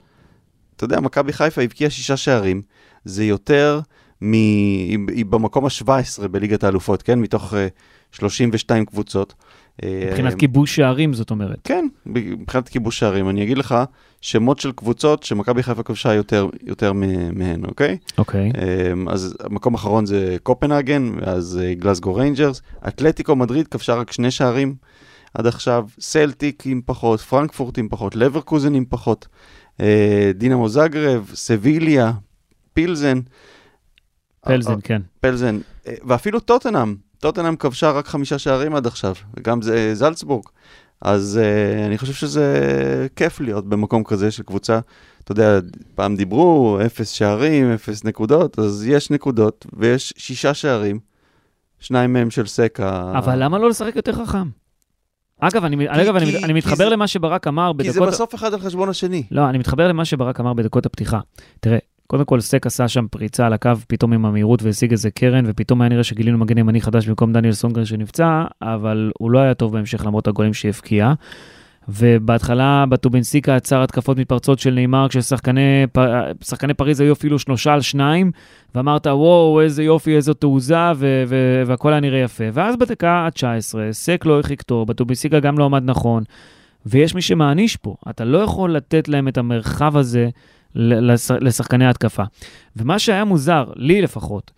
אתה 0.76 0.84
יודע, 0.84 1.00
מכבי 1.00 1.34
חיפה 1.34 1.62
הבקיעה 1.62 1.90
שישה 1.90 2.18
שערים, 2.18 2.62
זה 3.06 3.24
יותר 3.24 3.80
מ... 4.22 4.34
היא, 4.34 5.26
במקום 5.26 5.66
ה-17 5.66 6.28
בליגת 6.28 6.64
האלופות, 6.64 7.02
כן? 7.02 7.20
מתוך 7.20 7.54
uh, 7.54 7.56
32 8.12 8.86
קבוצות. 8.86 9.34
אה, 9.84 10.04
מבחינת 10.08 10.34
כיבוש 10.34 10.76
שערים, 10.76 11.14
זאת 11.14 11.32
אומרת. 11.32 11.60
כן, 11.64 11.88
מבחינת 12.06 12.70
כיבוש 12.70 13.00
שערים. 13.00 13.30
אני 13.30 13.44
אגיד 13.44 13.58
לך 13.58 13.76
שמות 14.22 14.60
של 14.60 14.72
קבוצות 14.72 15.24
שמכבי 15.24 15.64
חיפה 15.64 15.84
כבשה 15.84 16.14
יותר, 16.14 16.48
יותר 16.64 16.94
מהן, 17.34 17.66
אוקיי? 17.66 17.98
אוקיי. 18.18 18.52
אמ, 18.92 19.10
אז 19.10 19.38
המקום 19.44 19.74
האחרון 19.74 20.06
זה 20.06 20.38
קופנהגן, 20.44 21.12
ואז 21.22 21.60
אה, 21.64 21.74
גלסגו 21.74 22.16
ריינג'רס. 22.16 22.62
אתלטיקו 22.88 23.36
מדריד 23.36 23.68
כבשה 23.68 23.96
רק 23.96 24.12
שני 24.12 24.32
שערים 24.32 24.76
עד 25.34 25.48
עכשיו, 25.48 25.86
סלטיק 26.00 26.64
עם 26.66 26.82
פחות, 26.86 27.20
פרנקפורט 27.20 27.78
עם 27.78 27.90
פחות, 27.90 28.16
לברקוזן 28.16 28.74
עם 28.74 28.86
פחות, 28.90 29.28
אה, 29.82 30.32
דינמו 30.36 30.70
זגרב, 30.70 31.32
סביליה, 31.34 32.12
פילזן. 32.74 33.20
פלזן, 34.42 34.72
אה, 34.72 34.82
כן. 34.84 35.02
פלזן, 35.20 35.60
אה, 35.88 35.94
ואפילו 36.08 36.40
טוטנאם. 36.40 36.96
טוטנאם 37.20 37.56
כבשה 37.56 37.92
רק 37.92 38.08
חמישה 38.08 38.38
שערים 38.38 38.76
עד 38.76 38.88
עכשיו, 38.88 39.16
וגם 39.38 39.62
זה 39.62 39.96
זלצבורג. 39.96 40.44
אז 41.02 41.40
uh, 41.44 41.86
אני 41.88 41.98
חושב 41.98 42.14
שזה 42.14 42.58
כיף 43.16 43.40
להיות 43.40 43.70
במקום 43.70 44.04
כזה 44.04 44.32
של 44.32 44.44
קבוצה. 44.44 44.80
אתה 45.24 45.32
יודע, 45.32 45.60
פעם 45.96 46.16
דיברו, 46.16 46.80
אפס 46.86 47.10
שערים, 47.10 47.72
אפס 47.72 48.04
נקודות, 48.04 48.60
אז 48.60 48.86
יש 48.88 49.12
נקודות, 49.12 49.66
ויש 49.74 50.14
שישה 50.18 50.54
שערים, 50.54 51.00
שניים 51.80 52.14
מהם 52.14 52.30
של 52.30 52.46
סקה. 52.48 53.14
אבל 53.18 53.44
למה 53.44 53.58
לא 53.60 53.70
לשחק 53.70 53.96
יותר 53.96 54.14
חכם? 54.26 54.48
אגב, 55.40 55.64
אני, 55.64 55.86
אגב, 55.90 56.16
אני, 56.16 56.26
כי- 56.26 56.38
אני 56.38 56.48
כי 56.48 56.54
מתחבר 56.54 56.76
זה- 56.76 56.90
למה 56.90 57.08
שברק 57.08 57.48
אמר 57.48 57.72
כי 57.82 57.92
זה 57.92 58.00
בדקות... 58.00 58.14
בסוף 58.14 58.36
אחד 58.36 58.54
על 58.54 58.60
חשבון 58.60 58.90
השני. 58.90 59.24
לא, 59.32 59.50
אני 59.50 59.58
מתחבר 59.58 59.88
למה 59.88 60.06
שברק 60.06 60.40
אמר 60.40 60.54
בדקות 60.54 60.86
הפתיחה. 60.86 61.20
תראה, 61.60 61.78
קודם 62.08 62.26
כל 62.26 62.40
סק 62.40 62.66
עשה 62.66 62.88
שם 62.88 63.08
פריצה 63.12 63.46
על 63.46 63.54
הקו 63.54 63.72
פתאום 63.88 64.14
עם 64.14 64.26
המהירות 64.26 64.64
והשיג 64.64 64.92
איזה 64.92 65.12
קרן, 65.12 65.44
ופתאום 65.48 65.82
היה 65.82 65.90
נראה 65.90 66.04
שגילינו 66.04 66.38
מגן 66.38 66.58
ימני 66.58 66.82
חדש 66.82 67.08
במקום 67.08 67.34
דניאל 67.34 67.54
סונגרן 67.54 67.86
שנפצע, 67.86 68.44
אבל 68.62 69.12
הוא 69.20 69.32
לא 69.32 69.40
היה 69.40 69.54
טוב 69.54 69.74
בהמשך 69.74 70.06
למרות 70.06 70.28
הגולים 70.28 70.54
שהבקיע. 70.54 71.14
ובהתחלה 71.90 72.86
בטובינסיקה 72.90 73.56
עצר 73.56 73.84
התקפות 73.84 74.18
מתפרצות 74.18 74.60
של 74.60 74.74
נאמר, 74.74 75.08
כששחקני 75.10 75.86
שחקני 76.44 76.74
פריז 76.74 77.00
היו 77.00 77.14
אפילו 77.14 77.40
שלושה 77.40 77.74
על 77.74 77.82
שניים, 77.82 78.32
ואמרת, 78.76 79.08
וואו, 79.08 79.62
איזה 79.62 79.84
יופי, 79.84 80.16
איזו 80.16 80.34
תעוזה, 80.34 80.92
ו- 80.96 81.24
ו- 81.28 81.64
והכל 81.66 81.92
היה 81.92 82.00
נראה 82.00 82.20
יפה. 82.20 82.44
ואז 82.54 82.76
בדקה 82.76 83.12
ה-19, 83.12 83.76
סק 83.92 84.26
לא 84.26 84.36
הרחיק 84.36 84.62
טוב, 84.62 84.88
בטובינסיקה 84.88 85.40
גם 85.40 85.58
לא 85.58 85.66
עמד 85.66 85.84
נכון, 85.86 86.24
ויש 86.86 87.16
מי 87.16 87.22
שמעניש 87.22 87.76
פה. 87.76 87.96
אתה 88.10 88.26
לא 88.26 88.38
יכול 88.38 88.76
לתת 88.76 89.08
להם 89.08 89.28
את 89.28 89.38
המרחב 89.38 89.98
הזה 89.98 90.30
לשחקני 91.42 91.86
ההתקפה. 91.86 92.24
ומה 92.76 93.00
שהיה 93.00 93.26
מוזר, 93.26 93.66
לי 93.76 94.02
לפחות, 94.02 94.52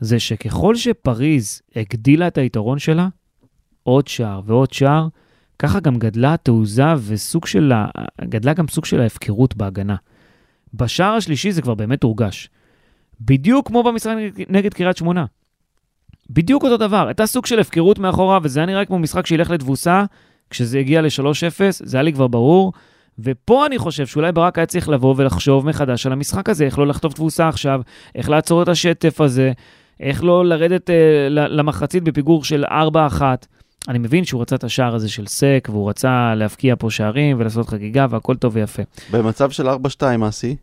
זה 0.00 0.20
שככל 0.20 0.74
שפריז 0.74 1.62
הגדילה 1.76 2.26
את 2.26 2.38
היתרון 2.38 2.78
שלה, 2.78 3.08
עוד 3.82 4.08
שער 4.08 4.40
ועוד 4.46 4.72
שער, 4.72 5.08
ככה 5.58 5.80
גם 5.80 5.98
גדלה 5.98 6.34
התעוזה 6.34 6.94
וסוג 6.98 7.46
של 7.46 7.72
ה... 7.72 7.86
גדלה 8.24 8.52
גם 8.52 8.68
סוג 8.68 8.84
של 8.84 9.00
ההפקרות 9.00 9.56
בהגנה. 9.56 9.96
בשער 10.74 11.14
השלישי 11.14 11.52
זה 11.52 11.62
כבר 11.62 11.74
באמת 11.74 12.02
הורגש. 12.02 12.50
בדיוק 13.20 13.66
כמו 13.66 13.82
במשחק 13.82 14.12
נגד, 14.48 14.74
קריית 14.74 14.96
שמונה. 14.96 15.24
בדיוק 16.30 16.64
אותו 16.64 16.76
דבר, 16.76 17.06
הייתה 17.06 17.26
סוג 17.26 17.46
של 17.46 17.58
הפקרות 17.58 17.98
מאחורה, 17.98 18.38
וזה 18.42 18.60
היה 18.60 18.66
נראה 18.66 18.84
כמו 18.84 18.98
משחק 18.98 19.26
שילך 19.26 19.50
לתבוסה, 19.50 20.04
כשזה 20.50 20.78
הגיע 20.78 21.02
ל-3-0, 21.02 21.60
זה 21.70 21.96
היה 21.96 22.02
לי 22.02 22.12
כבר 22.12 22.26
ברור. 22.26 22.72
ופה 23.22 23.66
אני 23.66 23.78
חושב 23.78 24.06
שאולי 24.06 24.32
ברק 24.32 24.58
היה 24.58 24.66
צריך 24.66 24.88
לבוא 24.88 25.14
ולחשוב 25.16 25.66
מחדש 25.66 26.06
על 26.06 26.12
המשחק 26.12 26.48
הזה, 26.48 26.64
איך 26.64 26.78
לא 26.78 26.86
לחטוף 26.86 27.14
תבוסה 27.14 27.48
עכשיו, 27.48 27.80
איך 28.14 28.30
לעצור 28.30 28.62
את 28.62 28.68
השטף 28.68 29.20
הזה, 29.20 29.52
איך 30.00 30.24
לא 30.24 30.44
לרדת 30.44 30.90
אה, 30.90 31.28
למחצית 31.28 32.04
בפיגור 32.04 32.44
של 32.44 32.64
4-1. 32.64 33.22
אני 33.88 33.98
מבין 33.98 34.24
שהוא 34.24 34.42
רצה 34.42 34.56
את 34.56 34.64
השער 34.64 34.94
הזה 34.94 35.08
של 35.08 35.26
סק, 35.26 35.68
והוא 35.70 35.90
רצה 35.90 36.34
להבקיע 36.34 36.74
פה 36.78 36.90
שערים 36.90 37.40
ולעשות 37.40 37.68
חגיגה, 37.68 38.06
והכל 38.10 38.36
טוב 38.36 38.56
ויפה. 38.56 38.82
במצב 39.10 39.50
של 39.50 39.68
4-2, 39.68 39.72
אסי, 40.28 40.56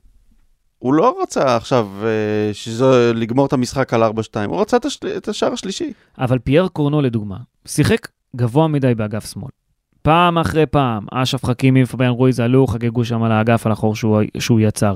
הוא 0.79 0.93
לא 0.93 1.19
רצה 1.21 1.55
עכשיו 1.55 1.87
אה, 2.03 2.53
שזה, 2.53 3.11
לגמור 3.15 3.45
את 3.45 3.53
המשחק 3.53 3.93
על 3.93 4.03
4-2, 4.03 4.07
הוא 4.47 4.61
רצה 4.61 4.77
את, 4.77 4.85
השל... 4.85 5.07
את 5.17 5.27
השער 5.27 5.53
השלישי. 5.53 5.93
אבל 6.17 6.39
פייר 6.39 6.67
קורנו, 6.67 7.01
לדוגמה, 7.01 7.37
שיחק 7.65 8.07
גבוה 8.35 8.67
מדי 8.67 8.95
באגף 8.95 9.31
שמאל. 9.33 9.58
פעם 10.01 10.37
אחרי 10.37 10.65
פעם, 10.65 11.05
אש"ף 11.11 11.45
חכימי 11.45 11.83
ופביאן 11.83 12.09
רואיז 12.09 12.39
עלו, 12.39 12.67
חגגו 12.67 13.05
שם 13.05 13.23
על 13.23 13.31
האגף, 13.31 13.65
על 13.65 13.71
החור 13.71 13.95
שהוא, 13.95 14.21
שהוא 14.39 14.59
יצר. 14.59 14.95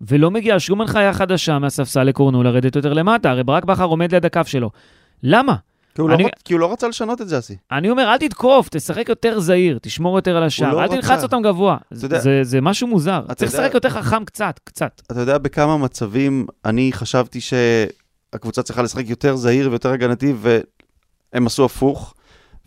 ולא 0.00 0.30
מגיעה 0.30 0.60
שום 0.60 0.80
הנחיה 0.80 1.12
חדשה 1.12 1.58
מהספסל 1.58 2.02
לקורנו 2.02 2.42
לרדת 2.42 2.76
יותר 2.76 2.92
למטה, 2.92 3.30
הרי 3.30 3.44
ברק 3.44 3.64
בכר 3.64 3.84
עומד 3.84 4.12
ליד 4.12 4.24
הקו 4.24 4.40
שלו. 4.46 4.70
למה? 5.22 5.54
כי 5.94 6.02
הוא, 6.02 6.10
לא 6.10 6.14
אני... 6.14 6.22
לא, 6.22 6.28
כי 6.44 6.52
הוא 6.52 6.60
לא 6.60 6.72
רצה 6.72 6.88
לשנות 6.88 7.20
את 7.20 7.28
זה, 7.28 7.38
אסי. 7.38 7.56
אני 7.72 7.90
אומר, 7.90 8.12
אל 8.12 8.18
תתקוף, 8.18 8.68
תשחק 8.68 9.08
יותר 9.08 9.40
זהיר, 9.40 9.78
תשמור 9.82 10.18
יותר 10.18 10.36
על 10.36 10.42
השער, 10.42 10.74
לא 10.74 10.82
אל 10.82 10.88
תלחץ 10.88 11.22
אותם 11.22 11.42
גבוה. 11.42 11.76
יודע... 12.02 12.18
זה, 12.18 12.40
זה 12.42 12.60
משהו 12.60 12.86
מוזר. 12.88 13.22
צריך 13.36 13.52
לשחק. 13.52 13.74
יותר 13.74 13.90
חכם 13.90 14.24
קצת, 14.24 14.60
קצת. 14.64 15.02
אתה 15.12 15.20
יודע 15.20 15.38
בכמה 15.38 15.76
מצבים 15.76 16.46
אני 16.64 16.90
חשבתי 16.92 17.40
שהקבוצה 17.40 18.62
צריכה 18.62 18.82
לשחק 18.82 19.08
יותר 19.08 19.36
זהיר 19.36 19.70
ויותר 19.70 19.92
הגנתי, 19.92 20.34
והם 20.36 21.46
עשו 21.46 21.64
הפוך, 21.64 22.14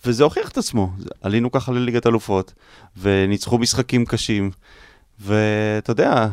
וזה 0.06 0.24
הוכיח 0.24 0.50
את 0.50 0.58
עצמו. 0.58 0.92
עלינו 1.22 1.52
ככה 1.52 1.72
לליגת 1.72 2.08
אלופות, 2.08 2.54
וניצחו 2.98 3.58
משחקים 3.58 4.06
קשים, 4.06 4.52
ואתה 5.20 5.92
יודע, 5.92 6.28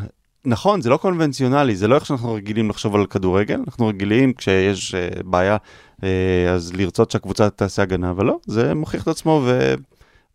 נכון, 0.45 0.81
זה 0.81 0.91
לא 0.91 0.97
קונבנציונלי, 0.97 1.77
זה 1.77 1.89
לא 1.89 1.95
איך 1.95 2.07
שאנחנו 2.07 2.35
רגילים 2.35 2.71
לחשוב 2.71 2.95
על 2.95 3.07
כדורגל, 3.07 3.61
אנחנו 3.67 3.87
רגילים 3.87 4.33
כשיש 4.33 4.95
uh, 4.95 5.23
בעיה, 5.23 5.57
uh, 6.01 6.05
אז 6.51 6.73
לרצות 6.73 7.11
שהקבוצה 7.11 7.51
תעשה 7.51 7.83
הגנה, 7.83 8.11
אבל 8.11 8.27
לא, 8.27 8.39
זה 8.47 8.75
מוכיח 8.75 9.03
את 9.03 9.09
עצמו, 9.09 9.47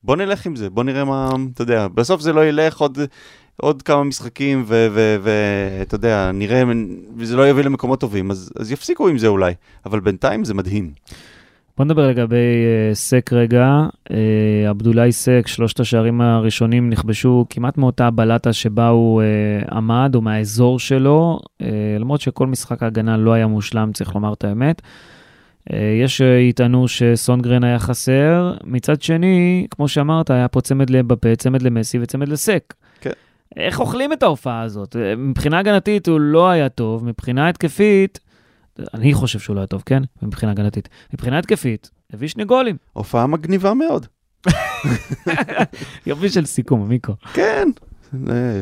ובוא 0.03 0.15
נלך 0.15 0.45
עם 0.45 0.55
זה, 0.55 0.69
בוא 0.69 0.83
נראה 0.83 1.05
מה, 1.05 1.29
אתה 1.53 1.61
יודע, 1.61 1.87
בסוף 1.87 2.21
זה 2.21 2.33
לא 2.33 2.45
ילך 2.45 2.77
עוד, 2.77 2.99
עוד 3.57 3.81
כמה 3.81 4.03
משחקים, 4.03 4.65
ואתה 4.67 5.95
יודע, 5.95 6.31
נראה, 6.33 6.63
וזה 7.17 7.35
לא 7.35 7.49
יביא 7.49 7.63
למקומות 7.63 7.99
טובים, 7.99 8.31
אז, 8.31 8.51
אז 8.59 8.71
יפסיקו 8.71 9.07
עם 9.07 9.17
זה 9.17 9.27
אולי, 9.27 9.53
אבל 9.85 9.99
בינתיים 9.99 10.45
זה 10.45 10.53
מדהים. 10.53 10.91
בוא 11.77 11.85
נדבר 11.85 12.07
לגבי 12.07 12.35
uh, 12.91 12.95
סק 12.95 13.33
רגע. 13.33 13.87
Uh, 14.09 14.13
עבדולאי 14.69 15.11
סק, 15.11 15.43
שלושת 15.45 15.79
השערים 15.79 16.21
הראשונים 16.21 16.89
נכבשו 16.89 17.45
כמעט 17.49 17.77
מאותה 17.77 18.11
בלטה 18.11 18.53
שבה 18.53 18.87
הוא 18.87 19.21
uh, 19.21 19.73
עמד, 19.73 20.11
או 20.15 20.21
מהאזור 20.21 20.79
שלו, 20.79 21.39
uh, 21.61 21.65
למרות 21.99 22.21
שכל 22.21 22.47
משחק 22.47 22.83
ההגנה 22.83 23.17
לא 23.17 23.33
היה 23.33 23.47
מושלם, 23.47 23.91
צריך 23.93 24.15
לומר 24.15 24.33
את 24.33 24.43
האמת. 24.43 24.81
Uh, 25.69 25.75
יש 26.03 26.17
שיטענו 26.17 26.87
שסונגרן 26.87 27.63
היה 27.63 27.79
חסר, 27.79 28.53
מצד 28.63 29.01
שני, 29.01 29.67
כמו 29.71 29.87
שאמרת, 29.87 30.29
היה 30.29 30.47
פה 30.47 30.61
צמד 30.61 30.89
לבפה, 30.89 31.35
צמד 31.35 31.61
למסי 31.61 31.99
וצמד 32.01 32.29
לסק. 32.29 32.73
כן. 33.01 33.11
איך 33.55 33.79
אוכלים 33.79 34.13
את 34.13 34.23
ההופעה 34.23 34.61
הזאת? 34.61 34.95
מבחינה 35.17 35.59
הגנתית 35.59 36.07
הוא 36.07 36.19
לא 36.19 36.49
היה 36.49 36.69
טוב, 36.69 37.05
מבחינה 37.05 37.49
התקפית... 37.49 38.19
אני 38.93 39.13
חושב 39.13 39.39
שהוא 39.39 39.55
לא 39.55 39.59
היה 39.59 39.67
טוב, 39.67 39.83
כן? 39.85 40.03
מבחינה 40.21 40.51
הגנתית. 40.51 40.89
מבחינה 41.13 41.39
התקפית, 41.39 41.91
הביא 42.13 42.27
שני 42.27 42.45
גולים. 42.45 42.77
הופעה 42.93 43.27
מגניבה 43.27 43.73
מאוד. 43.73 44.07
יופי 46.05 46.29
של 46.29 46.45
סיכום, 46.45 46.89
מיקו. 46.89 47.13
כן, 47.33 47.67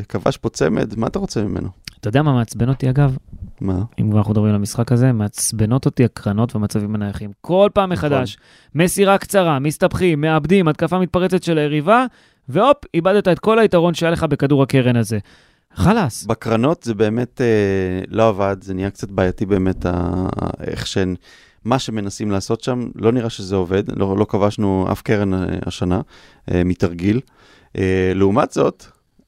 כבש 0.08 0.36
פה 0.36 0.48
צמד, 0.48 0.98
מה 0.98 1.06
אתה 1.06 1.18
רוצה 1.18 1.42
ממנו? 1.42 1.68
אתה 2.00 2.08
יודע 2.08 2.22
מה 2.22 2.32
מעצבן 2.32 2.68
אותי 2.68 2.90
אגב? 2.90 3.16
מה? 3.60 3.82
אם 4.00 4.08
כבר 4.10 4.18
אנחנו 4.18 4.32
מדברים 4.32 4.50
על 4.50 4.54
המשחק 4.54 4.92
הזה, 4.92 5.12
מעצבנות 5.12 5.86
אותי 5.86 6.04
הקרנות 6.04 6.54
והמצבים 6.54 6.94
הנייחים. 6.94 7.30
כל 7.40 7.68
פעם 7.74 7.92
נכון. 7.92 8.08
מחדש, 8.08 8.36
מסירה 8.74 9.18
קצרה, 9.18 9.58
מסתבכים, 9.58 10.20
מאבדים, 10.20 10.68
התקפה 10.68 10.98
מתפרצת 10.98 11.42
של 11.42 11.58
היריבה, 11.58 12.06
והופ, 12.48 12.76
איבדת 12.94 13.28
את 13.28 13.38
כל 13.38 13.58
היתרון 13.58 13.94
שהיה 13.94 14.12
לך 14.12 14.24
בכדור 14.24 14.62
הקרן 14.62 14.96
הזה. 14.96 15.18
חלאס. 15.74 16.24
בקרנות 16.24 16.82
זה 16.82 16.94
באמת 16.94 17.40
אה, 17.40 18.04
לא 18.08 18.28
עבד, 18.28 18.56
זה 18.60 18.74
נהיה 18.74 18.90
קצת 18.90 19.10
בעייתי 19.10 19.46
באמת, 19.46 19.86
ה... 19.86 20.26
איך 20.66 20.86
שהן, 20.86 21.14
מה 21.64 21.78
שמנסים 21.78 22.30
לעשות 22.30 22.62
שם, 22.62 22.88
לא 22.94 23.12
נראה 23.12 23.30
שזה 23.30 23.56
עובד, 23.56 23.98
לא, 23.98 24.16
לא 24.18 24.24
כבשנו 24.24 24.86
אף 24.92 25.02
קרן 25.02 25.34
אה, 25.34 25.44
השנה 25.66 26.00
אה, 26.50 26.64
מתרגיל. 26.64 27.20
אה, 27.78 28.12
לעומת 28.14 28.52
זאת, 28.52 28.84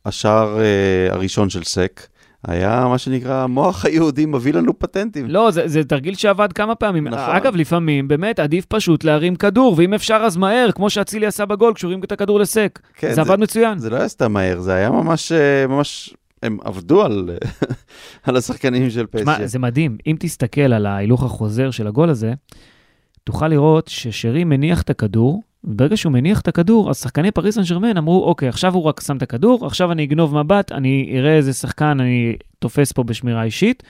השער 0.07 0.61
אה, 0.61 1.15
הראשון 1.15 1.51
של 1.51 1.65
סק, 1.65 2.07
היה 2.47 2.87
מה 2.89 2.99
שנקרא, 2.99 3.35
המוח 3.35 3.85
היהודי 3.85 4.27
מביא 4.27 4.53
לנו 4.53 4.79
פטנטים. 4.79 5.27
לא, 5.29 5.51
זה, 5.51 5.69
זה 5.69 5.85
תרגיל 5.85 6.15
שעבד 6.15 6.53
כמה 6.53 6.75
פעמים. 6.75 7.09
נכון. 7.09 7.37
אגב, 7.37 7.57
לפעמים 7.57 8.09
באמת 8.09 8.39
עדיף 8.39 8.65
פשוט 8.65 9.05
להרים 9.05 9.37
כדור, 9.37 9.75
ואם 9.79 9.95
אפשר 9.95 10.15
אז 10.15 10.37
מהר, 10.37 10.73
כמו 10.73 10.91
שאצילי 10.91 11.27
עשה 11.27 11.47
בגול 11.47 11.75
כשהוא 11.75 11.89
הרים 11.89 12.05
את 12.05 12.13
הכדור 12.13 12.41
לסק. 12.41 12.81
כן, 12.95 13.09
זה, 13.09 13.15
זה 13.15 13.21
עבד 13.21 13.39
מצוין. 13.39 13.79
זה 13.79 13.91
לא 13.91 13.97
היה 13.97 14.09
סתם 14.09 14.33
מהר, 14.33 14.61
זה 14.61 14.75
היה 14.75 14.91
ממש, 14.91 15.33
אה, 15.33 15.67
ממש 15.67 16.15
הם 16.45 16.59
עבדו 16.65 17.03
על, 17.03 17.31
על 18.25 18.37
השחקנים 18.37 18.91
של 18.91 19.07
פסיה. 19.07 19.35
תשמע, 19.35 19.47
זה 19.47 19.59
מדהים. 19.59 19.99
אם 20.07 20.17
תסתכל 20.21 20.73
על 20.73 20.87
ההילוך 20.87 21.23
החוזר 21.23 21.71
של 21.71 21.87
הגול 21.87 22.11
הזה, 22.11 22.35
תוכל 23.25 23.49
לראות 23.49 23.89
ששרי 23.89 24.45
מניח 24.45 24.83
את 24.83 24.91
הכדור, 24.91 25.43
וברגע 25.65 25.97
שהוא 25.97 26.13
מניח 26.13 26.41
את 26.41 26.49
הכדור, 26.49 26.91
אז 26.91 27.01
שחקני 27.01 27.31
פריס 27.31 27.55
סן 27.55 27.63
ג'רמן 27.63 27.97
אמרו, 27.97 28.25
אוקיי, 28.25 28.49
עכשיו 28.49 28.75
הוא 28.75 28.83
רק 28.83 29.01
שם 29.01 29.17
את 29.17 29.23
הכדור, 29.23 29.67
עכשיו 29.67 29.93
אני 29.93 30.05
אגנוב 30.05 30.43
מבט, 30.43 30.73
אני 30.73 31.15
אראה 31.19 31.37
איזה 31.37 31.53
שחקן 31.53 32.01
אני 32.01 32.37
תופס 32.59 32.93
פה 32.93 33.03
בשמירה 33.03 33.43
אישית. 33.43 33.83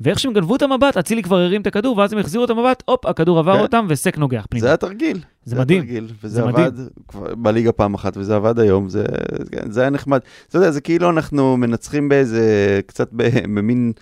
ואיך 0.00 0.18
שהם 0.18 0.32
גנבו 0.32 0.56
את 0.56 0.62
המבט, 0.62 0.96
אצילי 0.96 1.22
כבר 1.22 1.36
הרים 1.36 1.60
את 1.60 1.66
הכדור, 1.66 1.98
ואז 1.98 2.12
הם 2.12 2.18
החזירו 2.18 2.44
את 2.44 2.50
המבט, 2.50 2.82
הופ, 2.86 3.06
הכדור 3.06 3.38
עבר 3.38 3.56
כן. 3.56 3.60
אותם, 3.60 3.86
וסק 3.88 4.18
נוגח 4.18 4.46
פנימה. 4.50 4.66
זה 4.66 4.72
התרגיל. 4.72 5.16
זה, 5.16 5.56
זה 5.56 5.60
מדהים. 5.60 6.06
וזה 6.22 6.34
זה 6.34 6.42
עבד 6.42 6.72
מדהים. 6.72 6.88
בליגה 7.42 7.72
פעם 7.72 7.94
אחת, 7.94 8.16
וזה 8.16 8.36
עבד 8.36 8.58
היום, 8.58 8.88
זה, 8.88 9.04
כן, 9.52 9.70
זה 9.70 9.80
היה 9.80 9.90
נחמד. 9.90 10.20
אתה 10.48 10.56
יודע, 10.56 10.70
זה 10.70 10.80
כאילו 10.80 11.10
אנחנו 11.10 11.56
מנצחים 11.56 12.08
באיזה, 12.08 12.80
קצת 12.86 13.08
במין, 13.12 13.92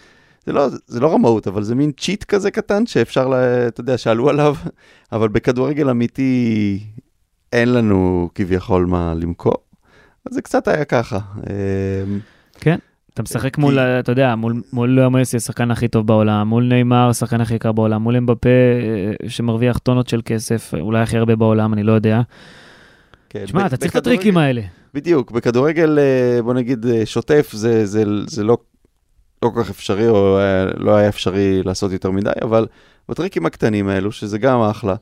זה 0.47 0.53
לא, 0.53 0.69
זה 0.87 1.01
לא 1.01 1.15
רמאות, 1.15 1.47
אבל 1.47 1.63
זה 1.63 1.75
מין 1.75 1.93
צ'יט 1.93 2.25
כזה 2.25 2.51
קטן, 2.51 2.87
שאפשר, 2.87 3.29
לה, 3.29 3.67
אתה 3.69 3.81
יודע, 3.81 3.99
שעלו 3.99 4.29
עליו, 4.29 4.55
אבל 5.13 5.29
בכדורגל 5.29 5.91
אמיתי 5.91 6.81
אין 7.53 7.73
לנו 7.73 8.29
כביכול 8.35 8.87
מה 8.87 9.15
למכור. 9.15 9.57
אז 10.27 10.35
זה 10.35 10.43
קצת 10.43 10.69
היה 10.69 10.85
ככה. 10.85 11.19
אמ, 11.37 12.21
כן. 12.61 12.79
אתה 13.15 13.23
משחק 13.23 13.59
מול, 13.59 13.79
אתה 13.79 14.13
יודע, 14.13 14.35
מול, 14.35 14.63
מול 14.73 15.09
מסי, 15.09 15.37
השחקן 15.37 15.71
הכי 15.71 15.89
טוב 15.89 16.07
בעולם, 16.07 16.49
מול 16.49 16.65
נאמר, 16.65 17.09
השחקן 17.09 17.41
הכי 17.41 17.55
יקר 17.55 17.73
בעולם, 17.73 18.03
מול 18.03 18.17
אמבפה, 18.17 18.49
אה, 18.49 19.29
שמרוויח 19.29 19.79
טונות 19.79 20.09
של 20.09 20.21
כסף, 20.25 20.75
אולי 20.81 21.01
הכי 21.01 21.19
הרבה 21.19 21.37
בעולם, 21.37 21.73
אני 21.73 21.83
לא 21.83 21.93
יודע. 21.93 22.21
כן, 23.31 23.47
שמע, 23.47 23.67
אתה 23.67 23.77
צריך 23.77 23.91
את 23.93 23.97
הטריקים 23.97 24.37
האלה. 24.37 24.63
בדיוק, 24.95 25.31
בכדורגל, 25.31 25.99
אה, 25.99 26.43
בוא 26.43 26.55
נגיד, 26.55 26.87
אה, 26.87 27.07
שוטף, 27.07 27.51
זה, 27.53 27.87
זה, 27.87 28.05
זה 28.27 28.45
לא, 28.45 28.59
לא 29.43 29.51
כל 29.55 29.63
כך 29.63 29.71
אפשרי, 29.71 30.09
או 30.09 30.39
לא 30.77 30.97
היה 30.97 31.09
אפשרי 31.09 31.63
לעשות 31.63 31.93
יותר 31.93 32.11
מדי, 32.11 32.31
אבל 32.43 32.67
בטריקים 33.09 33.47
הקטנים 33.47 33.89
האלו, 33.89 34.13
שזה 34.13 34.39
גם 34.39 34.61
אחלה, 34.61 34.95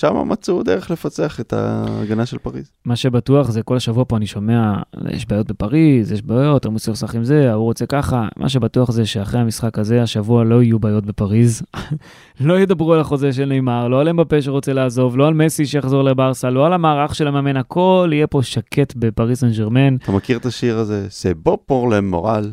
שם 0.00 0.28
מצאו 0.28 0.62
דרך 0.62 0.90
לפצח 0.90 1.40
את 1.40 1.52
ההגנה 1.52 2.26
של 2.26 2.38
פריז. 2.38 2.70
מה 2.84 2.96
שבטוח 2.96 3.50
זה 3.50 3.62
כל 3.62 3.76
השבוע 3.76 4.04
פה 4.08 4.16
אני 4.16 4.26
שומע, 4.26 4.74
יש 5.10 5.26
בעיות 5.26 5.50
בפריז, 5.50 6.12
יש 6.12 6.22
בעיות, 6.22 6.66
מוסר 6.66 6.92
לשחק 6.92 7.14
עם 7.14 7.24
זה, 7.24 7.50
ההוא 7.50 7.64
רוצה 7.64 7.86
ככה. 7.86 8.28
מה 8.36 8.48
שבטוח 8.48 8.90
זה 8.90 9.06
שאחרי 9.06 9.40
המשחק 9.40 9.78
הזה, 9.78 10.02
השבוע 10.02 10.44
לא 10.44 10.62
יהיו 10.62 10.78
בעיות 10.78 11.06
בפריז. 11.06 11.62
לא 12.40 12.60
ידברו 12.60 12.94
על 12.94 13.00
החוזה 13.00 13.32
של 13.32 13.44
נאמר, 13.44 13.88
לא 13.88 14.00
על 14.00 14.08
אמבפה 14.08 14.42
שרוצה 14.42 14.72
לעזוב, 14.72 15.16
לא 15.16 15.26
על 15.26 15.34
מסי 15.34 15.66
שיחזור 15.66 16.02
לברסה, 16.02 16.50
לא 16.50 16.66
על 16.66 16.72
המערך 16.72 17.14
של 17.14 17.28
המאמן, 17.28 17.56
הכל 17.56 18.10
יהיה 18.12 18.26
פה 18.26 18.42
שקט 18.42 18.94
בפריז 18.96 19.38
סן 19.38 19.50
ג'רמן. 19.50 19.96
אתה 19.96 20.12
מכיר 20.12 20.38
את 20.38 20.46
השיר 20.46 20.78
הזה? 20.78 21.06
זה 21.10 21.34
בוא 21.34 21.58
פור 21.66 21.90
למורל. 21.90 22.50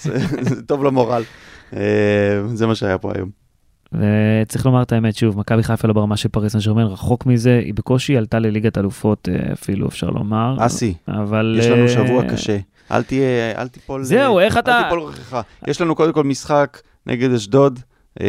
זה 0.00 0.18
זה 0.40 0.62
טוב 0.62 0.84
למורל. 0.84 1.22
אה, 1.76 2.40
זה 2.54 2.66
מה 2.66 2.74
שהיה 2.74 2.98
פה 2.98 3.12
היום. 3.14 3.41
וצריך 3.92 4.66
לומר 4.66 4.82
את 4.82 4.92
האמת, 4.92 5.16
שוב, 5.16 5.38
מכבי 5.38 5.62
חיפה 5.62 5.88
לא 5.88 5.94
ברמה 5.94 6.16
של 6.16 6.28
פריז 6.28 6.52
סן 6.52 6.58
ג'רמן, 6.58 6.82
רחוק 6.84 7.26
מזה, 7.26 7.60
היא 7.64 7.74
בקושי 7.74 8.16
עלתה 8.16 8.38
לליגת 8.38 8.78
אלופות 8.78 9.28
אה, 9.28 9.52
אפילו, 9.52 9.88
אפשר 9.88 10.10
לומר. 10.10 10.56
אסי, 10.58 10.94
אבל... 11.08 11.56
יש 11.58 11.66
לנו 11.66 11.82
אה, 11.82 11.88
שבוע 11.88 12.22
קשה. 12.32 12.58
אל 12.90 13.02
תהיה, 13.02 13.52
אל 13.58 13.68
תיפול... 13.68 14.02
זהו, 14.04 14.38
איך 14.38 14.58
אתה- 14.58 14.78
אל 14.78 14.82
תיפול 14.84 15.00
רכיך. 15.00 15.36
יש 15.66 15.80
לנו 15.80 15.94
קודם 15.94 16.12
כל 16.12 16.24
משחק 16.24 16.80
נגד 17.06 17.32
אשדוד, 17.32 17.78
אה, 18.20 18.26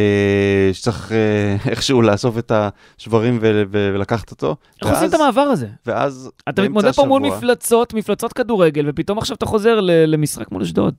שצריך 0.74 1.12
אה, 1.12 1.56
איכשהו 1.72 2.02
לאסוף 2.02 2.38
את 2.38 2.52
השברים 3.00 3.38
ו- 3.42 3.64
ולקחת 3.72 4.32
אותו. 4.32 4.56
איך 4.82 4.92
עושים 4.92 5.10
את 5.10 5.14
המעבר 5.14 5.42
הזה? 5.42 5.68
ואז 5.86 6.30
אתה 6.50 6.62
באמצע 6.62 6.70
מתמודד 6.70 6.92
פה 6.96 7.06
מול 7.06 7.22
השבוע 7.24 7.38
מפלצות, 7.38 7.94
מפלצות 7.94 8.34
כדורגל, 8.34 8.86
ופתאום 8.90 9.18
עכשיו 9.18 9.36
אתה 9.38 9.46
חוזר 9.46 9.80
למשחק 9.82 10.52
מול 10.52 10.62
אשדוד. 10.62 10.94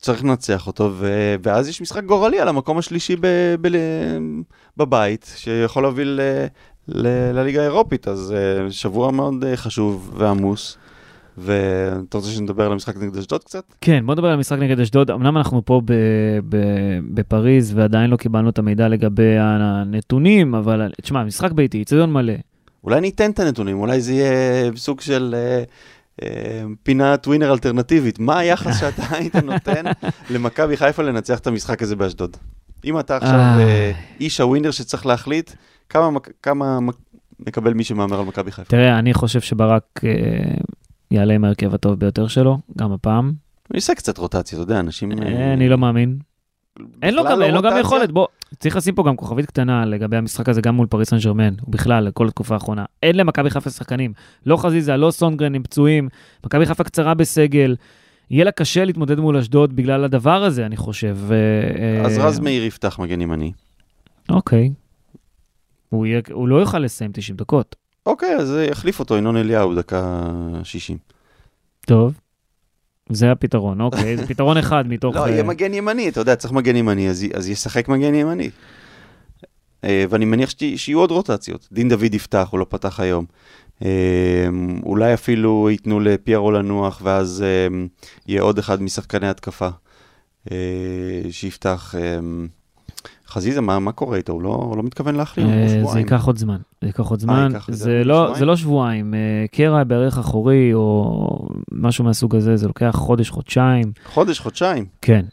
צריך 0.00 0.24
לנצח 0.24 0.66
אותו, 0.66 0.90
ו- 0.92 1.34
ואז 1.42 1.68
יש 1.68 1.80
משחק 1.80 2.04
גורלי 2.04 2.40
על 2.40 2.48
המקום 2.48 2.78
השלישי 2.78 3.16
ב- 3.16 3.54
ב- 3.60 4.40
בבית, 4.76 5.32
שיכול 5.36 5.82
להוביל 5.82 6.08
ל- 6.08 6.46
ל- 6.88 7.32
לליגה 7.38 7.60
האירופית, 7.60 8.08
אז 8.08 8.34
אה, 8.36 8.70
שבוע 8.70 9.10
מאוד 9.10 9.44
אה, 9.44 9.56
חשוב 9.56 10.14
ועמוס. 10.16 10.78
ואתה 11.38 12.18
רוצה 12.18 12.30
שנדבר 12.30 12.66
על 12.66 12.72
המשחק 12.72 12.96
נגד 12.96 13.16
אשדוד 13.16 13.44
קצת? 13.44 13.64
כן, 13.80 14.06
בוא 14.06 14.14
נדבר 14.14 14.26
על 14.28 14.34
המשחק 14.34 14.58
נגד 14.58 14.80
אשדוד. 14.80 15.10
אמנם 15.10 15.36
אנחנו 15.36 15.64
פה 15.64 15.80
ב- 15.84 15.92
ב- 16.48 16.98
בפריז 17.14 17.72
ועדיין 17.76 18.10
לא 18.10 18.16
קיבלנו 18.16 18.48
את 18.48 18.58
המידע 18.58 18.88
לגבי 18.88 19.36
הנתונים, 19.38 20.54
אבל 20.54 20.90
תשמע, 21.02 21.24
משחק 21.24 21.52
ביתי, 21.52 21.82
אצטדיון 21.82 22.12
מלא. 22.12 22.32
אולי 22.84 23.00
ניתן 23.00 23.30
את 23.30 23.38
הנתונים, 23.40 23.78
אולי 23.80 24.00
זה 24.00 24.12
יהיה 24.12 24.70
סוג 24.76 25.00
של 25.00 25.34
אה, 25.38 25.62
פינת 26.82 27.26
ווינר 27.26 27.52
אלטרנטיבית. 27.52 28.18
מה 28.18 28.38
היחס 28.38 28.80
שאתה 28.80 29.02
היית 29.16 29.36
נותן 29.36 29.84
למכבי 30.30 30.76
חיפה 30.76 31.02
לנצח 31.02 31.38
את 31.38 31.46
המשחק 31.46 31.82
הזה 31.82 31.96
באשדוד? 31.96 32.36
אם 32.84 32.98
אתה 32.98 33.16
עכשיו 33.16 33.34
איי. 33.34 33.64
אה, 33.64 33.92
איש 34.20 34.40
הווינר 34.40 34.70
שצריך 34.70 35.06
להחליט, 35.06 35.50
כמה, 35.88 36.08
כמה 36.42 36.80
מק- 36.80 36.96
מקבל 37.40 37.72
מי 37.74 37.84
שמהמר 37.84 38.20
על 38.20 38.26
מכבי 38.26 38.52
חיפה? 38.52 38.68
תראה, 38.70 38.98
אני 38.98 39.14
חושב 39.14 39.40
שברק 39.40 39.82
אה, 40.04 40.10
יעלה 41.10 41.34
עם 41.34 41.44
ההרכב 41.44 41.74
הטוב 41.74 41.94
ביותר 42.00 42.26
שלו, 42.28 42.58
גם 42.78 42.92
הפעם. 42.92 43.32
אני 43.70 43.76
עושה 43.78 43.94
קצת 43.94 44.18
רוטציה, 44.18 44.56
אתה 44.58 44.62
יודע, 44.62 44.80
אנשים... 44.80 45.12
אה, 45.12 45.26
אה, 45.28 45.52
אני 45.52 45.68
לא 45.68 45.78
מאמין. 45.78 46.18
אין 47.02 47.14
לו 47.14 47.24
גם, 47.24 47.38
לא 47.38 47.44
אין 47.44 47.54
לו 47.54 47.62
גם 47.62 47.72
רוטציה? 47.72 47.80
יכולת, 47.80 48.12
בוא, 48.12 48.26
צריך 48.58 48.76
לשים 48.76 48.94
פה 48.94 49.04
גם 49.06 49.16
כוכבית 49.16 49.46
קטנה 49.46 49.84
לגבי 49.84 50.16
המשחק 50.16 50.48
הזה, 50.48 50.60
גם 50.60 50.74
מול 50.74 50.86
פריס 50.86 51.10
סן 51.10 51.18
ג'רמן, 51.18 51.54
ובכלל, 51.68 52.04
לכל 52.04 52.28
התקופה 52.28 52.54
האחרונה. 52.54 52.84
אין 53.02 53.16
למכבי 53.16 53.50
חיפה 53.50 53.70
שחקנים, 53.70 54.12
לא 54.46 54.56
חזיזה, 54.56 54.96
לא 54.96 55.10
סונגרן, 55.10 55.54
הם 55.54 55.62
פצועים, 55.62 56.08
מכבי 56.46 56.66
חיפה 56.66 56.84
קצרה 56.84 57.14
בסגל, 57.14 57.76
יהיה 58.30 58.44
לה 58.44 58.50
קשה 58.50 58.84
להתמודד 58.84 59.20
מול 59.20 59.36
אשדוד 59.36 59.76
בגלל 59.76 60.04
הדבר 60.04 60.44
הזה, 60.44 60.66
אני 60.66 60.76
חושב. 60.76 61.16
אז 62.04 62.18
אה, 62.18 62.26
רז 62.26 62.40
מאיר 62.40 62.64
יפתח 62.64 62.98
מגן 62.98 63.20
ימני. 63.20 63.52
אוקיי. 64.28 64.70
הוא, 65.88 66.06
יהיה, 66.06 66.20
הוא 66.32 66.48
לא 66.48 66.56
יוכל 66.56 66.78
לסיים 66.78 67.10
90 67.14 67.36
דקות. 67.36 67.76
אוקיי, 68.06 68.36
אז 68.36 68.58
יחליף 68.70 69.00
אותו 69.00 69.16
ינון 69.16 69.36
אליהו, 69.36 69.74
דקה 69.74 70.30
60. 70.62 70.98
טוב. 71.86 72.14
זה 73.08 73.32
הפתרון, 73.32 73.80
אוקיי, 73.80 74.16
זה 74.16 74.26
פתרון 74.26 74.56
אחד 74.56 74.88
מתוך... 74.88 75.16
לא, 75.16 75.24
אה, 75.24 75.30
יהיה 75.30 75.42
מגן 75.42 75.74
ימני, 75.74 76.08
אתה 76.08 76.20
יודע, 76.20 76.36
צריך 76.36 76.52
מגן 76.52 76.76
ימני, 76.76 77.08
אז, 77.08 77.48
ישחק 77.48 77.88
מגן 77.88 78.14
ימני. 78.14 78.50
אה, 79.84 80.04
ואני 80.10 80.24
מניח 80.24 80.50
שיהיו 80.76 81.00
עוד 81.00 81.10
רוטציות. 81.10 81.68
דין 81.72 81.88
דוד 81.88 82.14
יפתח, 82.14 82.48
הוא 82.50 82.60
לא 82.60 82.66
פתח 82.68 83.00
היום. 83.00 83.24
אה, 83.84 84.48
אולי 84.82 85.14
אפילו 85.14 85.68
ייתנו 85.70 86.00
לפיירו 86.00 86.50
לנוח, 86.50 87.00
ואז 87.04 87.44
יהיה 88.26 88.42
עוד 88.42 88.58
אחד 88.58 88.82
משחקני 88.82 89.28
התקפה 89.28 89.68
שיפתח. 91.30 91.94
אה, 93.26 93.32
חזיזה, 93.32 93.60
מה, 93.60 93.78
מה 93.78 93.92
קורה 93.92 94.16
איתו? 94.16 94.32
הוא 94.32 94.42
לא, 94.42 94.48
הוא 94.48 94.76
לא 94.76 94.82
מתכוון 94.82 95.14
להחלים? 95.14 95.46
הוא 95.46 95.54
אה, 95.88 95.92
זה. 95.92 95.98
ייקח 95.98 96.26
עוד 96.26 96.38
זמן, 96.38 96.56
זה 96.82 96.88
ייקח 96.88 97.06
עוד 97.06 97.20
זמן, 97.20 97.48
ייקח 97.52 97.68
יותר 97.68 97.72
זה 97.84 98.02
לא? 98.04 98.34
זה 98.38 98.44
לא 98.44 98.56
שבועיים, 98.56 99.14
אה, 99.14 99.18
קרע 99.52 99.84
בערך 99.84 100.18
אחורי 100.18 100.74
או 100.74 101.48
משהו 101.72 102.04
מהסוג 102.04 102.36
הזה, 102.36 102.56
זה 102.56 102.66
לוקח 102.66 102.90
חודש, 102.94 103.30
חודשיים, 103.30 103.92
חודש, 104.04 104.40
חודשיים. 104.40 104.84
כן. 105.02 105.24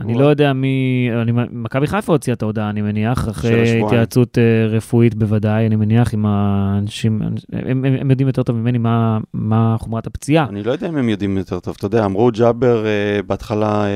אני. 0.00 0.14
לא 0.14 0.24
יודע 0.26 0.52
מי, 0.52 1.08
אני- 1.22 1.32
מכבי 1.50 1.86
חיפה 1.86 2.12
הוציאה 2.12 2.34
את 2.34 2.42
ההודעה, 2.42 2.70
אני 2.70 2.82
מניח, 2.82 3.28
אחרי. 3.28 3.82
התייעצות 3.82 4.38
אה, 4.38 4.66
רפואית 4.66 5.14
בוודאי, 5.14 5.66
אני 5.66 5.76
מניח 5.76 6.14
עם 6.14 6.26
האנשים, 6.26 7.22
הם, 7.22 7.34
הם, 7.52 7.84
הם 8.00 8.10
יודעים 8.10 8.26
יותר 8.28 8.42
טוב 8.42 8.56
ממני 8.56 8.78
מה, 8.78 9.18
מה 9.34 9.76
חומרת 9.78 10.06
הפציעה. 10.06 10.46
אני 10.48 10.62
לא 10.62 10.72
יודע 10.72 10.88
אם 10.88 10.96
הם 10.96 11.08
יודעים 11.08 11.36
יותר 11.38 11.60
טוב, 11.60 11.74
אתה 11.78 11.86
יודע, 11.86 12.04
אמרו 12.04 12.30
ג'אבר 12.32 12.86
אה, 12.86 13.20
בהתחלה, 13.26 13.86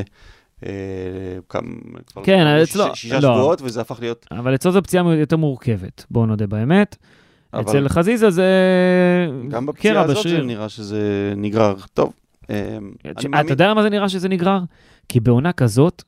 אה, 0.65 0.69
אה, 0.71 1.39
כמה, 1.49 1.69
כן, 2.23 2.45
לא- 2.45 2.63
אצלו- 2.63 2.85
שישה, 2.85 2.95
שישה 2.95 3.15
לא. 3.15 3.21
שבועות, 3.21 3.63
וזה 3.63 3.81
הפך 3.81 4.01
להיות... 4.01 4.27
אבל 4.31 4.55
אצלו 4.55 4.73
זו 4.73 4.83
פציעה 4.83 5.15
יותר 5.15 5.37
מורכבת, 5.37 6.05
בואו 6.11 6.27
נודה 6.27 6.47
באמת. 6.47 6.97
אבל 7.55 7.63
אצל 7.63 7.89
חזיזה 7.89 8.31
זה 8.31 8.47
גם 9.49 9.67
בפציעה 9.67 10.03
הזאת. 10.03 10.23
זה 10.29 10.39
נראה 10.43 10.69
שזה 10.69 11.33
נגרר. 11.37 11.75
טוב, 11.95 12.13
אה, 12.51 12.79
אתה 13.41 13.53
יודע 13.53 13.69
למה 13.69 13.83
זה 13.83 13.89
נראה 13.91 14.09
שזה 14.09 14.29
נגרר? 14.29 14.61
כי 15.09 15.21
בעונה 15.21 15.53
כזאת, 15.53 16.03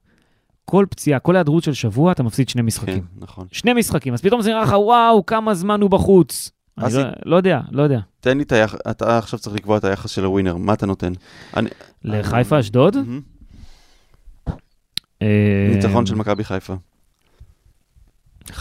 כל 0.64 0.86
פציעה, 0.90 1.18
כל 1.18 1.36
היעדרות 1.36 1.62
של 1.62 1.72
שבוע, 1.72 2.12
אתה 2.12 2.22
מפסיד 2.22 2.48
שני 2.48 2.62
כן, 2.62 2.66
משחקים. 2.66 3.02
נכון. 3.18 3.46
שני 3.52 3.72
משחקים, 3.72 4.14
אז 4.14 4.20
פתאום 4.22 4.42
זה 4.42 4.50
נראה 4.50 4.62
לך, 4.62 4.72
וואו, 4.78 5.26
כמה 5.26 5.54
זמן 5.54 5.80
הוא 5.80 5.90
בחוץ. 5.90 6.50
אני 6.78 6.94
לא- 6.94 7.02
לא 7.24 7.36
יודע, 7.36 7.60
לא 7.72 7.82
יודע. 7.82 8.00
תן 8.20 8.36
לי 8.38 8.42
את 8.42 8.52
היחס, 8.52 8.78
אתה 8.90 9.18
עכשיו 9.18 9.38
צריך 9.38 9.56
לקבוע 9.56 9.76
את 9.76 9.84
היחס 9.84 10.10
של 10.10 10.24
הווינר, 10.24 10.56
מה 10.56 10.72
אתה 10.72 10.86
נותן? 10.86 11.12
לחיפה, 12.04 12.60
אשדוד? 12.60 12.96
אה, 15.22 15.70
ניצחון 15.74 16.06
של 16.06 16.14
מכבי 16.14 16.44
חיפה. 16.44 16.74
1.50? 18.50 18.54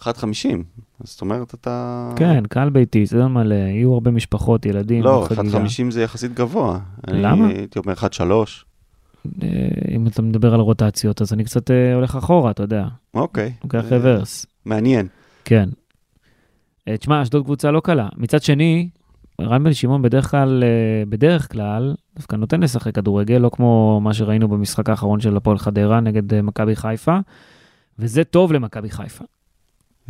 1.50, 0.00 0.04
אז 1.00 1.08
זאת 1.10 1.20
אומרת 1.20 1.54
אתה... 1.54 2.12
כן, 2.16 2.46
קהל 2.46 2.70
ביתי, 2.70 3.06
זה 3.06 3.26
מלא, 3.26 3.54
יהיו 3.54 3.94
הרבה 3.94 4.10
משפחות, 4.10 4.66
ילדים. 4.66 5.02
לא, 5.02 5.26
חגיגה. 5.28 5.58
1.50 5.58 5.90
זה 5.90 6.02
יחסית 6.02 6.34
גבוה. 6.34 6.78
למה? 7.06 7.44
אני 7.44 7.54
הייתי 7.54 7.78
אומר 7.78 7.94
1.3. 7.94 8.02
אה, 9.42 9.48
אם 9.90 10.06
אתה 10.06 10.22
מדבר 10.22 10.54
על 10.54 10.60
רוטציות, 10.60 11.22
אז 11.22 11.32
אני 11.32 11.44
קצת 11.44 11.70
אה, 11.70 11.94
הולך 11.94 12.16
אחורה, 12.16 12.50
אתה 12.50 12.62
יודע. 12.62 12.86
אוקיי. 13.14 13.52
לוקח 13.64 13.84
רוורס. 13.90 14.46
מעניין. 14.64 15.06
כן. 15.44 15.68
תשמע, 16.90 17.22
אשדוד 17.22 17.44
קבוצה 17.44 17.70
לא 17.70 17.80
קלה. 17.80 18.08
מצד 18.16 18.42
שני, 18.42 18.88
רן 19.40 19.64
בן 19.64 19.72
שמעון 19.72 20.02
בדרך 20.02 20.30
כלל, 20.30 20.64
אה, 20.64 21.04
בדרך 21.08 21.52
כלל, 21.52 21.94
דווקא 22.16 22.36
נותן 22.36 22.60
לשחק 22.60 22.94
כדורגל, 22.94 23.38
לא 23.38 23.50
כמו 23.52 24.00
מה 24.00 24.14
שראינו 24.14 24.48
במשחק 24.48 24.90
האחרון 24.90 25.20
של 25.20 25.36
הפועל 25.36 25.58
חדרה 25.58 26.00
נגד 26.00 26.34
אה, 26.34 26.42
מכבי 26.42 26.76
חיפה, 26.76 27.18
וזה 27.98 28.24
טוב 28.24 28.52
למכבי 28.52 28.90
חיפה. 28.90 29.24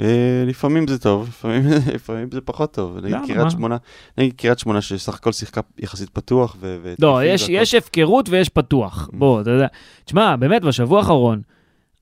אה, 0.00 0.44
לפעמים 0.46 0.88
זה 0.88 0.98
טוב, 0.98 1.28
לפעמים, 1.28 1.62
לפעמים 1.94 2.28
זה 2.32 2.40
פחות 2.40 2.74
טוב. 2.74 2.98
נגיד? 2.98 3.16
קריית 3.26 3.50
שמונה, 3.50 3.76
נגיד 4.18 4.32
קריית 4.32 4.58
שמונה 4.58 4.80
שסך 4.80 5.14
הכל 5.14 5.32
שיחקה 5.32 5.60
יחסית 5.78 6.10
פתוח 6.10 6.56
ו... 6.60 6.78
ו- 6.82 6.94
לא, 6.98 7.24
יש. 7.24 7.48
יש 7.48 7.74
הפקרות 7.74 8.28
ויש 8.28 8.48
פתוח. 8.48 9.10
בוא, 9.12 9.40
אתה 9.40 9.50
יודע. 9.50 9.66
תשמע, 10.04 10.36
באמת, 10.36 10.62
בשבוע 10.62 10.98
האחרון, 10.98 11.42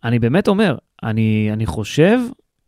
אני 0.05 0.19
באמת 0.19 0.49
אומר, 0.49 0.77
אני, 1.03 1.51
אני 1.53 1.67
חושב 1.67 2.19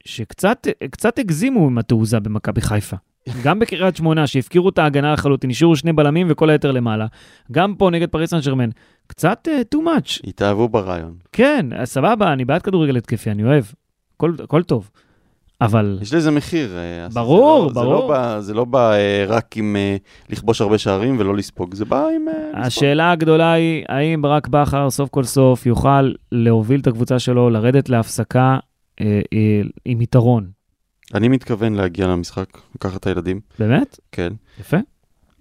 שקצת 0.05 0.67
קצת 0.91 1.19
הגזימו 1.19 1.67
עם 1.67 1.79
התעוזה 1.79 2.21
במכבי 2.21 2.61
חיפה. 2.61 2.97
גם 3.45 3.59
בקריית 3.59 3.97
שמונה, 3.97 4.27
שהפקירו 4.27 4.69
את 4.69 4.79
ההגנה 4.79 5.13
לחלוטין, 5.13 5.51
השאירו 5.51 5.77
שני 5.77 5.93
בלמים 5.93 6.27
וכל 6.31 6.51
היתר 6.51 6.71
למעלה. 6.71 7.07
גם 7.53 7.75
פה 7.75 7.91
נגד 7.91 8.09
פריס 8.09 8.31
סן 8.31 8.41
ג'רמן. 8.41 8.71
קצת 9.07 9.49
uh, 9.49 9.77
too 9.77 9.81
much. 9.81 10.29
התאהבו 10.29 10.69
ברעיון. 10.69 11.15
כן, 11.33 11.67
סבבה, 11.85 12.33
אני 12.33 12.45
בעד 12.45 12.63
כדורגל 12.63 12.97
התקפי, 12.97 13.31
אני 13.31 13.45
אוהב. 13.45 13.65
הכל, 14.17 14.33
הכל 14.45 14.63
טוב. 14.63 14.91
אבל 15.61 15.99
יש 16.03 16.15
לזה 16.15 16.31
מחיר. 16.31 16.77
אה, 16.77 17.09
ברור, 17.09 17.69
זה 17.69 17.75
לא, 17.75 17.83
ברור. 17.83 17.97
זה 17.97 18.03
לא 18.03 18.09
בא, 18.09 18.41
זה 18.41 18.55
לא 18.55 18.65
בא 18.65 18.93
אה, 18.93 19.25
רק 19.29 19.57
עם 19.57 19.77
אה, 19.77 19.97
לכבוש 20.31 20.61
הרבה 20.61 20.79
שערים 20.79 21.17
ולא 21.19 21.37
לספוג, 21.37 21.75
זה 21.75 21.85
בא 21.85 22.07
עם... 22.17 22.29
אה, 22.29 22.35
לספוג. 22.49 22.67
השאלה 22.67 23.11
הגדולה 23.11 23.53
היא, 23.53 23.85
האם 23.89 24.23
ברק 24.23 24.49
בכר 24.49 24.91
סוף 24.91 25.11
כל 25.11 25.25
סוף 25.25 25.67
יוכל 25.67 26.13
להוביל 26.33 26.81
את 26.81 26.87
הקבוצה 26.87 27.19
שלו, 27.19 27.51
לרדת 27.51 27.89
להפסקה 27.89 28.59
אה, 29.01 29.21
אה, 29.33 29.63
עם 29.85 30.01
יתרון. 30.01 30.62
אני 31.15 31.29
מתכוון 31.29 31.75
להגיע 31.75 32.07
למשחק, 32.07 32.47
לקחת 32.75 33.01
את 33.01 33.07
הילדים, 33.07 33.41
באמת? 33.59 34.01
כן. 34.13 34.33
יפה. 34.61 34.77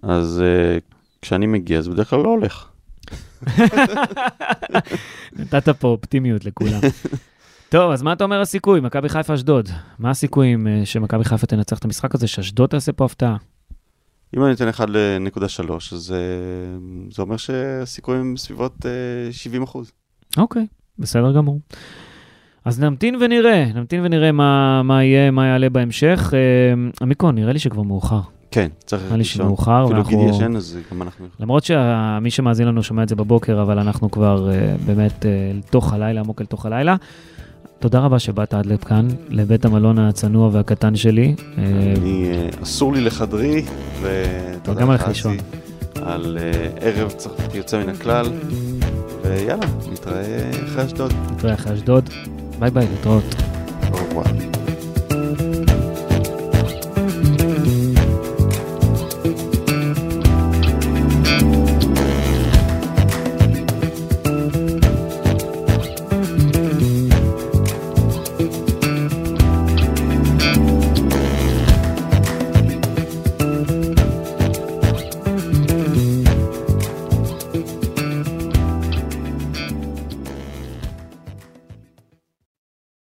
אז 0.02 0.42
אה, 0.44 0.78
כשאני 1.22 1.46
מגיע, 1.46 1.80
זה 1.80 1.90
בדרך 1.90 2.10
כלל 2.10 2.18
לא 2.18 2.28
הולך. 2.28 2.68
נתת 5.38 5.68
פה 5.68 5.88
אופטימיות 5.88 6.44
לכולם. 6.44 6.80
טוב, 7.68 7.90
אז 7.90 8.02
מה 8.02 8.12
אתה 8.12 8.24
אומר 8.24 8.40
הסיכוי? 8.40 8.80
מכבי 8.80 9.08
חיפה 9.08 9.34
אשדוד. 9.34 9.68
מה 9.98 10.10
הסיכויים 10.10 10.66
אה, 10.66 10.80
שמכבי 10.84 11.24
חיפה 11.24 11.46
תנצח 11.46 11.78
את 11.78 11.84
המשחק 11.84 12.14
הזה, 12.14 12.26
שאשדוד 12.26 12.68
תעשה 12.68 12.92
פה 12.92 13.04
הפתעה? 13.04 13.36
אם 14.36 14.44
אני 14.44 14.52
אתן 14.52 14.68
1.3, 14.68 14.82
אז 15.92 16.14
אה, 16.14 16.18
זה 17.10 17.22
אומר 17.22 17.36
שהסיכויים 17.36 18.36
סביבות 18.36 18.86
אה, 18.86 19.32
70 19.32 19.62
אחוז. 19.62 19.92
אוקיי, 20.36 20.66
בסדר 20.98 21.32
גמור. 21.32 21.60
אז 22.64 22.80
נמתין 22.80 23.16
ונראה, 23.20 23.64
נמתין 23.74 24.00
ונראה 24.04 24.32
מה, 24.32 24.82
מה 24.82 25.04
יהיה, 25.04 25.30
מה 25.30 25.46
יעלה 25.46 25.70
בהמשך. 25.70 26.34
אה, 26.34 26.38
עמיקו, 27.02 27.32
נראה 27.32 27.52
לי 27.52 27.58
שכבר 27.58 27.82
מאוחר. 27.82 28.20
כן, 28.50 28.68
צריך 28.86 29.02
נראה 29.02 29.12
לי 29.12 29.18
לישון. 29.18 29.46
שמאוחר, 29.46 29.84
אפילו 29.84 29.96
ואנחנו- 29.98 30.18
גידי 30.18 30.30
ישן, 30.30 30.56
אז 30.56 30.78
גם 30.92 31.02
אנחנו... 31.02 31.26
למרות 31.40 31.64
שמי 31.64 32.30
שמאזין 32.30 32.68
לנו 32.68 32.82
שומע 32.82 33.02
את 33.02 33.08
זה 33.08 33.16
בבוקר, 33.16 33.62
אבל 33.62 33.78
אנחנו 33.78 34.10
כבר 34.10 34.50
uh, 34.50 34.82
באמת 34.86 35.22
uh, 35.22 35.26
לתוך 35.58 35.92
הלילה, 35.92 36.20
עמוק 36.20 36.40
אל 36.40 36.46
תוך 36.46 36.66
הלילה. 36.66 36.96
תודה 37.78 37.98
רבה 38.00 38.18
שבאת 38.18 38.54
עד 38.54 38.66
לכאן, 38.66 39.08
לבית 39.28 39.64
המלון 39.64 39.98
הצנוע 39.98 40.48
והקטן 40.52 40.96
שלי. 40.96 41.34
אה, 41.58 41.64
אני, 41.96 42.30
אה, 42.32 42.48
אסור 42.62 42.92
לי 42.92 43.00
לחדרי, 43.00 43.62
ותודה 44.02 44.94
לך, 44.94 45.08
לישון. 45.08 45.32
אסי, 45.36 45.42
על 46.02 46.38
אה, 46.40 46.68
ערב 46.80 47.10
צרפתי 47.10 47.56
יוצא 47.58 47.82
מן 47.84 47.88
הכלל, 47.88 48.26
ויאללה, 49.22 49.66
נתראה 49.92 50.50
אחרי 50.64 50.84
אשדוד. 50.84 51.12
נתראה 51.32 51.54
אחרי 51.54 51.74
אשדוד. 51.74 52.10
ביי 52.58 52.70
ביי, 52.70 52.86
להתראות. 52.90 53.24
au 53.82 53.94
revoir. 53.94 54.61